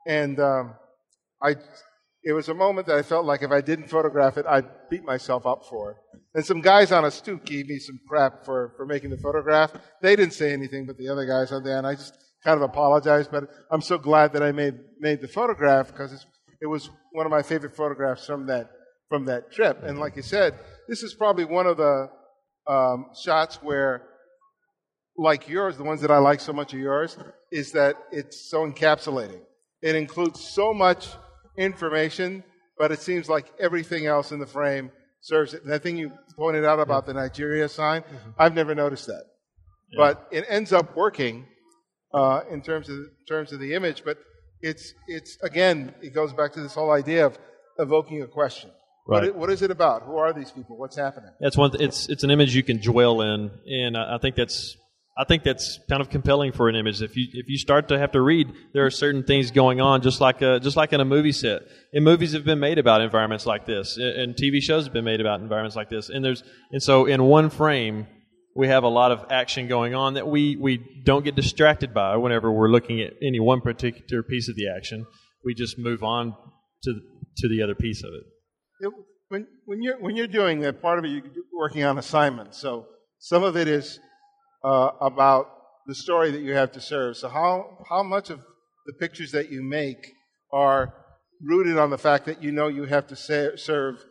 And 0.07 0.39
um, 0.41 0.75
I, 1.43 1.57
it 2.23 2.33
was 2.33 2.49
a 2.49 2.55
moment 2.55 2.87
that 2.87 2.97
I 2.97 3.03
felt 3.03 3.27
like 3.27 3.43
if 3.43 3.51
I 3.51 3.61
didn't 3.61 3.89
photograph 3.89 4.37
it, 4.37 4.47
I'd 4.47 4.67
beat 4.91 5.05
myself 5.05 5.47
up 5.47 5.65
for 5.69 5.93
it. 5.93 5.97
And 6.35 6.45
some 6.45 6.61
guys 6.61 6.93
on 6.93 7.05
a 7.05 7.11
stoop 7.11 7.45
gave 7.45 7.69
me 7.69 7.79
some 7.79 7.99
crap 8.09 8.45
for, 8.45 8.73
for 8.77 8.87
making 8.87 9.11
the 9.11 9.17
photograph. 9.17 9.73
They 10.03 10.15
didn't 10.15 10.35
say 10.35 10.53
anything, 10.53 10.87
but 10.87 10.97
the 10.97 11.09
other 11.09 11.27
guys 11.27 11.53
on 11.53 11.65
there, 11.65 11.79
and 11.79 11.87
I 11.87 11.95
just 11.95 12.17
kind 12.45 12.57
of 12.57 12.63
apologized. 12.63 13.31
But 13.31 13.49
I'm 13.71 13.81
so 13.81 13.99
glad 13.99 14.33
that 14.35 14.43
I 14.43 14.53
made 14.53 14.75
made 15.01 15.21
the 15.21 15.29
photograph 15.29 15.89
because 15.89 16.13
it's 16.13 16.27
it 16.61 16.67
was 16.67 16.91
one 17.13 17.27
of 17.27 17.31
my 17.31 17.43
favorite 17.43 17.75
photographs 17.77 18.27
from 18.27 18.47
that 18.47 18.71
from 19.09 19.25
that 19.25 19.51
trip. 19.51 19.83
And 19.83 19.99
like 19.99 20.17
you 20.17 20.23
said, 20.23 20.55
this 20.87 21.03
is 21.03 21.15
probably 21.15 21.45
one 21.45 21.67
of 21.67 21.77
the 21.79 22.11
um, 22.69 23.07
shots 23.19 23.57
where, 23.63 24.03
like 25.17 25.49
yours, 25.49 25.77
the 25.77 25.85
ones 25.85 26.03
that 26.03 26.11
I 26.11 26.19
like 26.19 26.41
so 26.41 26.53
much 26.53 26.75
of 26.75 26.79
yours, 26.79 27.17
is 27.51 27.73
that 27.73 27.97
it's 28.13 28.51
so 28.51 28.71
encapsulating. 28.71 29.41
It 29.81 29.95
includes 29.95 30.41
so 30.41 30.75
much 30.75 31.09
information, 31.57 32.45
but 32.77 32.93
it 32.93 33.01
seems 33.01 33.29
like 33.29 33.51
everything 33.59 34.07
else 34.07 34.31
in 34.31 34.39
the 34.39 34.47
frame 34.47 34.91
serves 35.23 35.55
it. 35.55 35.63
And 35.63 35.73
that 35.73 35.83
thing 35.83 35.97
you 35.97 36.13
pointed 36.37 36.65
out 36.65 36.79
about 36.79 37.07
the 37.07 37.15
Nigeria 37.15 37.69
sign, 37.69 38.05
I've 38.39 38.55
never 38.55 38.75
noticed 38.75 39.07
that, 39.07 39.25
but 39.97 40.29
it 40.31 40.45
ends 40.49 40.73
up 40.73 40.95
working 40.97 41.47
uh, 42.13 42.43
in 42.51 42.63
terms 42.63 42.89
of 42.89 42.97
in 42.97 43.25
terms 43.27 43.53
of 43.53 43.61
the 43.61 43.75
image. 43.75 44.05
But 44.05 44.19
it's 44.63 44.95
it's 45.07 45.39
again, 45.43 45.95
it 46.03 46.15
goes 46.15 46.33
back 46.33 46.53
to 46.55 46.61
this 46.61 46.75
whole 46.75 46.91
idea 46.91 47.27
of 47.27 47.39
evoking 47.79 48.23
a 48.23 48.27
question. 48.27 48.71
What, 49.07 49.23
Right. 49.23 49.29
i- 49.33 49.37
what 49.37 49.51
is 49.51 49.63
it 49.63 49.71
about? 49.71 50.03
Who 50.03 50.17
are 50.17 50.33
these 50.33 50.51
people? 50.51 50.77
What's 50.77 50.97
happening? 50.97 51.31
That's 51.41 51.57
one. 51.57 51.71
It's 51.81 52.09
it's 52.09 52.25
an 52.25 52.31
image 52.31 52.55
you 52.55 52.63
can 52.63 52.79
dwell 52.81 53.21
in, 53.23 53.51
and 53.67 53.97
I, 53.97 54.17
I 54.17 54.19
think 54.19 54.37
that's 54.37 54.77
I 55.21 55.25
think 55.25 55.43
that's 55.43 55.81
kind 55.89 56.01
of 56.01 56.11
compelling 56.11 56.53
for 56.53 56.69
an 56.69 56.77
image. 56.77 57.01
If 57.03 57.17
you 57.17 57.27
if 57.33 57.49
you 57.49 57.57
start 57.59 57.89
to 57.89 57.99
have 57.99 58.13
to 58.13 58.21
read, 58.21 58.53
there 58.75 58.85
are 58.87 58.91
certain 58.91 59.25
things 59.25 59.51
going 59.51 59.81
on, 59.81 60.03
just 60.03 60.21
like 60.21 60.43
a, 60.43 60.61
just 60.61 60.77
like 60.77 60.93
in 60.93 61.01
a 61.01 61.05
movie 61.05 61.33
set. 61.33 61.63
And 61.93 62.05
movies 62.05 62.33
have 62.35 62.45
been 62.45 62.61
made 62.61 62.79
about 62.79 63.01
environments 63.01 63.47
like 63.47 63.65
this, 63.67 63.97
and 63.97 64.07
and 64.21 64.37
TV 64.37 64.61
shows 64.61 64.85
have 64.85 64.93
been 64.93 65.05
made 65.05 65.21
about 65.21 65.41
environments 65.41 65.75
like 65.77 65.89
this. 65.89 66.09
And 66.11 66.25
there's 66.25 66.43
and 66.71 66.83
so 66.83 67.07
in 67.07 67.25
one 67.25 67.49
frame, 67.51 68.07
we 68.59 68.67
have 68.67 68.83
a 68.83 68.89
lot 68.89 69.13
of 69.13 69.25
action 69.31 69.69
going 69.69 69.95
on 69.95 70.15
that 70.15 70.27
we 70.27 70.57
we 70.57 70.79
don't 71.05 71.25
get 71.25 71.37
distracted 71.37 71.95
by 71.95 72.17
whenever 72.17 72.51
we're 72.51 72.69
looking 72.69 73.01
at 73.01 73.13
any 73.23 73.39
one 73.39 73.61
particular 73.61 74.23
piece 74.25 74.49
of 74.49 74.57
the 74.57 74.69
action. 74.77 75.07
We 75.45 75.55
just 75.55 75.79
move 75.79 76.03
on 76.03 76.35
to 76.83 76.95
to 77.39 77.49
the 77.49 77.63
other 77.63 77.77
piece 77.77 78.03
of 78.03 78.11
it. 78.11 78.25
It, 78.81 78.93
when, 79.29 79.47
when, 79.67 79.83
you're, 79.83 80.01
when 80.01 80.17
you're 80.17 80.27
doing 80.27 80.61
that, 80.61 80.83
part 80.83 80.99
of 80.99 81.05
it, 81.05 81.09
you're 81.09 81.23
working 81.57 81.85
on 81.85 81.99
assignments. 81.99 82.59
So 82.59 82.87
some 83.19 83.45
of 83.45 83.57
it 83.57 83.69
is 83.69 84.01
uh, 84.65 84.91
about 85.01 85.47
the 85.87 85.95
story 85.95 86.31
that 86.31 86.41
you 86.41 86.55
have 86.55 86.73
to 86.73 86.81
serve. 86.81 87.17
So 87.17 87.29
how, 87.29 87.85
how 87.89 88.03
much 88.03 88.31
of 88.31 88.41
the 88.87 88.95
pictures 88.95 89.33
that 89.33 89.51
you 89.51 89.63
make 89.63 89.99
are 90.53 90.95
rooted 91.43 91.79
on 91.79 91.91
the 91.91 91.99
fact 91.99 92.25
that 92.25 92.43
you 92.43 92.53
know 92.53 92.69
you 92.69 92.85
have 92.85 93.07
to 93.09 93.17
sa- 93.17 93.57
serve 93.57 94.03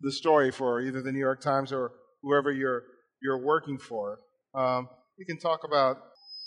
the 0.00 0.12
story 0.12 0.50
for 0.50 0.80
either 0.80 1.02
the 1.02 1.12
New 1.12 1.18
York 1.18 1.40
Times 1.40 1.72
or 1.72 1.92
whoever 2.22 2.52
you're, 2.52 2.84
you're 3.24 3.38
working 3.38 3.78
for? 3.78 4.20
Um, 4.54 4.88
you 5.16 5.24
can 5.24 5.38
talk 5.38 5.60
about, 5.64 5.96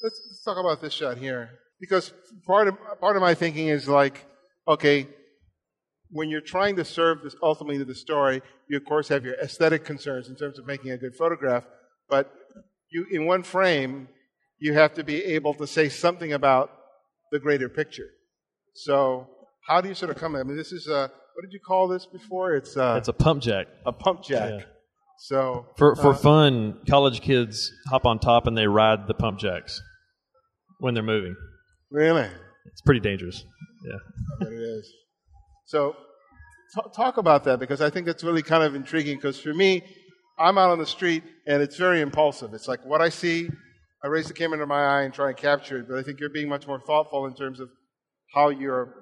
let's, 0.04 0.22
let's 0.30 0.44
talk 0.44 0.58
about 0.58 0.80
this 0.82 0.94
shot 0.94 1.18
here. 1.18 1.50
Because 1.80 2.14
part 2.46 2.68
of, 2.68 2.76
part 3.02 3.16
of 3.16 3.22
my 3.22 3.34
thinking 3.34 3.68
is 3.68 3.90
like, 3.90 4.26
okay, 4.68 5.08
when 6.10 6.30
you're 6.30 6.42
trying 6.42 6.76
to 6.78 6.86
serve 6.86 7.24
this 7.24 7.36
ultimately 7.44 7.80
to 7.80 7.86
the 7.86 7.96
story, 7.96 8.42
you 8.70 8.78
of 8.78 8.86
course 8.86 9.08
have 9.10 9.26
your 9.26 9.36
aesthetic 9.36 9.84
concerns 9.84 10.30
in 10.30 10.36
terms 10.36 10.58
of 10.60 10.66
making 10.66 10.92
a 10.92 10.98
good 10.98 11.16
photograph. 11.16 11.66
But 12.10 12.32
you, 12.92 13.06
in 13.12 13.26
one 13.26 13.44
frame, 13.44 14.08
you 14.60 14.74
have 14.74 14.94
to 14.94 15.04
be 15.04 15.24
able 15.24 15.54
to 15.56 15.68
say 15.68 15.90
something 15.90 16.32
about 16.32 16.72
the 17.32 17.40
greater 17.40 17.70
picture. 17.70 18.08
So, 18.74 19.28
how 19.68 19.82
do 19.82 19.90
you 19.90 19.96
sort 19.96 20.12
of 20.12 20.18
come? 20.18 20.36
I 20.36 20.44
mean, 20.44 20.56
this 20.56 20.72
is 20.72 20.88
a 20.88 21.12
what 21.34 21.42
did 21.44 21.52
you 21.52 21.60
call 21.60 21.88
this 21.88 22.06
before? 22.06 22.56
It's 22.56 22.76
a, 22.78 22.96
It's 22.98 23.10
a 23.10 23.14
pump 23.14 23.44
jack. 23.44 23.68
a 23.86 23.92
pump 23.92 24.24
jack. 24.24 24.52
Yeah. 24.60 24.66
So 25.20 25.66
For 25.78 25.96
for 25.96 26.12
uh, 26.12 26.16
fun, 26.18 26.80
college 26.90 27.22
kids 27.22 27.72
hop 27.90 28.06
on 28.06 28.20
top 28.20 28.48
and 28.48 28.58
they 28.58 28.68
ride 28.68 29.08
the 29.08 29.14
pump 29.14 29.40
jacks 29.40 29.82
when 30.80 30.94
they're 30.94 31.04
moving. 31.04 31.36
really, 31.90 32.28
It's 32.68 32.82
pretty 32.82 33.00
dangerous. 33.00 33.44
Yeah. 33.86 34.48
It 34.48 34.54
is. 34.54 34.92
So, 35.66 35.96
t- 36.76 36.90
talk 36.96 37.18
about 37.18 37.44
that 37.46 37.60
because 37.60 37.82
I 37.82 37.90
think 37.90 38.06
that's 38.06 38.24
really 38.24 38.44
kind 38.44 38.64
of 38.64 38.76
intriguing. 38.76 39.18
Because 39.18 39.40
for 39.40 39.54
me, 39.54 39.84
I'm 40.38 40.58
out 40.58 40.70
on 40.70 40.78
the 40.80 40.86
street 40.86 41.24
and 41.48 41.62
it's 41.62 41.78
very 41.78 42.02
impulsive. 42.02 42.54
It's 42.54 42.68
like 42.68 42.86
what 42.86 43.02
I 43.02 43.10
see, 43.10 43.50
I 44.04 44.08
raise 44.08 44.28
the 44.28 44.34
camera 44.34 44.60
to 44.60 44.68
my 44.68 45.00
eye 45.00 45.02
and 45.02 45.14
try 45.14 45.30
and 45.30 45.38
capture 45.38 45.80
it. 45.80 45.88
But 45.90 45.98
I 45.98 46.04
think 46.04 46.20
you're 46.20 46.30
being 46.30 46.50
much 46.50 46.68
more 46.68 46.80
thoughtful 46.80 47.26
in 47.26 47.34
terms 47.34 47.60
of 47.60 47.70
how 48.34 48.50
you're 48.50 48.94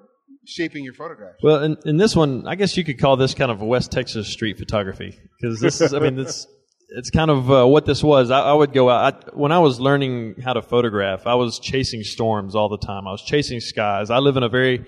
shaping 0.46 0.84
your 0.84 0.94
photographs. 0.94 1.38
Well, 1.42 1.62
in, 1.62 1.76
in 1.84 1.96
this 1.96 2.14
one, 2.14 2.46
I 2.46 2.54
guess 2.54 2.76
you 2.76 2.84
could 2.84 3.00
call 3.00 3.16
this 3.16 3.34
kind 3.34 3.50
of 3.50 3.60
West 3.60 3.92
Texas 3.92 4.28
street 4.28 4.58
photography 4.58 5.18
because 5.40 5.60
this 5.60 5.80
is, 5.80 5.92
I 5.92 5.98
mean, 5.98 6.18
it's 6.18 6.46
it's 6.90 7.10
kind 7.10 7.30
of 7.30 7.50
uh, 7.50 7.66
what 7.66 7.84
this 7.84 8.02
was. 8.02 8.30
I, 8.30 8.40
I 8.40 8.52
would 8.52 8.72
go 8.72 8.88
out 8.88 9.24
I, 9.26 9.36
when 9.36 9.52
I 9.52 9.58
was 9.58 9.80
learning 9.80 10.36
how 10.44 10.52
to 10.52 10.62
photograph. 10.62 11.26
I 11.26 11.34
was 11.34 11.58
chasing 11.58 12.02
storms 12.02 12.54
all 12.54 12.68
the 12.68 12.78
time. 12.78 13.06
I 13.06 13.10
was 13.10 13.22
chasing 13.22 13.60
skies. 13.60 14.10
I 14.10 14.18
live 14.18 14.36
in 14.36 14.42
a 14.42 14.48
very, 14.48 14.84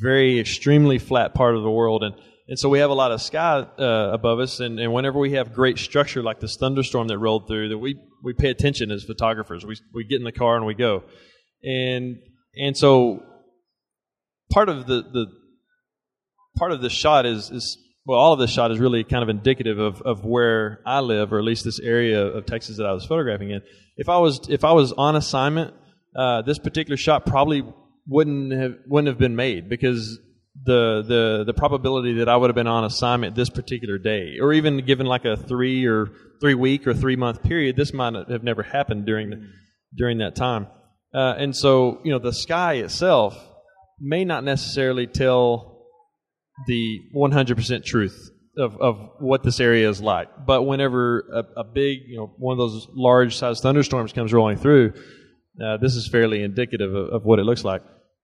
very 0.00 0.38
extremely 0.38 0.98
flat 0.98 1.34
part 1.34 1.56
of 1.56 1.62
the 1.62 1.70
world, 1.70 2.04
and 2.04 2.14
and 2.48 2.58
so 2.58 2.68
we 2.68 2.80
have 2.80 2.90
a 2.90 2.94
lot 2.94 3.12
of 3.12 3.22
sky 3.22 3.60
uh, 3.78 4.10
above 4.12 4.40
us. 4.40 4.58
And, 4.58 4.80
and 4.80 4.92
whenever 4.92 5.20
we 5.20 5.32
have 5.32 5.52
great 5.52 5.78
structure 5.78 6.20
like 6.20 6.40
this 6.40 6.56
thunderstorm 6.56 7.06
that 7.08 7.18
rolled 7.18 7.46
through, 7.46 7.68
that 7.70 7.78
we 7.78 7.96
we 8.22 8.32
pay 8.32 8.50
attention 8.50 8.90
as 8.90 9.04
photographers. 9.04 9.64
We 9.64 9.76
we 9.92 10.04
get 10.04 10.18
in 10.18 10.24
the 10.24 10.32
car 10.32 10.56
and 10.56 10.66
we 10.66 10.74
go, 10.74 11.04
and 11.62 12.18
and 12.56 12.76
so 12.76 13.22
part 14.50 14.68
of 14.68 14.86
the, 14.86 15.02
the 15.02 15.26
part 16.56 16.72
of 16.72 16.80
this 16.82 16.92
shot 16.92 17.26
is 17.26 17.50
is 17.50 17.78
well, 18.06 18.18
all 18.18 18.32
of 18.32 18.38
this 18.38 18.50
shot 18.50 18.70
is 18.72 18.78
really 18.78 19.04
kind 19.04 19.22
of 19.22 19.28
indicative 19.28 19.78
of, 19.78 20.00
of 20.02 20.24
where 20.24 20.80
I 20.86 21.00
live, 21.00 21.32
or 21.32 21.38
at 21.38 21.44
least 21.44 21.64
this 21.64 21.78
area 21.78 22.26
of 22.26 22.46
Texas 22.46 22.78
that 22.78 22.86
I 22.86 22.92
was 22.92 23.04
photographing 23.04 23.50
in. 23.50 23.60
If 23.96 24.08
I 24.08 24.18
was 24.18 24.40
if 24.48 24.64
I 24.64 24.72
was 24.72 24.92
on 24.92 25.16
assignment, 25.16 25.74
uh, 26.16 26.42
this 26.42 26.58
particular 26.58 26.96
shot 26.96 27.26
probably 27.26 27.62
wouldn't 28.06 28.52
have 28.52 28.74
wouldn't 28.86 29.08
have 29.08 29.18
been 29.18 29.36
made 29.36 29.68
because 29.68 30.18
the 30.64 31.02
the 31.06 31.44
the 31.44 31.54
probability 31.54 32.14
that 32.14 32.28
I 32.28 32.36
would 32.36 32.50
have 32.50 32.56
been 32.56 32.66
on 32.66 32.84
assignment 32.84 33.34
this 33.34 33.50
particular 33.50 33.98
day, 33.98 34.38
or 34.40 34.52
even 34.52 34.84
given 34.84 35.06
like 35.06 35.24
a 35.24 35.36
three 35.36 35.86
or 35.86 36.08
three 36.40 36.54
week 36.54 36.86
or 36.86 36.94
three 36.94 37.16
month 37.16 37.42
period, 37.42 37.76
this 37.76 37.92
might 37.92 38.14
have 38.14 38.42
never 38.42 38.62
happened 38.62 39.06
during 39.06 39.30
the, 39.30 39.48
during 39.94 40.18
that 40.18 40.34
time. 40.34 40.66
Uh, 41.12 41.34
and 41.38 41.56
so, 41.56 42.00
you 42.04 42.12
know, 42.12 42.18
the 42.18 42.32
sky 42.32 42.74
itself 42.74 43.36
may 44.00 44.24
not 44.24 44.44
necessarily 44.44 45.06
tell 45.06 45.86
the 46.66 47.00
100% 47.14 47.84
truth 47.84 48.30
of, 48.56 48.76
of 48.80 49.10
what 49.18 49.42
this 49.42 49.60
area 49.60 49.88
is 49.88 50.00
like. 50.00 50.28
But 50.46 50.62
whenever 50.62 51.20
a, 51.32 51.60
a 51.60 51.64
big, 51.64 52.00
you 52.06 52.16
know, 52.16 52.34
one 52.38 52.52
of 52.52 52.58
those 52.58 52.88
large 52.94 53.36
sized 53.36 53.62
thunderstorms 53.62 54.12
comes 54.12 54.32
rolling 54.32 54.58
through, 54.58 54.94
uh, 55.64 55.76
this 55.78 55.94
is 55.94 56.08
fairly 56.08 56.42
indicative 56.42 56.94
of, 56.94 57.08
of 57.08 57.24
what 57.24 57.38
it 57.38 57.44
looks 57.44 57.64
like. 57.64 57.82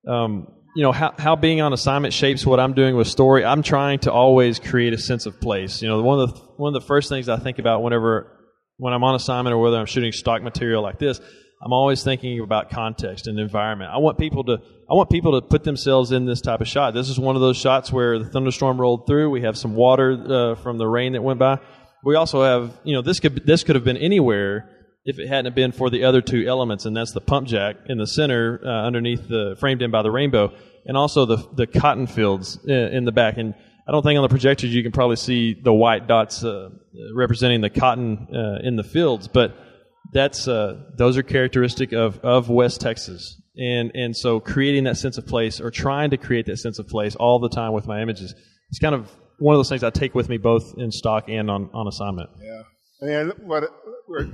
Um, 0.08 0.48
you 0.74 0.82
know, 0.82 0.92
how, 0.92 1.14
how 1.18 1.36
being 1.36 1.62
on 1.62 1.72
assignment 1.72 2.12
shapes 2.12 2.44
what 2.44 2.60
I'm 2.60 2.74
doing 2.74 2.96
with 2.96 3.06
story. 3.06 3.44
I'm 3.44 3.62
trying 3.62 4.00
to 4.00 4.12
always 4.12 4.58
create 4.58 4.92
a 4.92 4.98
sense 4.98 5.24
of 5.24 5.40
place. 5.40 5.80
You 5.80 5.88
know, 5.88 6.02
one 6.02 6.20
of 6.20 6.34
the, 6.34 6.40
one 6.56 6.74
of 6.74 6.80
the 6.80 6.86
first 6.86 7.08
things 7.08 7.28
I 7.28 7.38
think 7.38 7.58
about 7.58 7.82
whenever, 7.82 8.30
when 8.76 8.92
I'm 8.92 9.02
on 9.02 9.14
assignment 9.14 9.54
or 9.54 9.58
whether 9.58 9.78
I'm 9.78 9.86
shooting 9.86 10.12
stock 10.12 10.42
material 10.42 10.82
like 10.82 10.98
this, 10.98 11.18
I'm 11.62 11.72
always 11.72 12.04
thinking 12.04 12.40
about 12.40 12.70
context 12.70 13.26
and 13.26 13.38
environment. 13.38 13.90
I 13.92 13.98
want 13.98 14.18
people 14.18 14.44
to 14.44 14.58
I 14.88 14.94
want 14.94 15.10
people 15.10 15.40
to 15.40 15.46
put 15.46 15.64
themselves 15.64 16.12
in 16.12 16.26
this 16.26 16.40
type 16.40 16.60
of 16.60 16.68
shot. 16.68 16.94
This 16.94 17.08
is 17.08 17.18
one 17.18 17.34
of 17.34 17.42
those 17.42 17.56
shots 17.56 17.90
where 17.90 18.18
the 18.18 18.26
thunderstorm 18.26 18.80
rolled 18.80 19.06
through. 19.06 19.30
We 19.30 19.42
have 19.42 19.56
some 19.56 19.74
water 19.74 20.12
uh, 20.12 20.54
from 20.56 20.78
the 20.78 20.86
rain 20.86 21.14
that 21.14 21.22
went 21.22 21.38
by. 21.38 21.58
We 22.04 22.14
also 22.14 22.42
have 22.42 22.78
you 22.84 22.94
know 22.94 23.02
this 23.02 23.20
could 23.20 23.46
this 23.46 23.64
could 23.64 23.74
have 23.74 23.84
been 23.84 23.96
anywhere 23.96 24.70
if 25.04 25.18
it 25.18 25.28
hadn't 25.28 25.54
been 25.54 25.72
for 25.72 25.88
the 25.88 26.04
other 26.04 26.20
two 26.20 26.46
elements, 26.46 26.84
and 26.84 26.96
that's 26.96 27.12
the 27.12 27.20
pump 27.20 27.48
jack 27.48 27.76
in 27.86 27.96
the 27.96 28.06
center 28.06 28.60
uh, 28.62 28.86
underneath 28.86 29.26
the 29.26 29.56
framed 29.58 29.80
in 29.80 29.90
by 29.90 30.02
the 30.02 30.10
rainbow, 30.10 30.52
and 30.84 30.96
also 30.96 31.24
the 31.24 31.48
the 31.54 31.66
cotton 31.66 32.06
fields 32.06 32.58
in, 32.64 32.76
in 32.76 33.04
the 33.06 33.12
back. 33.12 33.38
And 33.38 33.54
I 33.88 33.92
don't 33.92 34.02
think 34.02 34.18
on 34.18 34.22
the 34.22 34.28
projectors 34.28 34.74
you 34.74 34.82
can 34.82 34.92
probably 34.92 35.16
see 35.16 35.54
the 35.54 35.72
white 35.72 36.06
dots 36.06 36.44
uh, 36.44 36.68
representing 37.14 37.62
the 37.62 37.70
cotton 37.70 38.28
uh, 38.34 38.58
in 38.62 38.76
the 38.76 38.84
fields, 38.84 39.26
but 39.26 39.56
that's 40.16 40.48
uh, 40.48 40.82
those 40.96 41.16
are 41.16 41.22
characteristic 41.22 41.92
of, 41.92 42.18
of 42.20 42.48
West 42.48 42.80
Texas, 42.80 43.40
and 43.56 43.90
and 43.94 44.16
so 44.16 44.40
creating 44.40 44.84
that 44.84 44.96
sense 44.96 45.18
of 45.18 45.26
place 45.26 45.60
or 45.60 45.70
trying 45.70 46.10
to 46.10 46.16
create 46.16 46.46
that 46.46 46.56
sense 46.56 46.78
of 46.78 46.88
place 46.88 47.14
all 47.16 47.38
the 47.38 47.50
time 47.50 47.72
with 47.72 47.86
my 47.86 48.00
images. 48.00 48.34
It's 48.70 48.78
kind 48.78 48.94
of 48.94 49.10
one 49.38 49.54
of 49.54 49.58
those 49.58 49.68
things 49.68 49.84
I 49.84 49.90
take 49.90 50.14
with 50.14 50.28
me 50.28 50.38
both 50.38 50.74
in 50.78 50.90
stock 50.90 51.28
and 51.28 51.50
on, 51.50 51.70
on 51.74 51.86
assignment. 51.86 52.30
Yeah. 52.40 52.62
I 53.02 53.04
mean, 53.04 53.32
what 53.46 53.64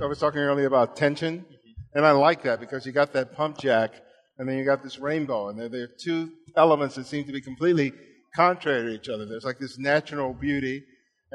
I 0.01 0.05
was 0.05 0.19
talking 0.19 0.39
earlier 0.39 0.67
about 0.67 0.95
tension, 0.95 1.45
and 1.93 2.05
I 2.05 2.11
like 2.11 2.43
that 2.43 2.59
because 2.59 2.85
you 2.85 2.93
got 2.93 3.11
that 3.13 3.33
pump 3.35 3.57
jack, 3.57 3.91
and 4.37 4.47
then 4.47 4.57
you 4.57 4.63
got 4.63 4.81
this 4.81 4.99
rainbow, 4.99 5.49
and 5.49 5.59
there 5.59 5.83
are 5.83 5.89
two 6.01 6.31
elements 6.55 6.95
that 6.95 7.05
seem 7.05 7.25
to 7.25 7.33
be 7.33 7.41
completely 7.41 7.91
contrary 8.35 8.83
to 8.83 9.01
each 9.01 9.09
other. 9.09 9.25
There's 9.25 9.43
like 9.43 9.59
this 9.59 9.77
natural 9.77 10.33
beauty, 10.33 10.83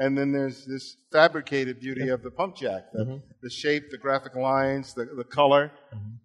and 0.01 0.17
then 0.17 0.31
there's 0.31 0.65
this 0.65 0.95
fabricated 1.11 1.79
beauty 1.79 2.07
of 2.09 2.23
the 2.23 2.31
pump 2.31 2.55
jack, 2.55 2.83
the, 2.93 3.03
Mm-hmm. 3.03 3.17
the 3.43 3.49
shape, 3.49 3.83
the 3.91 3.97
graphic 4.05 4.35
lines, 4.35 4.93
the, 4.93 5.05
the 5.21 5.23
color, 5.39 5.71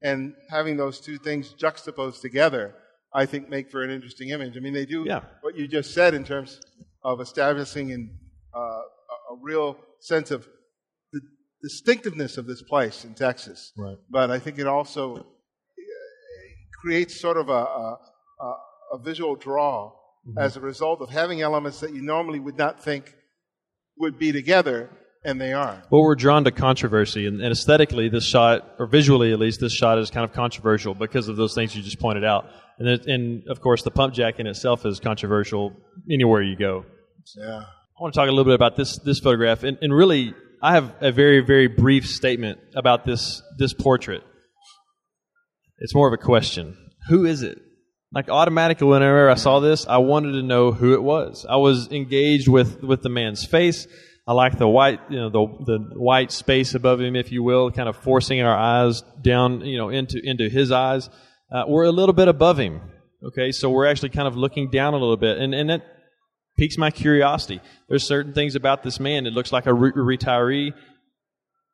and 0.03 0.35
having 0.49 0.77
those 0.77 1.01
two 1.01 1.19
things 1.19 1.53
juxtaposed 1.65 2.23
together, 2.23 2.75
I 3.13 3.27
think 3.27 3.49
make 3.49 3.71
for 3.71 3.83
an 3.83 3.91
interesting 3.91 4.29
image. 4.31 4.57
I 4.57 4.61
mean, 4.61 4.73
they 4.81 4.87
do 4.87 5.05
Yeah. 5.07 5.23
what 5.43 5.57
you 5.59 5.67
just 5.69 5.93
said 5.93 6.15
in 6.15 6.25
terms 6.25 6.61
of 7.03 7.21
establishing 7.21 7.91
in, 7.91 8.03
uh, 8.57 8.61
a, 8.61 9.35
a 9.35 9.37
real 9.51 9.77
sense 10.01 10.31
of 10.31 10.47
the 11.13 11.21
distinctiveness 11.63 12.39
of 12.39 12.47
this 12.47 12.63
place 12.63 13.05
in 13.05 13.15
Texas. 13.15 13.73
Right. 13.77 13.97
But 14.11 14.31
I 14.31 14.39
think 14.39 14.59
it 14.59 14.67
also 14.67 15.17
uh, 15.17 15.23
creates 16.81 17.21
sort 17.21 17.37
of 17.37 17.49
a, 17.49 17.53
a, 17.53 17.99
a, 18.41 18.57
a 18.95 18.99
visual 19.03 19.35
draw 19.37 19.93
as 20.39 20.57
a 20.57 20.61
result 20.61 21.03
of 21.03 21.11
having 21.11 21.43
elements 21.43 21.81
that 21.81 21.93
you 21.95 22.01
normally 22.01 22.41
would 22.41 22.57
not 22.57 22.83
think 22.83 23.15
would 23.99 24.19
be 24.19 24.33
together, 24.33 24.91
and 25.25 25.41
they 25.41 25.53
are. 25.53 25.83
Well, 25.91 26.03
we're 26.03 26.15
drawn 26.15 26.45
to 26.45 26.51
controversy, 26.51 27.27
and, 27.27 27.41
and 27.41 27.53
aesthetically, 27.53 28.09
this 28.09 28.27
shot, 28.27 28.75
or 28.79 28.87
visually 28.87 29.33
at 29.33 29.39
least, 29.39 29.61
this 29.61 29.73
shot 29.73 29.99
is 29.99 30.11
kind 30.11 30.25
of 30.25 30.33
controversial 30.33 30.95
because 30.95 31.29
of 31.29 31.37
those 31.37 31.55
things 31.55 31.75
you 31.75 31.83
just 31.83 31.99
pointed 31.99 32.25
out. 32.25 32.47
And, 32.79 32.89
it, 32.89 33.07
and 33.07 33.45
of 33.49 33.61
course, 33.61 33.83
the 33.83 33.91
pump 33.91 34.15
jack 34.15 34.41
in 34.41 34.47
itself 34.47 34.85
is 34.85 35.01
controversial 35.01 35.73
anywhere 36.11 36.43
you 36.43 36.57
go. 36.57 36.85
Yeah. 37.37 37.65
I 37.97 38.03
want 38.03 38.13
to 38.13 38.19
talk 38.19 38.29
a 38.29 38.33
little 38.33 38.45
bit 38.45 38.55
about 38.55 38.75
this 38.75 38.99
this 38.99 39.21
photograph, 39.21 39.63
and, 39.63 39.79
and 39.81 39.95
really, 39.95 40.35
I 40.61 40.73
have 40.73 40.93
a 41.01 41.13
very 41.13 41.41
very 41.41 41.69
brief 41.69 42.09
statement 42.09 42.59
about 42.75 43.05
this 43.05 43.41
this 43.57 43.73
portrait. 43.73 44.25
It's 45.79 45.95
more 45.95 46.09
of 46.09 46.13
a 46.13 46.23
question: 46.23 46.77
Who 47.09 47.25
is 47.25 47.43
it? 47.43 47.59
Like 48.15 48.29
automatically, 48.29 48.87
whenever 48.87 49.29
I 49.29 49.35
saw 49.35 49.59
this, 49.59 49.89
I 49.89 49.99
wanted 49.99 50.33
to 50.33 50.43
know 50.43 50.71
who 50.71 50.95
it 50.95 51.03
was. 51.03 51.45
I 51.49 51.57
was 51.57 51.91
engaged 51.91 52.47
with 52.47 52.81
with 52.83 53.03
the 53.03 53.09
man's 53.09 53.45
face. 53.45 53.89
I 54.27 54.33
like 54.33 54.57
the 54.57 54.69
white, 54.69 55.01
you 55.11 55.19
know, 55.19 55.31
the 55.31 55.65
the 55.65 55.79
white 55.99 56.31
space 56.31 56.75
above 56.75 57.01
him, 57.01 57.17
if 57.17 57.33
you 57.33 57.43
will, 57.43 57.73
kind 57.73 57.89
of 57.89 57.97
forcing 57.97 58.41
our 58.41 58.57
eyes 58.57 59.03
down, 59.21 59.63
you 59.63 59.77
know, 59.77 59.89
into 59.89 60.21
into 60.23 60.49
his 60.49 60.71
eyes. 60.71 61.11
Uh, 61.53 61.65
we're 61.67 61.85
a 61.85 61.93
little 61.93 62.13
bit 62.13 62.29
above 62.29 62.57
him. 62.57 62.81
Okay, 63.27 63.51
so 63.51 63.69
we're 63.69 63.87
actually 63.87 64.11
kind 64.11 64.29
of 64.29 64.37
looking 64.37 64.71
down 64.71 64.95
a 64.95 64.97
little 64.97 65.17
bit, 65.17 65.39
and 65.39 65.53
and 65.53 65.71
that 65.71 65.83
piques 66.57 66.79
my 66.79 66.93
curiosity. 66.93 67.61
There's 67.89 68.07
certain 68.07 68.33
things 68.33 68.55
about 68.55 68.85
this 68.85 69.01
man. 69.01 69.27
It 69.27 69.33
looks 69.33 69.53
like 69.53 69.67
a 69.67 69.75
re- 69.75 69.93
retiree. 69.93 70.73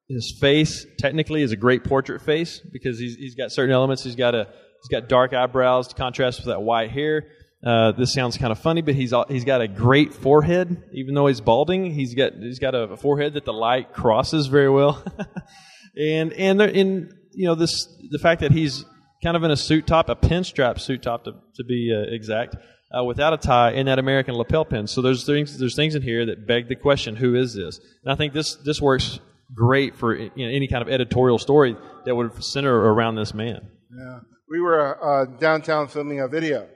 His 0.08 0.36
face 0.40 0.86
technically 0.98 1.42
is 1.42 1.52
a 1.52 1.56
great 1.56 1.84
portrait 1.84 2.22
face 2.22 2.60
because 2.72 2.98
he's 2.98 3.16
he's 3.16 3.34
got 3.34 3.52
certain 3.52 3.74
elements. 3.74 4.02
He's 4.04 4.16
got 4.16 4.34
a 4.34 4.48
he's 4.82 4.88
got 4.88 5.08
dark 5.08 5.32
eyebrows 5.32 5.88
to 5.88 5.94
contrast 5.94 6.38
with 6.40 6.46
that 6.46 6.62
white 6.62 6.90
hair. 6.90 7.26
Uh, 7.64 7.92
this 7.92 8.14
sounds 8.14 8.38
kind 8.38 8.52
of 8.52 8.58
funny, 8.58 8.80
but 8.80 8.94
he's 8.94 9.12
he's 9.28 9.44
got 9.44 9.60
a 9.60 9.68
great 9.68 10.14
forehead, 10.14 10.82
even 10.92 11.14
though 11.14 11.26
he's 11.26 11.42
balding. 11.42 11.90
He's 11.92 12.14
got 12.14 12.32
he's 12.32 12.58
got 12.58 12.74
a 12.74 12.96
forehead 12.96 13.34
that 13.34 13.44
the 13.44 13.52
light 13.52 13.92
crosses 13.92 14.46
very 14.46 14.70
well, 14.70 15.04
and 15.98 16.32
and 16.32 16.58
there- 16.58 16.68
in 16.68 17.12
you 17.32 17.46
know 17.46 17.54
this 17.54 17.86
the 18.10 18.18
fact 18.18 18.40
that 18.40 18.52
he's 18.52 18.84
kind 19.22 19.36
of 19.36 19.42
in 19.44 19.50
a 19.50 19.56
suit 19.56 19.86
top, 19.86 20.08
a 20.08 20.16
pinstripe 20.16 20.80
suit 20.80 21.02
top 21.02 21.24
to 21.24 21.32
to 21.56 21.64
be 21.64 21.94
uh, 21.94 22.10
exact, 22.14 22.56
uh, 22.98 23.04
without 23.04 23.34
a 23.34 23.36
tie, 23.36 23.72
and 23.72 23.88
that 23.88 23.98
American 23.98 24.34
lapel 24.34 24.64
pin. 24.64 24.86
So 24.86 25.02
there's 25.02 25.26
things 25.26 25.58
there's 25.58 25.76
things 25.76 25.94
in 25.94 26.00
here 26.00 26.24
that 26.26 26.46
beg 26.46 26.68
the 26.68 26.76
question, 26.76 27.14
who 27.16 27.34
is 27.34 27.54
this? 27.54 27.78
And 28.02 28.10
I 28.10 28.16
think 28.16 28.32
this 28.32 28.56
this 28.64 28.80
works 28.80 29.20
great 29.54 29.96
for 29.96 30.16
you 30.16 30.30
know, 30.34 30.48
any 30.48 30.66
kind 30.66 30.80
of 30.80 30.88
editorial 30.88 31.38
story 31.38 31.76
that 32.06 32.14
would 32.14 32.42
center 32.42 32.74
around 32.74 33.16
this 33.16 33.34
man. 33.34 33.68
Yeah. 33.94 34.20
We 34.51 34.61
were 34.61 34.98
uh, 35.01 35.26
downtown 35.26 35.86
filming 35.86 36.18
a 36.18 36.26
video, 36.26 36.66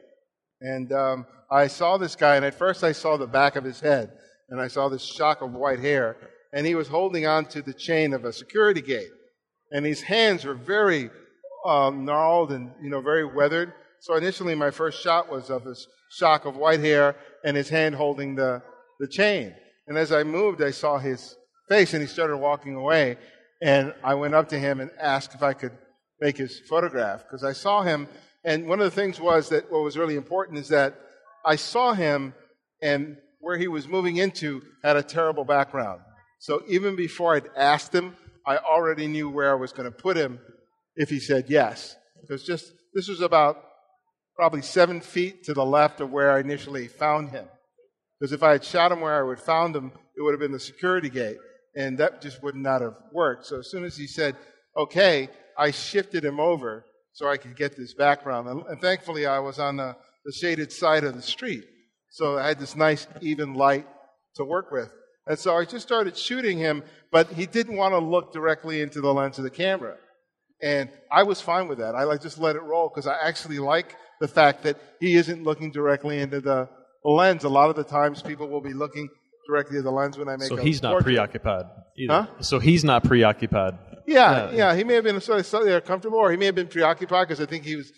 and 0.60 0.92
um, 0.92 1.26
I 1.50 1.66
saw 1.66 1.96
this 1.96 2.14
guy, 2.14 2.36
and 2.36 2.44
at 2.44 2.54
first 2.54 2.84
I 2.84 2.92
saw 2.92 3.16
the 3.16 3.26
back 3.26 3.56
of 3.56 3.64
his 3.64 3.80
head, 3.80 4.12
and 4.48 4.60
I 4.60 4.68
saw 4.68 4.88
this 4.88 5.02
shock 5.02 5.42
of 5.42 5.52
white 5.52 5.80
hair, 5.80 6.16
and 6.52 6.64
he 6.64 6.76
was 6.76 6.86
holding 6.86 7.26
on 7.26 7.46
to 7.46 7.62
the 7.62 7.74
chain 7.74 8.12
of 8.14 8.24
a 8.24 8.32
security 8.32 8.80
gate, 8.80 9.10
and 9.72 9.84
his 9.84 10.02
hands 10.02 10.44
were 10.44 10.54
very 10.54 11.10
uh, 11.66 11.90
gnarled 11.90 12.52
and 12.52 12.70
you 12.80 12.90
know 12.90 13.00
very 13.00 13.24
weathered. 13.24 13.72
So 13.98 14.14
initially, 14.14 14.54
my 14.54 14.70
first 14.70 15.02
shot 15.02 15.28
was 15.28 15.50
of 15.50 15.64
this 15.64 15.84
shock 16.12 16.44
of 16.44 16.56
white 16.56 16.78
hair 16.78 17.16
and 17.44 17.56
his 17.56 17.68
hand 17.68 17.96
holding 17.96 18.36
the 18.36 18.62
the 19.00 19.08
chain. 19.08 19.52
And 19.88 19.98
as 19.98 20.12
I 20.12 20.22
moved, 20.22 20.62
I 20.62 20.70
saw 20.70 20.98
his 20.98 21.34
face, 21.68 21.92
and 21.92 22.00
he 22.00 22.06
started 22.06 22.36
walking 22.36 22.76
away. 22.76 23.16
And 23.60 23.94
I 24.04 24.14
went 24.14 24.34
up 24.34 24.48
to 24.50 24.58
him 24.58 24.80
and 24.80 24.92
asked 25.00 25.34
if 25.34 25.42
I 25.42 25.54
could 25.54 25.72
make 26.20 26.36
his 26.36 26.60
photograph 26.68 27.22
because 27.22 27.44
I 27.44 27.52
saw 27.52 27.82
him. 27.82 28.08
And 28.44 28.66
one 28.66 28.80
of 28.80 28.84
the 28.84 28.90
things 28.90 29.20
was 29.20 29.48
that 29.48 29.70
what 29.70 29.82
was 29.82 29.96
really 29.96 30.16
important 30.16 30.58
is 30.58 30.68
that 30.68 30.98
I 31.44 31.56
saw 31.56 31.92
him, 31.92 32.34
and 32.82 33.16
where 33.40 33.58
he 33.58 33.68
was 33.68 33.86
moving 33.86 34.16
into 34.16 34.62
had 34.82 34.96
a 34.96 35.02
terrible 35.02 35.44
background. 35.44 36.00
So 36.38 36.62
even 36.68 36.96
before 36.96 37.34
I'd 37.34 37.48
asked 37.56 37.94
him, 37.94 38.16
I 38.46 38.56
already 38.56 39.06
knew 39.06 39.28
where 39.28 39.50
I 39.50 39.54
was 39.54 39.72
going 39.72 39.90
to 39.90 39.96
put 39.96 40.16
him 40.16 40.40
if 40.96 41.10
he 41.10 41.20
said 41.20 41.46
yes. 41.48 41.96
Because 42.20 42.44
just 42.44 42.72
this 42.94 43.08
was 43.08 43.20
about 43.20 43.62
probably 44.36 44.62
seven 44.62 45.00
feet 45.00 45.44
to 45.44 45.54
the 45.54 45.64
left 45.64 46.00
of 46.00 46.10
where 46.10 46.32
I 46.32 46.40
initially 46.40 46.88
found 46.88 47.30
him. 47.30 47.46
Because 48.18 48.32
if 48.32 48.42
I 48.42 48.52
had 48.52 48.64
shot 48.64 48.92
him 48.92 49.00
where 49.00 49.18
I 49.18 49.22
would 49.22 49.40
found 49.40 49.76
him, 49.76 49.92
it 50.16 50.22
would 50.22 50.32
have 50.32 50.40
been 50.40 50.52
the 50.52 50.60
security 50.60 51.10
gate, 51.10 51.36
and 51.76 51.98
that 51.98 52.22
just 52.22 52.42
would 52.42 52.54
not 52.54 52.80
have 52.80 52.94
worked. 53.12 53.46
So 53.46 53.58
as 53.58 53.70
soon 53.70 53.84
as 53.84 53.96
he 53.96 54.06
said 54.06 54.36
okay, 54.76 55.28
I 55.58 55.70
shifted 55.70 56.24
him 56.24 56.40
over 56.40 56.84
so 57.12 57.28
I 57.28 57.36
could 57.36 57.56
get 57.56 57.76
this 57.76 57.94
background. 57.94 58.48
And, 58.48 58.62
and 58.66 58.80
thankfully, 58.80 59.26
I 59.26 59.38
was 59.38 59.58
on 59.58 59.76
the, 59.76 59.96
the 60.24 60.32
shaded 60.32 60.72
side 60.72 61.04
of 61.04 61.14
the 61.14 61.22
street, 61.22 61.64
so 62.10 62.38
I 62.38 62.48
had 62.48 62.58
this 62.58 62.76
nice 62.76 63.06
even 63.20 63.54
light 63.54 63.86
to 64.36 64.44
work 64.44 64.70
with. 64.70 64.90
And 65.26 65.38
so 65.38 65.56
I 65.56 65.64
just 65.64 65.86
started 65.86 66.16
shooting 66.16 66.58
him, 66.58 66.82
but 67.10 67.28
he 67.32 67.46
didn't 67.46 67.76
want 67.76 67.92
to 67.92 67.98
look 67.98 68.32
directly 68.32 68.82
into 68.82 69.00
the 69.00 69.12
lens 69.12 69.38
of 69.38 69.44
the 69.44 69.50
camera. 69.50 69.96
And 70.62 70.90
I 71.10 71.22
was 71.22 71.40
fine 71.40 71.68
with 71.68 71.78
that. 71.78 71.94
I 71.94 72.04
like 72.04 72.20
just 72.20 72.38
let 72.38 72.56
it 72.56 72.62
roll 72.62 72.88
because 72.88 73.06
I 73.06 73.16
actually 73.22 73.58
like 73.58 73.96
the 74.20 74.28
fact 74.28 74.62
that 74.64 74.78
he 75.00 75.14
isn't 75.14 75.42
looking 75.42 75.70
directly 75.70 76.20
into 76.20 76.40
the 76.40 76.68
lens. 77.04 77.44
A 77.44 77.48
lot 77.48 77.70
of 77.70 77.76
the 77.76 77.84
times 77.84 78.22
people 78.22 78.48
will 78.48 78.60
be 78.60 78.72
looking 78.72 79.08
directly 79.46 79.78
at 79.78 79.84
the 79.84 79.90
lens 79.90 80.16
when 80.18 80.28
I 80.28 80.36
make 80.36 80.48
So 80.48 80.56
a 80.56 80.62
he's 80.62 80.82
not 80.82 80.90
portrait. 80.92 81.04
preoccupied 81.14 81.64
either. 81.98 82.12
Huh? 82.12 82.26
So 82.40 82.58
he's 82.58 82.84
not 82.84 83.04
preoccupied. 83.04 83.78
Yeah, 84.06 84.50
Yeah. 84.50 84.56
yeah, 84.56 84.74
He 84.76 84.84
may 84.84 84.94
have 84.94 85.04
been 85.04 85.20
sort 85.20 85.38
of 85.40 85.46
slightly 85.46 85.72
uncomfortable, 85.72 86.18
or 86.18 86.30
he 86.30 86.36
may 86.36 86.46
have 86.46 86.54
been 86.54 86.68
preoccupied 86.68 87.28
because 87.28 87.40
I 87.40 87.46
think 87.46 87.64
he 87.64 87.76
was 87.76 87.90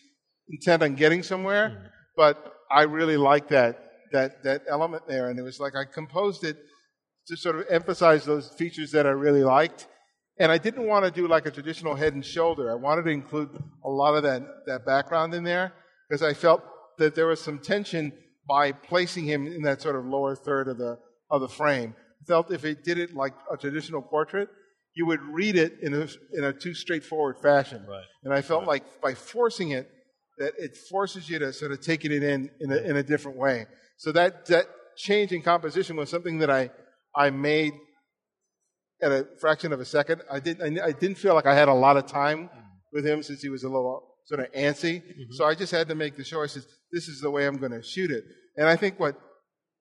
intent 0.48 0.82
on 0.82 0.94
getting 0.94 1.22
somewhere. 1.22 1.70
Mm-hmm. 1.70 1.86
But 2.16 2.52
I 2.70 2.82
really 2.82 3.16
liked 3.16 3.48
that 3.50 3.82
that 4.12 4.42
that 4.44 4.62
element 4.68 5.02
there, 5.08 5.28
and 5.30 5.38
it 5.38 5.42
was 5.42 5.58
like 5.60 5.74
I 5.76 5.84
composed 5.84 6.44
it 6.44 6.56
to 7.26 7.36
sort 7.36 7.56
of 7.56 7.64
emphasize 7.68 8.24
those 8.24 8.48
features 8.50 8.92
that 8.92 9.04
I 9.06 9.10
really 9.10 9.42
liked. 9.44 9.88
And 10.38 10.52
I 10.52 10.58
didn't 10.58 10.86
want 10.86 11.04
to 11.04 11.10
do 11.10 11.26
like 11.26 11.46
a 11.46 11.50
traditional 11.50 11.94
head 11.96 12.14
and 12.14 12.24
shoulder. 12.24 12.70
I 12.70 12.74
wanted 12.76 13.04
to 13.06 13.10
include 13.10 13.50
a 13.84 13.88
lot 13.88 14.14
of 14.14 14.22
that 14.22 14.42
that 14.66 14.86
background 14.86 15.34
in 15.34 15.42
there 15.44 15.72
because 16.08 16.22
I 16.22 16.34
felt 16.34 16.62
that 16.98 17.14
there 17.14 17.26
was 17.26 17.40
some 17.40 17.58
tension 17.58 18.12
by 18.48 18.70
placing 18.72 19.24
him 19.24 19.46
in 19.46 19.62
that 19.62 19.82
sort 19.82 19.96
of 19.96 20.04
lower 20.06 20.36
third 20.36 20.68
of 20.68 20.78
the 20.78 20.98
of 21.30 21.40
the 21.40 21.48
frame. 21.48 21.94
Felt 22.26 22.50
if 22.50 22.64
it 22.64 22.82
did 22.82 22.98
it 22.98 23.14
like 23.14 23.34
a 23.52 23.56
traditional 23.56 24.02
portrait, 24.02 24.48
you 24.94 25.06
would 25.06 25.20
read 25.22 25.56
it 25.56 25.78
in 25.82 25.94
a, 25.94 26.08
in 26.32 26.44
a 26.44 26.52
too 26.52 26.74
straightforward 26.74 27.36
fashion. 27.40 27.84
Right. 27.88 28.04
And 28.24 28.32
I 28.32 28.42
felt 28.42 28.66
like 28.66 29.00
by 29.00 29.14
forcing 29.14 29.70
it, 29.70 29.88
that 30.38 30.54
it 30.58 30.76
forces 30.90 31.30
you 31.30 31.38
to 31.38 31.52
sort 31.52 31.72
of 31.72 31.80
take 31.80 32.04
it 32.04 32.12
in 32.12 32.50
in 32.60 32.72
a, 32.72 32.76
in 32.76 32.96
a 32.96 33.02
different 33.02 33.38
way. 33.38 33.66
So 33.98 34.12
that, 34.12 34.46
that 34.46 34.66
change 34.96 35.32
in 35.32 35.42
composition 35.42 35.96
was 35.96 36.10
something 36.10 36.38
that 36.38 36.50
I, 36.50 36.70
I 37.14 37.30
made 37.30 37.72
at 39.02 39.12
a 39.12 39.26
fraction 39.40 39.72
of 39.72 39.80
a 39.80 39.84
second. 39.84 40.22
I 40.30 40.40
didn't, 40.40 40.80
I, 40.80 40.86
I 40.86 40.92
didn't 40.92 41.18
feel 41.18 41.34
like 41.34 41.46
I 41.46 41.54
had 41.54 41.68
a 41.68 41.74
lot 41.74 41.96
of 41.96 42.06
time 42.06 42.48
mm-hmm. 42.48 42.60
with 42.92 43.06
him 43.06 43.22
since 43.22 43.40
he 43.42 43.48
was 43.48 43.62
a 43.62 43.68
little 43.68 44.02
sort 44.24 44.40
of 44.40 44.52
antsy. 44.52 45.02
Mm-hmm. 45.02 45.32
So 45.32 45.44
I 45.44 45.54
just 45.54 45.72
had 45.72 45.88
to 45.88 45.94
make 45.94 46.16
the 46.16 46.24
choices. 46.24 46.66
This 46.92 47.08
is 47.08 47.20
the 47.20 47.30
way 47.30 47.46
I'm 47.46 47.58
going 47.58 47.72
to 47.72 47.82
shoot 47.82 48.10
it. 48.10 48.24
And 48.56 48.66
I 48.66 48.76
think 48.76 48.98
what 48.98 49.18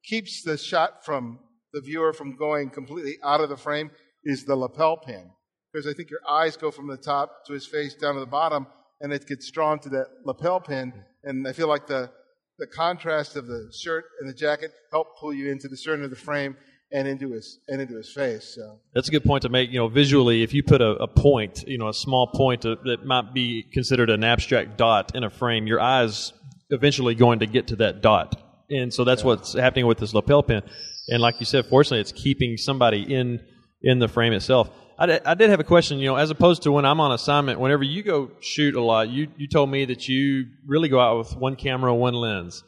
keeps 0.08 0.44
the 0.44 0.58
shot 0.58 1.04
from 1.06 1.40
the 1.74 1.82
viewer 1.82 2.14
from 2.14 2.36
going 2.36 2.70
completely 2.70 3.18
out 3.24 3.42
of 3.42 3.50
the 3.50 3.58
frame 3.58 3.92
is 4.24 4.46
the 4.46 4.56
lapel 4.56 4.98
pin. 4.98 5.30
Because 5.72 5.88
I 5.88 5.94
think 5.94 6.10
your 6.10 6.22
eyes 6.30 6.56
go 6.56 6.72
from 6.72 6.88
the 6.88 6.98
top 6.98 7.46
to 7.48 7.54
his 7.54 7.66
face 7.66 7.96
down 7.96 8.14
to 8.14 8.22
the 8.22 8.26
bottom, 8.26 8.66
and 9.02 9.12
it 9.12 9.28
gets 9.28 9.52
drawn 9.52 9.80
to 9.80 9.90
that 9.90 10.08
lapel 10.24 10.62
pin. 10.62 10.94
And 11.24 11.46
I 11.48 11.52
feel 11.52 11.68
like 11.68 11.88
the, 11.88 12.10
the 12.58 12.68
contrast 12.68 13.36
of 13.36 13.48
the 13.48 13.70
shirt 13.78 14.06
and 14.22 14.30
the 14.30 14.34
jacket 14.34 14.72
help 14.92 15.18
pull 15.20 15.34
you 15.34 15.52
into 15.52 15.68
the 15.68 15.76
center 15.76 16.04
of 16.04 16.10
the 16.12 16.16
frame 16.16 16.56
and 16.92 17.08
into 17.08 17.32
his 17.32 17.60
and 17.68 17.82
into 17.82 17.98
his 17.98 18.12
face. 18.14 18.56
So 18.56 18.80
That's 18.94 19.10
a 19.10 19.12
good 19.12 19.26
point 19.26 19.42
to 19.42 19.50
make. 19.50 19.70
You 19.70 19.80
know, 19.80 19.88
visually, 19.90 20.44
if 20.44 20.54
you 20.54 20.64
put 20.64 20.82
a, 20.82 20.92
a 20.92 21.08
point, 21.08 21.68
you 21.68 21.78
know, 21.78 21.90
a 21.90 21.94
small 21.94 22.28
point 22.28 22.62
that 22.62 23.00
might 23.04 23.34
be 23.34 23.64
considered 23.74 24.10
an 24.10 24.24
abstract 24.24 24.78
dot 24.78 25.14
in 25.14 25.24
a 25.24 25.30
frame, 25.30 25.68
your 25.68 25.82
eyes 25.82 26.32
eventually 26.70 27.16
going 27.16 27.40
to 27.40 27.48
get 27.48 27.68
to 27.68 27.76
that 27.78 28.02
dot, 28.02 28.42
and 28.70 28.94
so 28.94 29.04
that's 29.04 29.24
what's 29.24 29.54
happening 29.54 29.88
with 29.88 29.98
this 29.98 30.14
lapel 30.14 30.44
pin. 30.44 30.62
And 31.08 31.22
like 31.22 31.40
you 31.40 31.46
said, 31.46 31.66
fortunately, 31.66 32.02
it's 32.02 32.12
keeping 32.12 32.58
somebody 32.58 33.02
in 33.02 33.40
in 33.82 34.00
the 34.00 34.08
frame 34.08 34.34
itself. 34.34 34.70
I 34.98 35.06
did, 35.06 35.22
I 35.26 35.34
did 35.34 35.50
have 35.50 35.60
a 35.60 35.66
question. 35.66 36.00
You 36.00 36.08
know, 36.08 36.16
as 36.16 36.30
opposed 36.30 36.64
to 36.64 36.72
when 36.72 36.86
I'm 36.86 37.00
on 37.00 37.12
assignment, 37.12 37.60
whenever 37.60 37.84
you 37.84 38.02
go 38.02 38.32
shoot 38.40 38.76
a 38.76 38.82
lot, 38.82 39.10
you 39.10 39.28
you 39.38 39.48
told 39.48 39.70
me 39.70 39.86
that 39.86 40.08
you 40.08 40.46
really 40.66 40.90
go 40.90 41.00
out 41.00 41.18
with 41.18 41.36
one 41.36 41.56
camera, 41.56 41.94
one 41.94 42.14
lens. 42.14 42.64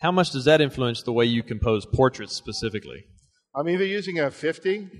How 0.00 0.12
much 0.12 0.30
does 0.30 0.44
that 0.44 0.60
influence 0.60 1.02
the 1.02 1.12
way 1.12 1.24
you 1.24 1.42
compose 1.42 1.86
portraits 1.86 2.34
specifically? 2.34 3.04
I'm 3.54 3.68
either 3.68 3.84
using 3.84 4.20
a 4.20 4.30
50 4.30 4.90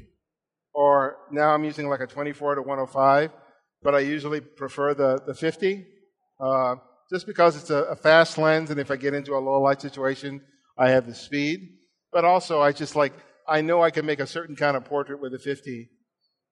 or 0.73 1.17
now 1.31 1.51
I'm 1.51 1.65
using 1.65 1.89
like 1.89 2.01
a 2.01 2.07
24 2.07 2.57
to 2.57 2.63
105, 2.63 3.31
but 3.83 3.95
I 3.95 3.99
usually 4.01 4.41
prefer 4.41 4.95
the, 4.95 5.21
the 5.27 5.35
50 5.35 5.87
uh, 6.41 6.77
just 7.11 7.27
because 7.27 7.57
it's 7.57 7.71
a, 7.71 7.85
a 7.85 7.97
fast 7.97 8.39
lens, 8.39 8.71
and 8.71 8.81
if 8.81 8.91
I 8.91 8.97
get 8.97 9.15
into 9.15 9.35
a 9.35 9.39
low 9.39 9.61
light 9.61 9.81
situation, 9.81 10.41
I 10.79 10.91
have 10.91 11.07
the 11.07 11.15
speed. 11.15 11.61
But 12.13 12.25
also, 12.25 12.61
I 12.61 12.73
just 12.73 12.97
like, 12.97 13.13
I 13.49 13.61
know 13.61 13.83
I 13.83 13.91
can 13.91 14.07
make 14.07 14.21
a 14.21 14.27
certain 14.27 14.57
kind 14.57 14.77
of 14.77 14.85
portrait 14.85 15.21
with 15.21 15.35
a 15.35 15.39
50. 15.39 15.89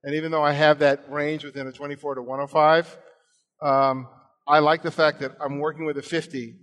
And 0.05 0.15
even 0.15 0.31
though 0.31 0.43
I 0.43 0.53
have 0.53 0.81
that 0.81 1.11
range 1.11 1.45
within 1.45 1.67
a 1.67 1.73
24 1.73 2.17
to 2.17 2.23
105, 2.23 2.97
um, 3.63 4.07
I 4.47 4.59
like 4.59 4.83
the 4.83 4.91
fact 4.91 5.21
that 5.21 5.33
I'm 5.41 5.59
working 5.59 5.87
with 5.87 5.97
a 5.97 6.03
50 6.03 6.55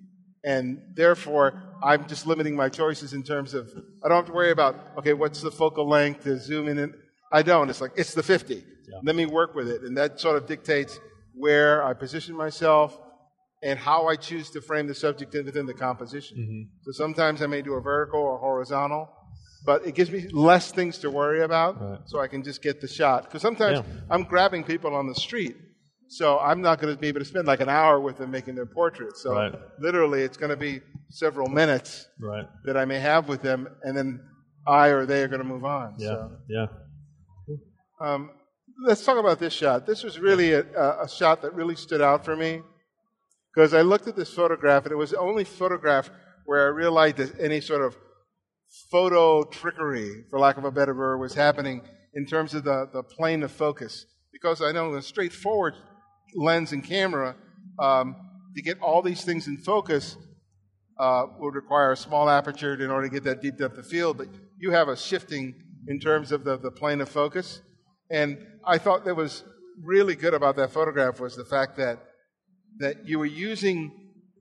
and 0.44 0.82
therefore 0.96 1.62
I'm 1.84 2.08
just 2.08 2.26
limiting 2.26 2.56
my 2.56 2.70
choices 2.70 3.14
in 3.14 3.24
terms 3.24 3.54
of 3.54 3.70
I 4.04 4.08
don't 4.08 4.18
have 4.18 4.26
to 4.26 4.32
worry 4.32 4.52
about 4.52 4.76
okay 4.98 5.14
what's 5.14 5.42
the 5.42 5.52
focal 5.52 5.88
length 5.88 6.24
to 6.24 6.40
zoom 6.40 6.68
in 6.68 6.80
and 6.80 6.94
I 7.32 7.44
don't 7.44 7.70
it's 7.70 7.82
like 7.82 7.92
it's 7.96 8.14
the 8.14 8.24
50 8.24 8.64
let 9.04 9.16
me 9.16 9.26
work 9.26 9.56
with 9.56 9.70
it 9.70 9.84
and 9.84 9.96
that 9.98 10.20
sort 10.20 10.38
of 10.38 10.48
dictates 10.48 11.00
where 11.34 11.84
I 11.84 11.94
position 11.94 12.36
myself 12.36 13.00
and 13.64 13.78
how 13.78 14.08
I 14.08 14.16
choose 14.16 14.50
to 14.52 14.62
frame 14.62 14.88
the 14.88 14.96
subject 14.96 15.34
within 15.34 15.66
the 15.66 15.74
composition 15.74 16.68
so 16.84 16.92
sometimes 16.92 17.42
I 17.42 17.48
may 17.48 17.62
do 17.62 17.74
a 17.74 17.82
vertical 17.82 18.20
or 18.20 18.38
horizontal 18.38 19.10
but 19.66 19.86
it 19.86 19.94
gives 19.94 20.10
me 20.10 20.28
less 20.32 20.72
things 20.72 20.98
to 21.00 21.12
worry 21.12 21.44
about 21.44 22.08
so 22.08 22.20
I 22.20 22.28
can 22.28 22.44
just 22.44 22.62
get 22.62 22.82
the 22.82 22.88
shot 22.88 23.24
because 23.26 23.42
sometimes 23.42 23.80
Yeah. 23.80 23.84
I'm 24.10 24.24
grabbing 24.24 24.64
people 24.64 24.96
on 24.96 25.08
the 25.08 25.16
street 25.16 25.56
so 26.08 26.40
I'm 26.40 26.62
not 26.62 26.82
going 26.82 26.94
to 26.94 27.00
be 27.00 27.08
able 27.08 27.20
to 27.22 27.26
spend 27.26 27.48
like 27.48 27.62
an 27.62 27.70
hour 27.70 27.98
with 28.02 28.18
them 28.18 28.32
making 28.32 28.56
their 28.56 28.66
portraits. 28.66 29.22
So 29.24 29.34
Right. 29.34 29.56
literally, 29.80 30.24
it's 30.24 30.36
going 30.36 30.50
to 30.50 30.58
be 30.58 30.82
several 31.10 31.48
minutes 31.48 32.06
Right. 32.20 32.46
that 32.66 32.76
I 32.76 32.84
may 32.84 33.00
have 33.00 33.30
with 33.30 33.42
them, 33.42 33.70
and 33.84 33.96
then 33.96 34.20
I 34.68 34.90
or 34.90 35.06
they 35.06 35.24
are 35.24 35.30
going 35.30 35.40
to 35.42 35.48
move 35.48 35.64
on. 35.64 35.96
Yeah. 35.98 36.08
So, 36.08 36.32
Yeah. 36.50 36.68
um, 38.02 38.32
let's 38.86 39.06
talk 39.06 39.18
about 39.18 39.40
this 39.40 39.54
shot. 39.54 39.86
This 39.86 40.04
was 40.04 40.20
really 40.20 40.52
a, 40.52 40.64
a 41.02 41.08
shot 41.08 41.42
that 41.44 41.54
really 41.54 41.78
stood 41.78 42.02
out 42.02 42.26
for 42.26 42.36
me 42.36 42.62
because 43.54 43.74
I 43.74 43.82
looked 43.82 44.08
at 44.08 44.16
this 44.16 44.34
photograph, 44.34 44.84
and 44.84 44.92
it 44.92 44.98
was 44.98 45.12
the 45.12 45.20
only 45.20 45.44
photograph 45.44 46.10
where 46.46 46.66
I 46.66 46.70
realized 46.70 47.18
that 47.18 47.40
any 47.40 47.62
sort 47.62 47.82
of 47.82 47.98
photo 48.90 49.44
trickery, 49.44 50.24
for 50.30 50.40
lack 50.40 50.58
of 50.58 50.64
a 50.64 50.72
better 50.72 50.94
word, 50.94 51.18
was 51.18 51.34
happening 51.34 51.82
in 52.14 52.26
terms 52.26 52.54
of 52.54 52.64
the, 52.64 52.90
the 52.94 53.04
plane 53.04 53.44
of 53.44 53.52
focus. 53.52 54.06
Because 54.32 54.62
I 54.62 54.72
know 54.72 54.94
a 54.96 55.02
straightforward 55.02 55.76
lens 56.36 56.72
and 56.72 56.84
camera, 56.84 57.36
um, 57.80 58.16
to 58.56 58.62
get 58.62 58.80
all 58.82 59.02
these 59.02 59.24
things 59.24 59.48
in 59.48 59.58
focus 59.58 60.18
uh, 61.00 61.26
would 61.40 61.56
require 61.56 61.92
a 61.92 61.98
small 61.98 62.30
aperture 62.30 62.74
in 62.74 62.90
order 62.90 63.08
to 63.08 63.14
get 63.14 63.24
that 63.24 63.42
deep 63.42 63.58
depth 63.58 63.78
of 63.78 63.88
field. 63.88 64.18
But 64.18 64.28
you 64.60 64.72
have 64.72 64.88
a 64.88 64.96
shifting 64.96 65.56
in 65.88 66.00
terms 66.00 66.32
of 66.32 66.44
the, 66.44 66.58
the 66.58 66.72
plane 66.72 67.02
of 67.02 67.10
focus. 67.10 67.62
And 68.10 68.46
I 68.66 68.78
thought 68.78 69.06
that 69.06 69.16
was 69.16 69.44
really 69.84 70.16
good 70.16 70.34
about 70.34 70.56
that 70.58 70.72
photograph 70.72 71.20
was 71.20 71.36
the 71.36 71.46
fact 71.46 71.78
that 71.78 72.00
that 72.78 73.08
you 73.08 73.20
were 73.20 73.26
using 73.26 73.92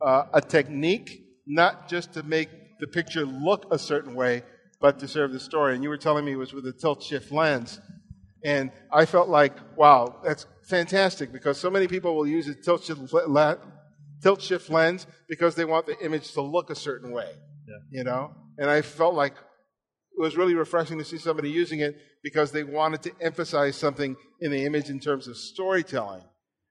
uh, 0.00 0.24
a 0.32 0.40
technique 0.40 1.24
not 1.46 1.88
just 1.88 2.12
to 2.14 2.22
make 2.22 2.48
the 2.78 2.86
picture 2.86 3.26
look 3.26 3.66
a 3.70 3.78
certain 3.78 4.14
way, 4.14 4.42
but 4.80 4.98
to 5.00 5.08
serve 5.08 5.32
the 5.32 5.40
story. 5.40 5.74
And 5.74 5.82
you 5.82 5.90
were 5.90 5.98
telling 5.98 6.24
me 6.24 6.32
it 6.32 6.36
was 6.36 6.52
with 6.52 6.66
a 6.66 6.72
tilt 6.72 7.02
shift 7.02 7.30
lens. 7.30 7.80
And 8.44 8.72
I 8.90 9.04
felt 9.04 9.28
like, 9.28 9.52
wow, 9.76 10.20
that's 10.24 10.46
fantastic 10.64 11.32
because 11.32 11.58
so 11.58 11.70
many 11.70 11.86
people 11.86 12.16
will 12.16 12.26
use 12.26 12.48
a 12.48 12.54
tilt 12.54 12.84
shift, 12.84 13.12
le- 13.12 13.58
tilt 14.22 14.40
shift 14.40 14.70
lens 14.70 15.06
because 15.28 15.54
they 15.54 15.64
want 15.64 15.86
the 15.86 15.98
image 16.02 16.32
to 16.32 16.40
look 16.40 16.70
a 16.70 16.74
certain 16.74 17.10
way. 17.10 17.32
You 17.90 18.04
know? 18.04 18.32
And 18.58 18.70
I 18.70 18.82
felt 18.82 19.14
like 19.14 19.32
it 19.32 20.20
was 20.20 20.36
really 20.36 20.54
refreshing 20.54 20.98
to 20.98 21.04
see 21.04 21.18
somebody 21.18 21.50
using 21.50 21.80
it 21.80 21.96
because 22.22 22.52
they 22.52 22.64
wanted 22.64 23.02
to 23.02 23.12
emphasize 23.20 23.76
something 23.76 24.16
in 24.40 24.50
the 24.50 24.64
image 24.64 24.88
in 24.88 25.00
terms 25.00 25.28
of 25.28 25.36
storytelling. 25.36 26.22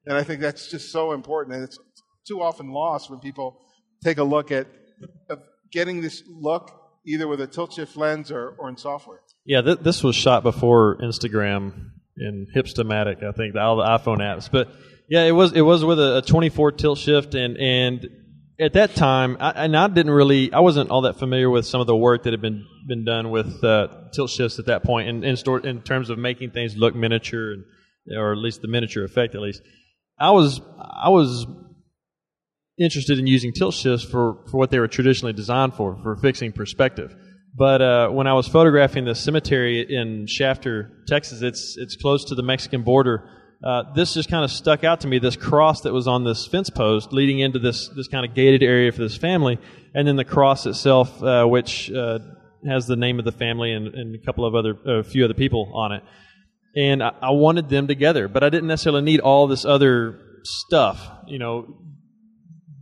And 0.05 0.17
I 0.17 0.23
think 0.23 0.41
that's 0.41 0.69
just 0.69 0.91
so 0.91 1.11
important. 1.11 1.55
And 1.55 1.63
it's 1.63 1.79
too 2.27 2.41
often 2.41 2.71
lost 2.71 3.09
when 3.09 3.19
people 3.19 3.59
take 4.03 4.17
a 4.17 4.23
look 4.23 4.51
at 4.51 4.67
getting 5.71 6.01
this 6.01 6.23
look 6.27 6.71
either 7.05 7.27
with 7.27 7.41
a 7.41 7.47
tilt 7.47 7.73
shift 7.73 7.97
lens 7.97 8.31
or, 8.31 8.55
or 8.57 8.69
in 8.69 8.77
software. 8.77 9.19
Yeah, 9.45 9.61
th- 9.61 9.79
this 9.79 10.03
was 10.03 10.15
shot 10.15 10.43
before 10.43 10.97
Instagram 10.97 11.91
and 12.17 12.47
Hipstamatic, 12.55 13.23
I 13.23 13.31
think, 13.31 13.55
all 13.55 13.77
the 13.77 13.83
iPhone 13.83 14.19
apps. 14.19 14.49
But 14.51 14.69
yeah, 15.09 15.23
it 15.23 15.31
was 15.31 15.53
it 15.53 15.61
was 15.61 15.83
with 15.83 15.99
a, 15.99 16.17
a 16.17 16.21
24 16.21 16.73
tilt 16.73 16.99
shift, 16.99 17.33
and 17.33 17.57
and 17.57 18.07
at 18.59 18.73
that 18.73 18.95
time, 18.95 19.37
I, 19.39 19.51
and 19.51 19.75
I 19.75 19.87
didn't 19.87 20.11
really, 20.11 20.51
I 20.51 20.59
wasn't 20.59 20.89
all 20.89 21.03
that 21.03 21.17
familiar 21.17 21.49
with 21.49 21.65
some 21.65 21.79
of 21.79 21.87
the 21.87 21.95
work 21.95 22.23
that 22.23 22.33
had 22.33 22.41
been 22.41 22.65
been 22.87 23.05
done 23.05 23.31
with 23.31 23.63
uh, 23.63 23.87
tilt 24.13 24.29
shifts 24.29 24.59
at 24.59 24.65
that 24.65 24.83
point, 24.83 25.07
in 25.07 25.23
in, 25.23 25.37
store, 25.37 25.59
in 25.59 25.81
terms 25.81 26.09
of 26.09 26.17
making 26.17 26.51
things 26.51 26.75
look 26.75 26.93
miniature, 26.93 27.53
and, 27.53 27.63
or 28.17 28.33
at 28.33 28.37
least 28.37 28.61
the 28.61 28.67
miniature 28.67 29.03
effect, 29.03 29.33
at 29.33 29.41
least. 29.41 29.61
I 30.19 30.31
was 30.31 30.61
I 30.79 31.09
was 31.09 31.45
interested 32.79 33.19
in 33.19 33.27
using 33.27 33.53
tilt 33.53 33.73
shifts 33.73 34.05
for, 34.05 34.45
for 34.49 34.57
what 34.57 34.71
they 34.71 34.79
were 34.79 34.87
traditionally 34.87 35.33
designed 35.33 35.73
for, 35.73 35.97
for 36.01 36.15
fixing 36.15 36.51
perspective. 36.51 37.13
But 37.55 37.81
uh, 37.81 38.09
when 38.09 38.27
I 38.27 38.33
was 38.33 38.47
photographing 38.47 39.05
the 39.05 39.15
cemetery 39.15 39.81
in 39.81 40.27
Shafter, 40.27 41.03
Texas, 41.07 41.41
it's 41.41 41.75
it's 41.77 41.95
close 41.95 42.25
to 42.25 42.35
the 42.35 42.43
Mexican 42.43 42.83
border. 42.83 43.29
Uh, 43.61 43.83
this 43.93 44.13
just 44.13 44.29
kind 44.29 44.45
of 44.45 44.51
stuck 44.51 44.83
out 44.83 45.01
to 45.01 45.07
me. 45.07 45.19
This 45.19 45.35
cross 45.35 45.81
that 45.81 45.91
was 45.91 46.07
on 46.07 46.23
this 46.23 46.47
fence 46.47 46.69
post 46.69 47.11
leading 47.11 47.39
into 47.39 47.59
this 47.59 47.89
this 47.89 48.07
kind 48.07 48.25
of 48.25 48.35
gated 48.35 48.63
area 48.63 48.91
for 48.91 49.01
this 49.01 49.17
family, 49.17 49.57
and 49.93 50.07
then 50.07 50.15
the 50.15 50.23
cross 50.23 50.65
itself, 50.65 51.21
uh, 51.23 51.45
which 51.45 51.91
uh, 51.91 52.19
has 52.67 52.87
the 52.87 52.95
name 52.95 53.19
of 53.19 53.25
the 53.25 53.31
family 53.31 53.73
and, 53.73 53.87
and 53.95 54.15
a 54.15 54.19
couple 54.19 54.45
of 54.45 54.55
other, 54.55 54.77
a 54.85 55.03
few 55.03 55.25
other 55.25 55.33
people 55.33 55.71
on 55.73 55.91
it. 55.91 56.03
And 56.79 57.03
I, 57.03 57.11
I 57.21 57.31
wanted 57.31 57.67
them 57.69 57.87
together, 57.87 58.27
but 58.27 58.43
I 58.43 58.49
didn't 58.49 58.67
necessarily 58.67 59.01
need 59.01 59.19
all 59.19 59.47
this 59.47 59.65
other 59.65 60.19
stuff. 60.43 61.05
You 61.27 61.39
know, 61.39 61.79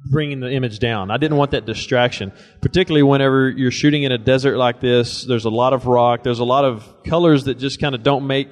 bringing 0.10 0.40
the 0.40 0.52
image 0.52 0.80
down. 0.80 1.12
I 1.12 1.18
didn't 1.18 1.38
want 1.38 1.52
that 1.52 1.66
distraction, 1.66 2.32
particularly 2.62 3.04
whenever 3.04 3.50
you're 3.50 3.72
shooting 3.72 4.04
in 4.04 4.12
a 4.12 4.18
desert 4.18 4.58
like 4.58 4.80
this. 4.80 5.26
There's 5.26 5.46
a 5.46 5.50
lot 5.50 5.74
of 5.74 5.88
rock. 5.88 6.24
There's 6.24 6.40
a 6.40 6.46
lot 6.46 6.66
of 6.66 7.04
colors 7.04 7.46
that 7.46 7.56
just 7.56 7.80
kind 7.80 7.96
of 7.96 8.04
don't 8.04 8.28
make, 8.28 8.50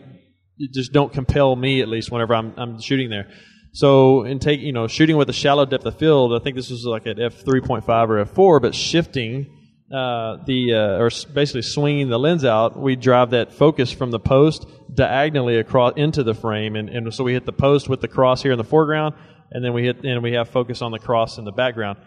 just 0.73 0.91
don't 0.91 1.11
compel 1.11 1.55
me 1.55 1.81
at 1.81 1.87
least 1.87 2.11
whenever 2.11 2.35
I'm, 2.35 2.53
I'm 2.57 2.81
shooting 2.81 3.09
there. 3.09 3.29
So 3.73 4.23
in 4.23 4.39
take, 4.39 4.61
you 4.61 4.71
know, 4.71 4.87
shooting 4.87 5.17
with 5.17 5.29
a 5.29 5.33
shallow 5.33 5.65
depth 5.65 5.85
of 5.85 5.97
field, 5.97 6.33
I 6.33 6.43
think 6.43 6.55
this 6.55 6.69
was 6.69 6.85
like 6.85 7.07
at 7.07 7.19
f 7.19 7.43
3.5 7.43 7.87
or 8.09 8.25
f4, 8.25 8.61
but 8.61 8.73
shifting 8.73 9.55
uh, 9.91 10.38
the 10.45 10.73
uh, 10.73 10.97
or 10.97 11.09
basically 11.33 11.61
swinging 11.61 12.09
the 12.09 12.17
lens 12.17 12.43
out, 12.43 12.79
we 12.79 12.95
drive 12.95 13.31
that 13.31 13.53
focus 13.53 13.91
from 13.91 14.11
the 14.11 14.19
post 14.19 14.65
diagonally 14.93 15.57
across 15.57 15.93
into 15.95 16.23
the 16.23 16.33
frame, 16.33 16.75
and, 16.75 16.89
and 16.89 17.13
so 17.13 17.23
we 17.23 17.33
hit 17.33 17.45
the 17.45 17.53
post 17.53 17.88
with 17.88 18.01
the 18.01 18.07
cross 18.07 18.41
here 18.41 18.51
in 18.51 18.57
the 18.57 18.63
foreground, 18.63 19.13
and 19.51 19.63
then 19.63 19.73
we 19.73 19.83
hit 19.83 20.03
and 20.03 20.23
we 20.23 20.33
have 20.33 20.49
focus 20.49 20.81
on 20.81 20.91
the 20.91 20.99
cross 20.99 21.38
in 21.38 21.45
the 21.45 21.51
background. 21.51 21.99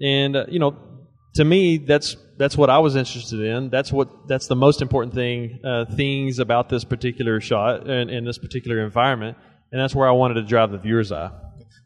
And 0.00 0.36
uh, 0.36 0.44
you 0.48 0.58
know, 0.58 0.76
to 1.36 1.44
me, 1.44 1.78
that's 1.78 2.16
that's 2.36 2.56
what 2.56 2.68
I 2.68 2.80
was 2.80 2.96
interested 2.96 3.40
in. 3.40 3.70
That's 3.70 3.90
what 3.90 4.28
that's 4.28 4.46
the 4.46 4.56
most 4.56 4.82
important 4.82 5.14
thing 5.14 5.60
uh, 5.64 5.86
things 5.86 6.38
about 6.38 6.68
this 6.68 6.84
particular 6.84 7.40
shot 7.40 7.88
and 7.88 8.10
in 8.10 8.24
this 8.24 8.38
particular 8.38 8.84
environment, 8.84 9.38
and 9.70 9.80
that's 9.80 9.94
where 9.94 10.08
I 10.08 10.12
wanted 10.12 10.34
to 10.34 10.42
drive 10.42 10.70
the 10.70 10.78
viewer's 10.78 11.12
eye. 11.12 11.30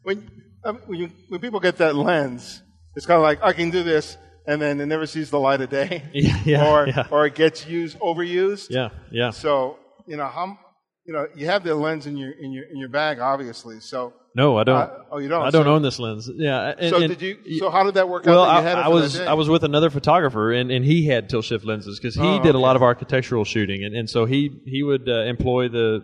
When 0.03 0.29
um, 0.65 0.81
when, 0.87 0.99
you, 0.99 1.11
when 1.29 1.39
people 1.39 1.61
get 1.61 1.77
that 1.77 1.95
lens, 1.95 2.61
it's 2.95 3.05
kind 3.05 3.15
of 3.15 3.23
like 3.23 3.41
I 3.41 3.53
can 3.53 3.69
do 3.69 3.83
this, 3.83 4.17
and 4.47 4.61
then 4.61 4.79
it 4.79 4.85
never 4.85 5.05
sees 5.05 5.29
the 5.29 5.39
light 5.39 5.61
of 5.61 5.69
day, 5.69 6.03
yeah, 6.13 6.41
yeah, 6.45 6.71
or 6.71 6.87
yeah. 6.87 7.07
or 7.11 7.25
it 7.25 7.35
gets 7.35 7.67
used 7.67 7.99
overused. 7.99 8.67
Yeah, 8.69 8.89
yeah. 9.11 9.31
So 9.31 9.77
you 10.07 10.17
know 10.17 10.27
how 10.27 10.57
you 11.05 11.13
know 11.13 11.27
you 11.35 11.45
have 11.47 11.63
the 11.63 11.75
lens 11.75 12.07
in 12.07 12.17
your 12.17 12.31
in 12.31 12.51
your 12.51 12.63
in 12.63 12.77
your 12.77 12.89
bag, 12.89 13.19
obviously. 13.19 13.79
So 13.79 14.13
no, 14.37 14.55
I 14.55 14.63
don't. 14.63 14.77
Uh, 14.77 14.89
oh, 15.11 15.17
you 15.17 15.29
don't. 15.29 15.41
I 15.41 15.49
don't 15.49 15.65
so, 15.65 15.73
own 15.73 15.81
this 15.81 15.97
lens. 15.97 16.29
Yeah. 16.31 16.75
And, 16.77 16.89
so 16.91 17.01
and, 17.01 17.17
did 17.17 17.21
you? 17.21 17.57
So 17.57 17.71
how 17.71 17.83
did 17.83 17.95
that 17.95 18.07
work 18.07 18.25
well, 18.25 18.43
out? 18.43 18.63
I, 18.63 18.81
I 18.83 18.87
was 18.87 19.19
I 19.19 19.33
was 19.33 19.49
with 19.49 19.63
another 19.63 19.89
photographer, 19.89 20.51
and, 20.51 20.69
and 20.69 20.85
he 20.85 21.07
had 21.07 21.27
tilt 21.27 21.45
shift 21.45 21.65
lenses 21.65 21.99
because 21.99 22.13
he 22.13 22.21
Oh, 22.21 22.43
did 22.43 22.53
a 22.53 22.59
lot 22.59 22.75
of 22.75 22.83
architectural 22.83 23.45
shooting, 23.45 23.83
and, 23.83 23.95
and 23.95 24.07
so 24.07 24.25
he 24.25 24.61
he 24.65 24.83
would 24.83 25.09
uh, 25.09 25.23
employ 25.23 25.69
the 25.69 26.01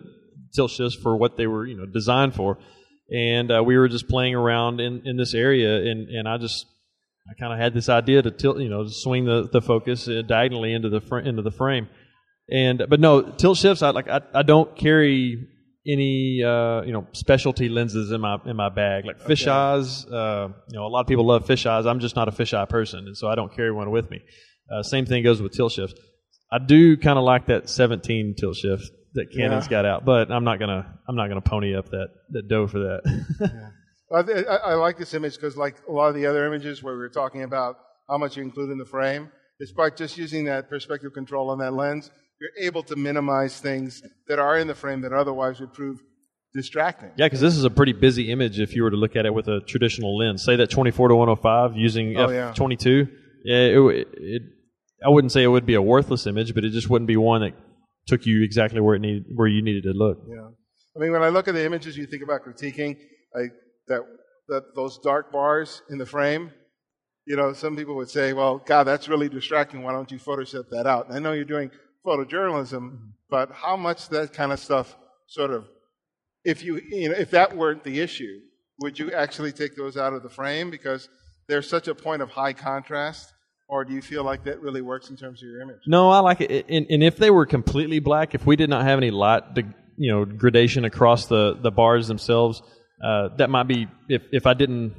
tilt 0.52 0.72
shifts 0.72 0.96
for 1.00 1.16
what 1.16 1.36
they 1.36 1.46
were 1.46 1.64
you 1.64 1.76
know 1.76 1.86
designed 1.86 2.34
for, 2.34 2.58
and 3.08 3.52
uh, 3.52 3.62
we 3.62 3.78
were 3.78 3.88
just 3.88 4.08
playing 4.08 4.34
around 4.34 4.80
in, 4.80 5.02
in 5.04 5.16
this 5.16 5.32
area, 5.32 5.76
and, 5.76 6.08
and 6.08 6.28
I 6.28 6.36
just 6.36 6.66
I 7.28 7.34
kind 7.40 7.52
of 7.52 7.58
had 7.58 7.72
this 7.74 7.88
idea 7.88 8.22
to 8.22 8.30
tilt 8.30 8.58
you 8.58 8.68
know 8.68 8.84
to 8.84 8.90
swing 8.90 9.24
the, 9.24 9.48
the 9.50 9.60
focus 9.62 10.06
uh, 10.08 10.22
diagonally 10.26 10.72
into 10.72 10.88
the 10.90 11.00
fr- 11.00 11.18
into 11.20 11.42
the 11.42 11.50
frame, 11.50 11.88
and 12.50 12.82
but 12.88 13.00
no 13.00 13.22
tilt 13.22 13.56
shifts 13.58 13.82
I 13.82 13.90
like 13.90 14.08
I, 14.08 14.20
I 14.34 14.42
don't 14.42 14.76
carry 14.76 15.48
any 15.86 16.42
uh, 16.44 16.82
you 16.82 16.92
know 16.92 17.06
specialty 17.12 17.68
lenses 17.68 18.10
in 18.10 18.20
my 18.20 18.38
in 18.46 18.56
my 18.56 18.68
bag 18.68 19.04
like 19.06 19.20
fish 19.20 19.46
eyes. 19.46 20.04
Uh, 20.06 20.48
you 20.70 20.78
know, 20.78 20.86
a 20.86 20.88
lot 20.88 21.00
of 21.00 21.06
people 21.06 21.26
love 21.26 21.46
fish 21.46 21.64
eyes. 21.66 21.86
I'm 21.86 22.00
just 22.00 22.16
not 22.16 22.28
a 22.28 22.32
fish 22.32 22.52
eye 22.54 22.64
person, 22.66 23.00
and 23.06 23.16
so 23.16 23.28
I 23.28 23.34
don't 23.34 23.54
carry 23.54 23.72
one 23.72 23.90
with 23.90 24.10
me. 24.10 24.20
Uh, 24.70 24.82
same 24.82 25.06
thing 25.06 25.22
goes 25.22 25.40
with 25.42 25.52
tilt 25.52 25.72
shifts. 25.72 25.94
I 26.52 26.58
do 26.58 26.96
kind 26.96 27.18
of 27.18 27.24
like 27.24 27.46
that 27.46 27.68
17 27.68 28.34
tilt 28.38 28.56
shift 28.56 28.84
that 29.14 29.30
Canon's 29.30 29.64
Yeah. 29.66 29.70
got 29.70 29.84
out, 29.86 30.04
but 30.04 30.30
I'm 30.30 30.44
not 30.44 30.58
gonna 30.58 30.98
I'm 31.08 31.16
not 31.16 31.28
gonna 31.28 31.40
pony 31.40 31.74
up 31.74 31.88
that 31.90 32.08
that 32.30 32.48
dough 32.48 32.66
for 32.66 32.78
that. 32.80 33.00
Th- 33.38 33.50
I, 34.12 34.20
I 34.20 34.74
like 34.74 34.98
this 34.98 35.14
image 35.14 35.36
because, 35.36 35.56
like 35.56 35.76
a 35.88 35.92
lot 35.92 36.08
of 36.08 36.14
the 36.14 36.26
other 36.26 36.46
images 36.46 36.82
where 36.82 36.94
we 36.94 37.00
were 37.00 37.08
talking 37.08 37.42
about 37.42 37.76
how 38.08 38.18
much 38.18 38.36
you 38.36 38.42
include 38.42 38.70
in 38.70 38.78
the 38.78 38.84
frame, 38.84 39.30
despite 39.58 39.96
just 39.96 40.18
using 40.18 40.44
that 40.44 40.68
perspective 40.68 41.12
control 41.12 41.50
on 41.50 41.58
that 41.58 41.72
lens, 41.72 42.10
you're 42.40 42.66
able 42.66 42.82
to 42.84 42.96
minimize 42.96 43.60
things 43.60 44.02
that 44.28 44.38
are 44.38 44.58
in 44.58 44.66
the 44.66 44.74
frame 44.74 45.00
that 45.02 45.12
otherwise 45.12 45.60
would 45.60 45.72
prove 45.72 46.00
distracting. 46.52 47.10
yeah, 47.16 47.26
because 47.26 47.40
this 47.40 47.56
is 47.56 47.64
a 47.64 47.70
pretty 47.70 47.92
busy 47.92 48.30
image 48.30 48.60
if 48.60 48.76
you 48.76 48.82
were 48.82 48.90
to 48.90 48.96
look 48.96 49.16
at 49.16 49.26
it 49.26 49.34
with 49.34 49.48
a 49.48 49.60
traditional 49.66 50.16
lens. 50.16 50.44
Say 50.44 50.56
that 50.56 50.70
24 50.70 51.08
to 51.08 51.16
105 51.16 51.76
using 51.76 52.16
Oh, 52.16 52.28
f22. 52.28 53.08
Yeah, 53.44 53.56
it, 53.56 54.08
it, 54.14 54.42
I 55.04 55.08
wouldn't 55.08 55.32
say 55.32 55.42
it 55.42 55.48
would 55.48 55.66
be 55.66 55.74
a 55.74 55.82
worthless 55.82 56.26
image, 56.26 56.54
but 56.54 56.64
it 56.64 56.70
just 56.70 56.88
wouldn't 56.88 57.08
be 57.08 57.16
one 57.16 57.40
that 57.40 57.54
took 58.06 58.26
you 58.26 58.42
exactly 58.44 58.80
where 58.80 58.94
it 58.94 59.00
needed 59.00 59.24
where 59.34 59.48
you 59.48 59.62
needed 59.62 59.82
to 59.84 59.92
look. 59.92 60.18
Yeah. 60.28 60.48
I 60.96 61.00
mean, 61.00 61.10
when 61.12 61.22
I 61.22 61.28
look 61.28 61.48
at 61.48 61.54
the 61.54 61.64
images 61.64 61.96
you 61.96 62.06
think 62.06 62.22
about 62.22 62.42
critiquing, 62.44 62.98
like 63.34 63.52
that, 63.88 64.00
that 64.48 64.74
those 64.74 64.98
dark 64.98 65.32
bars 65.32 65.82
in 65.90 65.98
the 65.98 66.06
frame, 66.06 66.52
you 67.26 67.36
know, 67.36 67.52
some 67.52 67.76
people 67.76 67.96
would 67.96 68.10
say, 68.10 68.32
well, 68.32 68.58
God, 68.58 68.84
that's 68.84 69.08
really 69.08 69.28
distracting. 69.28 69.82
Why 69.82 69.92
don't 69.92 70.10
you 70.10 70.18
Photoshop 70.18 70.68
that 70.70 70.86
out? 70.86 71.08
And 71.08 71.16
I 71.16 71.18
know 71.18 71.32
you're 71.32 71.44
doing 71.44 71.70
photojournalism, 72.06 72.98
but 73.30 73.50
how 73.52 73.76
much 73.76 74.08
that 74.10 74.32
kind 74.32 74.52
of 74.52 74.60
stuff 74.60 74.94
sort 75.26 75.50
of, 75.50 75.64
if 76.44 76.62
you, 76.62 76.80
you 76.90 77.08
know, 77.08 77.14
if 77.16 77.30
that 77.30 77.56
weren't 77.56 77.82
the 77.82 78.00
issue, 78.00 78.40
would 78.80 78.98
you 78.98 79.12
actually 79.12 79.52
take 79.52 79.76
those 79.76 79.96
out 79.96 80.12
of 80.12 80.22
the 80.22 80.28
frame 80.28 80.70
because 80.70 81.08
they're 81.48 81.62
such 81.62 81.88
a 81.88 81.94
point 81.94 82.20
of 82.20 82.30
high 82.30 82.52
contrast? 82.52 83.32
Or 83.66 83.84
do 83.86 83.94
you 83.94 84.02
feel 84.02 84.24
like 84.24 84.44
that 84.44 84.60
really 84.60 84.82
works 84.82 85.08
in 85.08 85.16
terms 85.16 85.42
of 85.42 85.48
your 85.48 85.62
image? 85.62 85.80
No, 85.86 86.10
I 86.10 86.18
like 86.18 86.42
it. 86.42 86.66
And, 86.68 86.86
and 86.90 87.02
if 87.02 87.16
they 87.16 87.30
were 87.30 87.46
completely 87.46 87.98
black, 87.98 88.34
if 88.34 88.44
we 88.44 88.56
did 88.56 88.68
not 88.68 88.84
have 88.84 88.98
any 88.98 89.10
light, 89.10 89.42
you 89.96 90.12
know, 90.12 90.26
gradation 90.26 90.84
across 90.84 91.26
the, 91.26 91.56
the 91.62 91.70
bars 91.70 92.06
themselves, 92.06 92.60
uh, 93.04 93.28
that 93.36 93.50
might 93.50 93.68
be 93.68 93.86
if, 94.08 94.22
if 94.32 94.46
I 94.46 94.54
didn't 94.54 94.94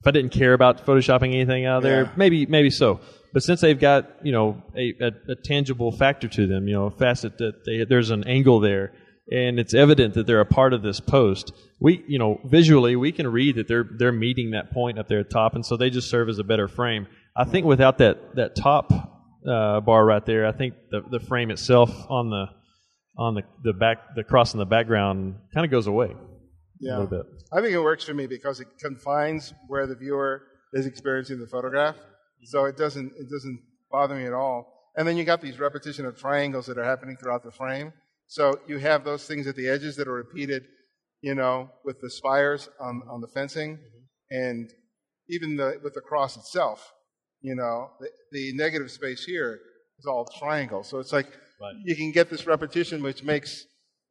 if 0.00 0.06
I 0.06 0.10
didn't 0.10 0.32
care 0.32 0.52
about 0.54 0.84
photoshopping 0.86 1.34
anything 1.34 1.64
out 1.66 1.78
of 1.78 1.82
there, 1.82 2.04
Yeah. 2.04 2.10
maybe 2.16 2.46
maybe 2.46 2.70
so. 2.70 3.00
But 3.32 3.42
since 3.42 3.60
they've 3.60 3.78
got 3.78 4.10
you 4.22 4.32
know 4.32 4.62
a, 4.76 4.94
a, 5.00 5.32
a 5.32 5.34
tangible 5.44 5.90
factor 5.92 6.28
to 6.28 6.46
them, 6.46 6.68
you 6.68 6.74
know, 6.74 6.86
a 6.86 6.90
facet 6.90 7.38
that 7.38 7.64
they, 7.66 7.84
there's 7.84 8.10
an 8.10 8.24
angle 8.28 8.60
there, 8.60 8.92
and 9.32 9.58
it's 9.58 9.74
evident 9.74 10.14
that 10.14 10.26
they're 10.26 10.40
a 10.40 10.46
part 10.46 10.72
of 10.72 10.82
this 10.82 11.00
post. 11.00 11.52
We 11.80 12.04
you 12.06 12.18
know 12.18 12.40
visually 12.44 12.96
we 12.96 13.12
can 13.12 13.26
read 13.26 13.56
that 13.56 13.66
they're 13.68 13.86
they're 13.98 14.12
meeting 14.12 14.52
that 14.52 14.70
point 14.72 14.98
up 14.98 15.08
there 15.08 15.18
at 15.20 15.28
the 15.30 15.34
top, 15.34 15.54
and 15.54 15.66
so 15.66 15.76
they 15.76 15.90
just 15.90 16.08
serve 16.10 16.28
as 16.28 16.38
a 16.38 16.44
better 16.44 16.68
frame. 16.68 17.06
I 17.36 17.44
think 17.44 17.66
without 17.66 17.98
that 17.98 18.36
that 18.36 18.54
top 18.54 18.92
uh, 18.92 19.80
bar 19.80 20.04
right 20.04 20.24
there, 20.24 20.46
I 20.46 20.52
think 20.52 20.74
the 20.90 21.02
the 21.10 21.20
frame 21.20 21.50
itself 21.50 21.90
on 22.08 22.30
the 22.30 22.46
on 23.18 23.34
the 23.34 23.42
the 23.64 23.72
back 23.72 24.14
the 24.14 24.22
cross 24.24 24.54
in 24.54 24.58
the 24.58 24.66
background 24.66 25.36
kind 25.52 25.64
of 25.64 25.70
goes 25.70 25.86
away 25.86 26.14
a 26.84 26.88
Yeah. 26.88 26.98
little 26.98 27.18
bit. 27.18 27.26
I 27.52 27.60
think 27.60 27.72
it 27.72 27.80
works 27.80 28.04
for 28.04 28.14
me 28.14 28.26
because 28.26 28.60
it 28.60 28.68
confines 28.80 29.52
where 29.68 29.86
the 29.86 29.94
viewer 29.94 30.42
is 30.72 30.86
experiencing 30.86 31.38
the 31.38 31.46
photograph, 31.46 31.96
mm-hmm. 31.96 32.44
so 32.44 32.64
it 32.66 32.76
doesn't 32.76 33.12
it 33.16 33.28
doesn't 33.30 33.60
bother 33.90 34.14
me 34.14 34.26
at 34.26 34.32
all. 34.32 34.90
And 34.96 35.06
then 35.08 35.16
you 35.16 35.24
got 35.24 35.40
these 35.40 35.58
repetition 35.58 36.06
of 36.06 36.16
triangles 36.18 36.66
that 36.66 36.78
are 36.78 36.84
happening 36.84 37.16
throughout 37.16 37.42
the 37.42 37.50
frame, 37.50 37.92
so 38.26 38.58
you 38.66 38.78
have 38.78 39.04
those 39.04 39.26
things 39.26 39.46
at 39.46 39.56
the 39.56 39.68
edges 39.68 39.96
that 39.96 40.06
are 40.08 40.12
repeated, 40.12 40.64
you 41.20 41.34
know, 41.34 41.70
with 41.84 42.00
the 42.00 42.10
spires 42.10 42.68
on 42.80 43.02
on 43.10 43.20
the 43.20 43.28
fencing, 43.28 43.76
mm-hmm. 43.76 44.36
and 44.42 44.70
even 45.28 45.56
the 45.56 45.80
with 45.82 45.94
the 45.94 46.00
cross 46.00 46.36
itself, 46.36 46.92
you 47.40 47.54
know, 47.54 47.90
the, 48.00 48.08
the 48.32 48.52
negative 48.54 48.90
space 48.90 49.24
here 49.24 49.60
is 49.98 50.06
all 50.06 50.24
triangle. 50.38 50.82
So 50.84 50.98
it's 50.98 51.12
like 51.12 51.26
Right. 51.60 51.76
you 51.84 51.94
can 51.94 52.10
get 52.10 52.28
this 52.30 52.46
repetition, 52.48 53.00
which 53.00 53.22
makes 53.22 53.64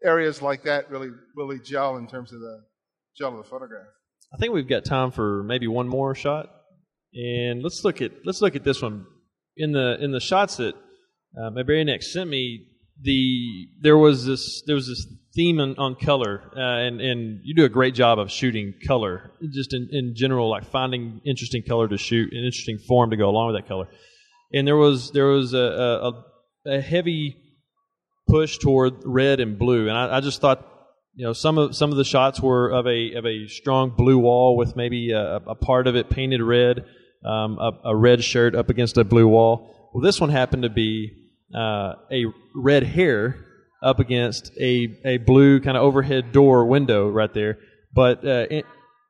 areas 0.03 0.41
like 0.41 0.63
that 0.63 0.89
really 0.89 1.09
really 1.35 1.59
gel 1.59 1.97
in 1.97 2.07
terms 2.07 2.33
of 2.33 2.39
the 2.39 2.63
gel 3.17 3.31
of 3.31 3.37
the 3.37 3.43
photograph. 3.43 3.87
I 4.33 4.37
think 4.37 4.53
we've 4.53 4.67
got 4.67 4.85
time 4.85 5.11
for 5.11 5.43
maybe 5.43 5.67
one 5.67 5.87
more 5.87 6.15
shot, 6.15 6.49
and 7.13 7.61
let's 7.61 7.83
look 7.83 8.01
at 8.01 8.11
let's 8.25 8.41
look 8.41 8.55
at 8.55 8.63
this 8.63 8.81
one. 8.81 9.05
In 9.55 9.71
the 9.71 9.97
in 10.03 10.11
the 10.11 10.19
shots 10.19 10.57
that 10.57 10.73
uh, 11.37 11.51
Ibarionex 11.51 12.05
sent 12.05 12.29
me, 12.29 12.65
the 13.01 13.67
there 13.81 13.97
was 13.97 14.25
this 14.25 14.63
there 14.65 14.75
was 14.75 14.87
this 14.87 15.05
theme 15.35 15.59
on, 15.59 15.75
on 15.77 15.95
color, 15.95 16.41
uh, 16.55 16.59
and 16.59 17.01
and 17.01 17.41
you 17.43 17.55
do 17.55 17.65
a 17.65 17.69
great 17.69 17.93
job 17.93 18.17
of 18.19 18.31
shooting 18.31 18.73
color, 18.87 19.31
just 19.51 19.73
in, 19.73 19.89
in 19.91 20.13
general, 20.15 20.49
like 20.49 20.65
finding 20.65 21.21
interesting 21.25 21.63
color 21.67 21.87
to 21.87 21.97
shoot, 21.97 22.31
an 22.31 22.39
interesting 22.39 22.79
form 22.87 23.11
to 23.11 23.17
go 23.17 23.29
along 23.29 23.53
with 23.53 23.61
that 23.61 23.67
color. 23.67 23.87
And 24.51 24.67
there 24.67 24.77
was 24.77 25.11
there 25.11 25.27
was 25.27 25.53
a 25.53 25.57
a, 25.57 26.23
a 26.65 26.81
heavy 26.81 27.35
push 28.33 28.57
toward 28.57 28.95
red 29.05 29.39
and 29.39 29.59
blue, 29.59 29.87
and 29.87 29.95
I, 29.95 30.17
I, 30.17 30.19
just 30.19 30.41
thought, 30.41 30.67
you 31.13 31.23
know, 31.23 31.33
some 31.33 31.59
of 31.59 31.75
some 31.75 31.91
of 31.91 31.97
the 31.97 32.03
shots 32.03 32.41
were 32.41 32.67
of 32.71 32.87
a 32.87 33.13
of 33.13 33.27
a 33.27 33.47
strong 33.47 33.91
blue 33.95 34.17
wall 34.17 34.57
with 34.57 34.75
maybe 34.75 35.11
a, 35.11 35.35
a 35.35 35.53
part 35.53 35.85
of 35.85 35.95
it 35.95 36.09
painted 36.09 36.41
red, 36.41 36.83
um, 37.23 37.59
a, 37.59 37.71
a, 37.85 37.95
red 37.95 38.23
shirt 38.23 38.55
up 38.55 38.71
against 38.71 38.97
a 38.97 39.03
blue 39.03 39.27
wall. 39.27 39.91
Well, 39.93 40.01
this 40.01 40.19
one 40.19 40.31
happened 40.31 40.63
to 40.63 40.71
be 40.71 41.11
uh, 41.53 41.93
a 42.11 42.25
red 42.55 42.81
hair 42.81 43.45
up 43.83 43.99
against 43.99 44.51
a 44.59 44.87
a 45.05 45.17
blue 45.17 45.59
kind 45.59 45.77
of 45.77 45.83
overhead 45.83 46.31
door 46.31 46.65
window 46.65 47.09
right 47.09 47.31
there. 47.31 47.59
But 47.93 48.25
uh, 48.25 48.47
it, 48.49 48.65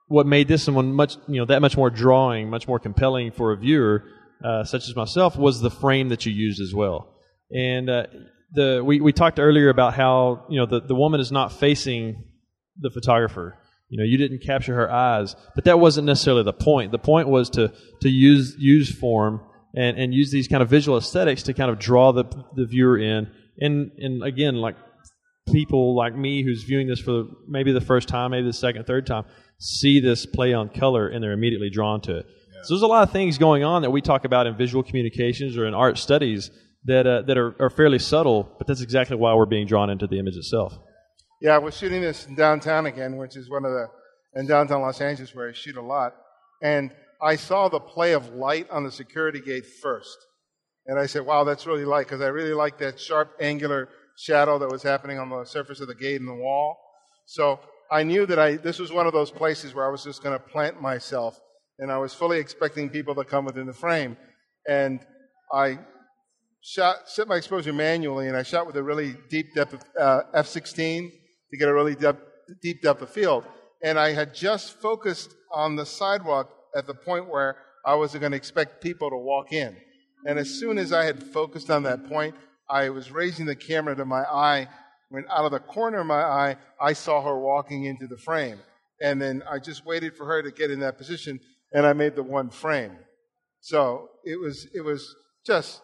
what 0.09 0.27
made 0.27 0.49
this 0.49 0.67
one 0.67 0.91
much 0.91 1.15
you 1.29 1.39
know 1.39 1.45
that 1.45 1.61
much 1.61 1.77
more 1.77 1.89
drawing, 1.89 2.49
much 2.49 2.67
more 2.67 2.77
compelling 2.77 3.31
for 3.31 3.53
a 3.53 3.55
viewer 3.55 4.03
uh, 4.43 4.65
such 4.65 4.89
as 4.89 4.97
myself 4.97 5.37
was 5.37 5.61
the 5.61 5.71
frame 5.71 6.09
that 6.09 6.25
you 6.25 6.33
used 6.33 6.59
as 6.59 6.73
well. 6.75 7.07
And 7.55 7.89
uh, 7.89 8.07
the 8.53 8.81
we, 8.83 9.01
we 9.01 9.11
talked 9.11 9.39
earlier 9.39 9.69
about 9.69 9.93
how 9.93 10.45
you 10.49 10.59
know 10.59 10.65
the, 10.65 10.81
the 10.81 10.95
woman 10.95 11.19
is 11.19 11.31
not 11.31 11.51
facing 11.51 12.23
the 12.77 12.89
photographer. 12.89 13.57
You 13.89 13.99
know, 13.99 14.05
you 14.05 14.17
didn't 14.17 14.41
capture 14.43 14.73
her 14.73 14.91
eyes, 14.91 15.35
but 15.55 15.65
that 15.65 15.79
wasn't 15.79 16.07
necessarily 16.07 16.43
the 16.43 16.53
point. 16.53 16.91
The 16.91 16.99
point 16.99 17.27
was 17.27 17.49
to 17.51 17.73
to 18.01 18.09
use 18.09 18.55
use 18.57 18.93
form 18.93 19.41
and, 19.75 19.97
and 19.97 20.13
use 20.13 20.31
these 20.31 20.47
kind 20.47 20.63
of 20.63 20.69
visual 20.69 20.97
aesthetics 20.97 21.43
to 21.43 21.53
kind 21.53 21.69
of 21.69 21.79
draw 21.79 22.11
the 22.11 22.25
the 22.55 22.65
viewer 22.65 22.97
in. 22.97 23.31
And 23.59 23.91
and 23.97 24.23
again, 24.23 24.55
like 24.55 24.75
people 25.51 25.95
like 25.95 26.15
me 26.15 26.43
who's 26.43 26.63
viewing 26.63 26.87
this 26.87 26.99
for 26.99 27.25
maybe 27.47 27.71
the 27.71 27.81
first 27.81 28.07
time, 28.07 28.31
maybe 28.31 28.47
the 28.47 28.53
second, 28.53 28.85
third 28.85 29.05
time, 29.05 29.25
see 29.59 29.99
this 29.99 30.25
play 30.25 30.53
on 30.53 30.69
color 30.69 31.07
and 31.07 31.23
they're 31.23 31.33
immediately 31.33 31.69
drawn 31.69 32.01
to 32.01 32.17
it. 32.19 32.25
Yeah. 32.27 32.61
So 32.63 32.73
there's 32.73 32.81
a 32.81 32.87
lot 32.87 33.03
of 33.03 33.11
things 33.11 33.37
going 33.37 33.63
on 33.63 33.81
that 33.81 33.91
we 33.91 34.01
talk 34.01 34.25
about 34.25 34.47
in 34.47 34.55
visual 34.55 34.83
communications 34.83 35.57
or 35.57 35.67
in 35.67 35.73
art 35.73 35.97
studies 35.97 36.49
that 36.85 37.07
uh, 37.07 37.21
that 37.23 37.37
are, 37.37 37.55
are 37.59 37.69
fairly 37.69 37.99
subtle, 37.99 38.49
but 38.57 38.67
that's 38.67 38.81
exactly 38.81 39.15
why 39.15 39.33
we're 39.33 39.45
being 39.45 39.67
drawn 39.67 39.89
into 39.89 40.07
the 40.07 40.19
image 40.19 40.35
itself. 40.35 40.77
Yeah, 41.41 41.57
we're 41.57 41.71
shooting 41.71 42.01
this 42.01 42.25
in 42.27 42.35
downtown 42.35 42.85
again, 42.85 43.17
which 43.17 43.35
is 43.35 43.49
one 43.49 43.65
of 43.65 43.71
the 43.71 43.87
in 44.35 44.47
downtown 44.47 44.81
Los 44.81 45.01
Angeles 45.01 45.33
where 45.35 45.49
I 45.49 45.53
shoot 45.53 45.77
a 45.77 45.81
lot, 45.81 46.13
and 46.61 46.91
I 47.21 47.35
saw 47.35 47.69
the 47.69 47.79
play 47.79 48.13
of 48.13 48.33
light 48.33 48.69
on 48.69 48.83
the 48.83 48.91
security 48.91 49.39
gate 49.39 49.65
first, 49.81 50.17
and 50.85 50.99
I 50.99 51.05
said, 51.05 51.25
"Wow, 51.25 51.43
that's 51.43 51.65
really 51.65 51.85
light," 51.85 52.07
because 52.07 52.21
I 52.21 52.27
really 52.27 52.53
like 52.53 52.77
that 52.79 52.99
sharp, 52.99 53.35
angular 53.39 53.89
shadow 54.17 54.59
that 54.59 54.69
was 54.69 54.83
happening 54.83 55.19
on 55.19 55.29
the 55.29 55.43
surface 55.45 55.79
of 55.79 55.87
the 55.87 55.95
gate 55.95 56.19
and 56.19 56.29
the 56.29 56.35
wall. 56.35 56.77
So 57.25 57.59
I 57.91 58.03
knew 58.03 58.25
that 58.25 58.39
I 58.39 58.57
this 58.57 58.79
was 58.79 58.91
one 58.91 59.07
of 59.07 59.13
those 59.13 59.31
places 59.31 59.73
where 59.73 59.85
I 59.85 59.91
was 59.91 60.03
just 60.03 60.21
going 60.21 60.37
to 60.37 60.43
plant 60.43 60.81
myself, 60.81 61.39
and 61.79 61.91
I 61.91 61.97
was 61.97 62.13
fully 62.13 62.39
expecting 62.39 62.89
people 62.89 63.15
to 63.15 63.23
come 63.23 63.45
within 63.45 63.67
the 63.67 63.73
frame, 63.73 64.17
and 64.67 64.99
I 65.53 65.79
shot, 66.63 67.09
set 67.09 67.27
my 67.27 67.35
exposure 67.35 67.73
manually, 67.73 68.27
and 68.27 68.37
I 68.37 68.43
shot 68.43 68.65
with 68.65 68.77
a 68.77 68.83
really 68.83 69.15
deep 69.29 69.53
depth 69.53 69.73
of 69.73 69.81
uh, 69.99 70.21
f16 70.33 71.11
to 71.51 71.57
get 71.57 71.67
a 71.67 71.73
really 71.73 71.95
depth, 71.95 72.21
deep 72.61 72.81
depth 72.81 73.01
of 73.01 73.09
field. 73.09 73.43
And 73.83 73.99
I 73.99 74.13
had 74.13 74.33
just 74.33 74.79
focused 74.81 75.33
on 75.51 75.75
the 75.75 75.85
sidewalk 75.85 76.49
at 76.75 76.87
the 76.87 76.93
point 76.93 77.29
where 77.29 77.57
I 77.85 77.95
was 77.95 78.15
going 78.15 78.31
to 78.31 78.37
expect 78.37 78.81
people 78.81 79.09
to 79.09 79.17
walk 79.17 79.51
in. 79.51 79.75
And 80.25 80.39
as 80.39 80.49
soon 80.49 80.77
as 80.77 80.93
I 80.93 81.03
had 81.03 81.21
focused 81.21 81.69
on 81.69 81.83
that 81.83 82.07
point, 82.07 82.33
I 82.69 82.89
was 82.89 83.11
raising 83.11 83.45
the 83.45 83.57
camera 83.57 83.93
to 83.97 84.05
my 84.05 84.23
eye. 84.23 84.69
When 85.09 85.25
out 85.29 85.45
of 85.45 85.51
the 85.51 85.59
corner 85.59 85.99
of 85.99 86.07
my 86.07 86.21
eye, 86.21 86.55
I 86.79 86.93
saw 86.93 87.21
her 87.21 87.37
walking 87.37 87.83
into 87.83 88.07
the 88.07 88.17
frame. 88.17 88.59
And 89.01 89.21
then 89.21 89.43
I 89.51 89.59
just 89.59 89.85
waited 89.85 90.15
for 90.15 90.25
her 90.25 90.41
to 90.41 90.49
get 90.49 90.71
in 90.71 90.79
that 90.79 90.97
position, 90.97 91.41
and 91.73 91.85
I 91.85 91.91
made 91.91 92.15
the 92.15 92.23
one 92.23 92.49
frame. 92.49 92.95
So 93.59 94.07
it 94.23 94.39
was, 94.39 94.65
it 94.73 94.81
was 94.81 95.13
just 95.45 95.81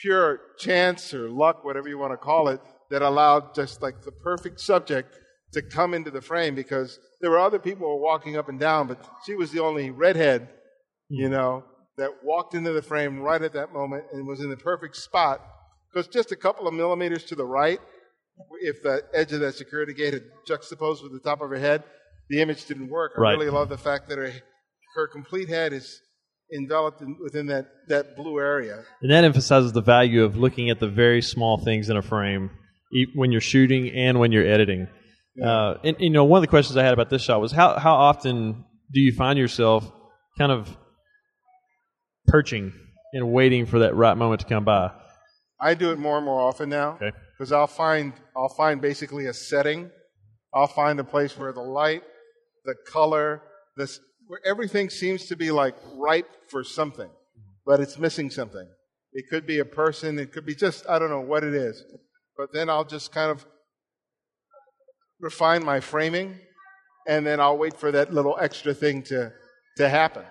pure 0.00 0.40
chance 0.58 1.12
or 1.12 1.28
luck, 1.30 1.64
whatever 1.64 1.88
you 1.88 1.98
want 1.98 2.12
to 2.12 2.16
call 2.16 2.48
it, 2.48 2.60
that 2.90 3.02
allowed 3.02 3.54
just 3.54 3.82
like 3.82 4.02
the 4.02 4.12
perfect 4.12 4.60
subject 4.60 5.18
to 5.52 5.62
come 5.62 5.94
into 5.94 6.10
the 6.10 6.20
frame 6.20 6.54
because 6.54 6.98
there 7.20 7.30
were 7.30 7.38
other 7.38 7.58
people 7.58 7.86
who 7.86 7.94
were 7.94 8.02
walking 8.02 8.36
up 8.36 8.48
and 8.48 8.60
down, 8.60 8.86
but 8.86 9.04
she 9.26 9.34
was 9.34 9.50
the 9.50 9.62
only 9.62 9.90
redhead, 9.90 10.48
you 11.08 11.26
hmm. 11.26 11.32
know, 11.32 11.64
that 11.96 12.10
walked 12.22 12.54
into 12.54 12.72
the 12.72 12.82
frame 12.82 13.20
right 13.20 13.42
at 13.42 13.52
that 13.52 13.72
moment 13.72 14.04
and 14.12 14.26
was 14.26 14.40
in 14.40 14.50
the 14.50 14.56
perfect 14.56 14.96
spot. 14.96 15.40
Because 15.90 16.06
just 16.06 16.32
a 16.32 16.36
couple 16.36 16.68
of 16.68 16.74
millimeters 16.74 17.24
to 17.24 17.34
the 17.34 17.44
right, 17.44 17.80
if 18.60 18.82
the 18.82 19.02
edge 19.14 19.32
of 19.32 19.40
that 19.40 19.54
security 19.54 19.94
gate 19.94 20.12
had 20.12 20.24
juxtaposed 20.46 21.02
with 21.02 21.12
the 21.12 21.20
top 21.20 21.40
of 21.40 21.50
her 21.50 21.58
head, 21.58 21.82
the 22.28 22.40
image 22.40 22.66
didn't 22.66 22.88
work. 22.88 23.12
I 23.16 23.20
right. 23.20 23.32
really 23.32 23.50
love 23.50 23.68
the 23.68 23.78
fact 23.78 24.08
that 24.08 24.18
her, 24.18 24.30
her 24.94 25.08
complete 25.08 25.48
head 25.48 25.72
is 25.72 26.00
enveloped 26.52 27.02
in, 27.02 27.16
within 27.22 27.46
that, 27.46 27.66
that 27.88 28.16
blue 28.16 28.38
area. 28.38 28.84
And 29.02 29.10
that 29.10 29.24
emphasizes 29.24 29.72
the 29.72 29.82
value 29.82 30.24
of 30.24 30.36
looking 30.36 30.70
at 30.70 30.80
the 30.80 30.88
very 30.88 31.22
small 31.22 31.58
things 31.58 31.90
in 31.90 31.96
a 31.96 32.02
frame 32.02 32.50
when 33.14 33.32
you're 33.32 33.40
shooting 33.40 33.90
and 33.90 34.18
when 34.18 34.32
you're 34.32 34.46
editing. 34.46 34.88
Yeah. 35.36 35.50
Uh, 35.50 35.78
and 35.84 35.96
you 36.00 36.10
know, 36.10 36.24
one 36.24 36.38
of 36.38 36.42
the 36.42 36.48
questions 36.48 36.76
I 36.76 36.82
had 36.82 36.92
about 36.92 37.10
this 37.10 37.22
shot 37.22 37.40
was 37.40 37.52
how 37.52 37.78
how 37.78 37.94
often 37.94 38.64
do 38.92 39.00
you 39.00 39.12
find 39.12 39.38
yourself 39.38 39.90
kind 40.38 40.50
of 40.50 40.74
perching 42.26 42.72
and 43.12 43.30
waiting 43.30 43.66
for 43.66 43.80
that 43.80 43.94
right 43.94 44.16
moment 44.16 44.40
to 44.40 44.46
come 44.46 44.64
by? 44.64 44.90
I 45.60 45.74
do 45.74 45.92
it 45.92 45.98
more 45.98 46.16
and 46.16 46.24
more 46.24 46.40
often 46.40 46.68
now 46.68 46.98
because 46.98 47.52
okay. 47.52 47.60
I'll 47.60 47.66
find 47.66 48.12
I'll 48.36 48.54
find 48.56 48.80
basically 48.80 49.26
a 49.26 49.34
setting. 49.34 49.90
I'll 50.54 50.66
find 50.66 50.98
a 50.98 51.04
place 51.04 51.36
where 51.36 51.52
the 51.52 51.60
light, 51.60 52.02
the 52.64 52.74
color, 52.86 53.42
this 53.76 54.00
where 54.28 54.40
everything 54.44 54.90
seems 54.90 55.26
to 55.26 55.36
be 55.36 55.50
like 55.50 55.74
ripe 55.94 56.28
for 56.48 56.62
something, 56.62 57.10
but 57.66 57.80
it's 57.80 57.98
missing 57.98 58.30
something. 58.30 58.68
It 59.12 59.24
could 59.30 59.46
be 59.46 59.58
a 59.58 59.64
person, 59.64 60.18
it 60.18 60.32
could 60.32 60.44
be 60.46 60.54
just, 60.54 60.88
I 60.88 60.98
don't 60.98 61.10
know 61.10 61.20
what 61.20 61.42
it 61.42 61.54
is. 61.54 61.82
But 62.36 62.52
then 62.52 62.68
I'll 62.70 62.84
just 62.84 63.10
kind 63.10 63.30
of 63.30 63.44
refine 65.18 65.64
my 65.64 65.80
framing, 65.80 66.38
and 67.08 67.26
then 67.26 67.40
I'll 67.40 67.56
wait 67.56 67.76
for 67.76 67.90
that 67.90 68.12
little 68.12 68.36
extra 68.40 68.74
thing 68.74 69.02
to, 69.04 69.32
to 69.78 69.88
happen. 69.88 70.24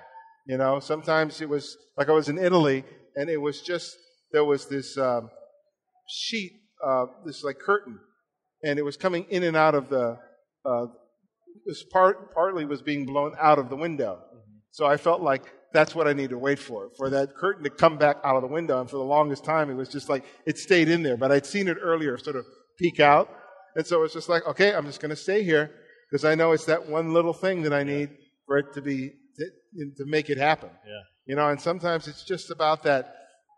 You 0.47 0.57
know, 0.57 0.79
sometimes 0.79 1.41
it 1.41 1.49
was 1.49 1.75
like 1.97 2.07
I 2.07 2.13
was 2.13 2.29
in 2.29 2.37
Italy, 2.37 2.85
and 3.15 3.29
it 3.29 3.37
was 3.37 3.61
just, 3.61 3.97
there 4.31 4.45
was 4.45 4.67
this 4.67 4.95
um, 4.97 5.29
sheet, 6.07 6.53
uh, 6.85 7.07
this 7.25 7.43
like 7.43 7.57
curtain, 7.59 7.99
and 8.63 8.77
it 8.77 8.85
was 8.85 8.95
coming 8.95 9.25
in 9.29 9.43
and 9.43 9.57
out 9.57 9.73
of 9.73 9.89
the, 9.89 10.19
uh, 10.63 10.85
this 11.65 11.83
part 11.83 12.33
partly 12.33 12.65
was 12.65 12.81
being 12.81 13.05
blown 13.05 13.33
out 13.39 13.59
of 13.59 13.69
the 13.69 13.75
window. 13.75 14.19
So 14.71 14.85
I 14.85 14.97
felt 14.97 15.21
like 15.21 15.43
that's 15.73 15.93
what 15.95 16.07
I 16.07 16.13
need 16.13 16.29
to 16.29 16.37
wait 16.37 16.59
for, 16.59 16.89
for 16.97 17.09
that 17.09 17.35
curtain 17.35 17.63
to 17.63 17.69
come 17.69 17.97
back 17.97 18.17
out 18.23 18.35
of 18.35 18.41
the 18.41 18.47
window. 18.47 18.79
And 18.79 18.89
for 18.89 18.97
the 18.97 19.03
longest 19.03 19.43
time, 19.43 19.69
it 19.69 19.73
was 19.73 19.89
just 19.89 20.09
like 20.09 20.23
it 20.45 20.57
stayed 20.57 20.89
in 20.89 21.03
there. 21.03 21.17
But 21.17 21.31
I'd 21.31 21.45
seen 21.45 21.67
it 21.67 21.77
earlier 21.81 22.17
sort 22.17 22.35
of 22.35 22.45
peek 22.79 22.99
out. 22.99 23.29
And 23.75 23.85
so 23.85 24.03
it's 24.03 24.13
just 24.13 24.29
like, 24.29 24.45
okay, 24.47 24.73
I'm 24.73 24.85
just 24.85 25.01
going 25.01 25.09
to 25.09 25.15
stay 25.15 25.43
here 25.43 25.71
because 26.09 26.25
I 26.25 26.35
know 26.35 26.51
it's 26.51 26.65
that 26.65 26.87
one 26.87 27.13
little 27.13 27.33
thing 27.33 27.61
that 27.63 27.73
I 27.73 27.83
need 27.83 28.09
for 28.45 28.57
it 28.57 28.73
to 28.73 28.81
be, 28.81 29.11
to, 29.37 29.45
to 29.97 30.05
make 30.05 30.29
it 30.29 30.37
happen. 30.37 30.69
Yeah. 30.85 31.01
You 31.25 31.35
know, 31.35 31.49
and 31.49 31.59
sometimes 31.59 32.07
it's 32.07 32.23
just 32.23 32.49
about 32.49 32.83
that, 32.83 33.13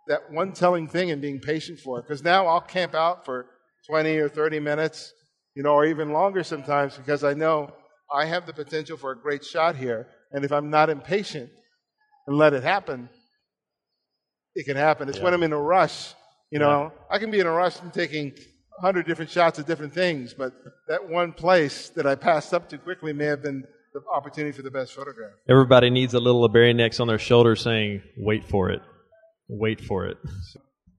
that 0.08 0.32
one 0.32 0.52
telling 0.52 0.88
thing 0.88 1.12
and 1.12 1.22
being 1.22 1.40
patient 1.40 1.80
for 1.80 2.00
it. 2.00 2.04
Because 2.04 2.24
now 2.24 2.48
I'll 2.48 2.62
camp 2.62 2.96
out 2.96 3.24
for 3.24 3.46
20 3.88 4.18
or 4.18 4.28
30 4.28 4.60
minutes, 4.60 5.14
you 5.56 5.64
know, 5.64 5.74
or 5.74 5.86
even 5.86 6.12
longer 6.12 6.44
sometimes 6.44 6.98
because 6.98 7.24
I 7.24 7.34
know 7.34 7.72
I 8.12 8.26
have 8.26 8.46
the 8.46 8.54
potential 8.54 8.98
for 8.98 9.12
a 9.12 9.18
great 9.18 9.46
shot 9.46 9.76
here. 9.76 10.08
And 10.32 10.46
if 10.46 10.52
I'm 10.52 10.70
not 10.70 10.90
impatient 10.90 11.50
and 12.28 12.38
let 12.38 12.54
it 12.54 12.64
happen, 12.64 13.10
it 14.56 14.66
can 14.66 14.78
happen. 14.78 15.10
It's 15.10 15.18
yeah. 15.18 15.24
when 15.24 15.34
I'm 15.34 15.44
in 15.44 15.54
a 15.54 15.60
rush. 15.60 16.14
You 16.52 16.60
know, 16.60 16.92
yeah. 16.94 17.16
I 17.16 17.20
can 17.20 17.32
be 17.32 17.40
in 17.40 17.48
a 17.48 17.52
rush 17.52 17.80
and 17.80 17.94
taking 17.94 18.34
a 18.78 18.82
hundred 18.82 19.06
different 19.06 19.30
shots 19.30 19.60
of 19.60 19.66
different 19.66 19.94
things, 19.94 20.34
but 20.34 20.54
that 20.88 21.08
one 21.08 21.32
place 21.32 21.90
that 21.90 22.08
I 22.08 22.16
passed 22.16 22.54
up 22.54 22.70
too 22.70 22.80
quickly 22.80 23.14
may 23.14 23.26
have 23.26 23.44
been 23.44 23.64
the 23.94 24.02
opportunity 24.14 24.56
for 24.56 24.64
the 24.64 24.72
best 24.72 24.94
photograph. 24.94 25.32
Everybody 25.48 25.90
needs 25.90 26.14
a 26.14 26.20
little 26.20 26.48
Ibarionex 26.48 27.00
on 27.00 27.08
their 27.08 27.20
shoulder 27.20 27.56
saying, 27.56 28.02
wait 28.18 28.46
for 28.46 28.70
it. 28.70 28.82
Wait 29.48 29.82
for 29.82 30.06
it. 30.06 30.18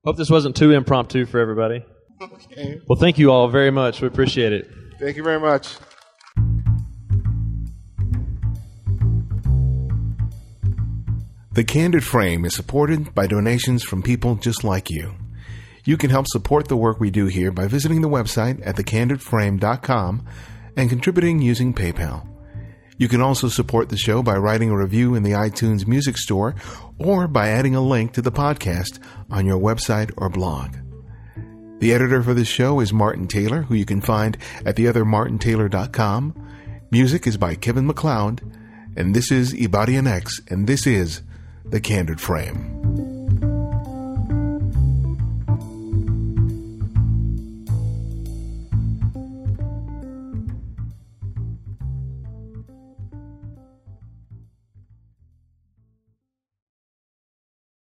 Hope 0.04 0.16
this 0.16 0.30
wasn't 0.30 0.56
too 0.56 0.72
impromptu 0.72 1.26
for 1.26 1.40
everybody. 1.40 1.84
Okay. 2.22 2.78
Well, 2.86 2.98
thank 2.98 3.16
you 3.18 3.32
all 3.32 3.48
very 3.48 3.70
much. 3.70 4.02
We 4.02 4.06
appreciate 4.06 4.52
it. 4.52 4.70
Thank 4.98 5.16
you 5.16 5.22
very 5.22 5.40
much. 5.40 5.78
The 11.60 11.64
Candid 11.64 12.04
Frame 12.04 12.46
is 12.46 12.54
supported 12.54 13.14
by 13.14 13.26
donations 13.26 13.82
from 13.82 14.02
people 14.02 14.36
just 14.36 14.64
like 14.64 14.88
you. 14.88 15.12
You 15.84 15.98
can 15.98 16.08
help 16.08 16.26
support 16.26 16.68
the 16.68 16.76
work 16.78 16.98
we 16.98 17.10
do 17.10 17.26
here 17.26 17.52
by 17.52 17.66
visiting 17.66 18.00
the 18.00 18.08
website 18.08 18.66
at 18.66 18.76
thecandidframe.com 18.76 20.26
and 20.78 20.88
contributing 20.88 21.42
using 21.42 21.74
PayPal. 21.74 22.26
You 22.96 23.08
can 23.08 23.20
also 23.20 23.48
support 23.48 23.90
the 23.90 23.98
show 23.98 24.22
by 24.22 24.38
writing 24.38 24.70
a 24.70 24.78
review 24.78 25.14
in 25.14 25.22
the 25.22 25.32
iTunes 25.32 25.86
Music 25.86 26.16
Store 26.16 26.54
or 26.98 27.28
by 27.28 27.48
adding 27.48 27.74
a 27.74 27.82
link 27.82 28.14
to 28.14 28.22
the 28.22 28.32
podcast 28.32 28.98
on 29.30 29.44
your 29.44 29.60
website 29.60 30.12
or 30.16 30.30
blog. 30.30 30.76
The 31.80 31.92
editor 31.92 32.22
for 32.22 32.32
this 32.32 32.48
show 32.48 32.80
is 32.80 32.90
Martin 32.90 33.28
Taylor, 33.28 33.64
who 33.64 33.74
you 33.74 33.84
can 33.84 34.00
find 34.00 34.38
at 34.64 34.76
theothermartintaylor.com. 34.76 36.88
Music 36.90 37.26
is 37.26 37.36
by 37.36 37.54
Kevin 37.54 37.86
MacLeod, 37.86 38.40
and 38.96 39.14
this 39.14 39.30
is 39.30 39.52
Ibarionex, 39.52 40.50
and 40.50 40.66
this 40.66 40.86
is 40.86 41.20
the 41.64 41.80
Candid 41.80 42.20
Frame. 42.20 43.19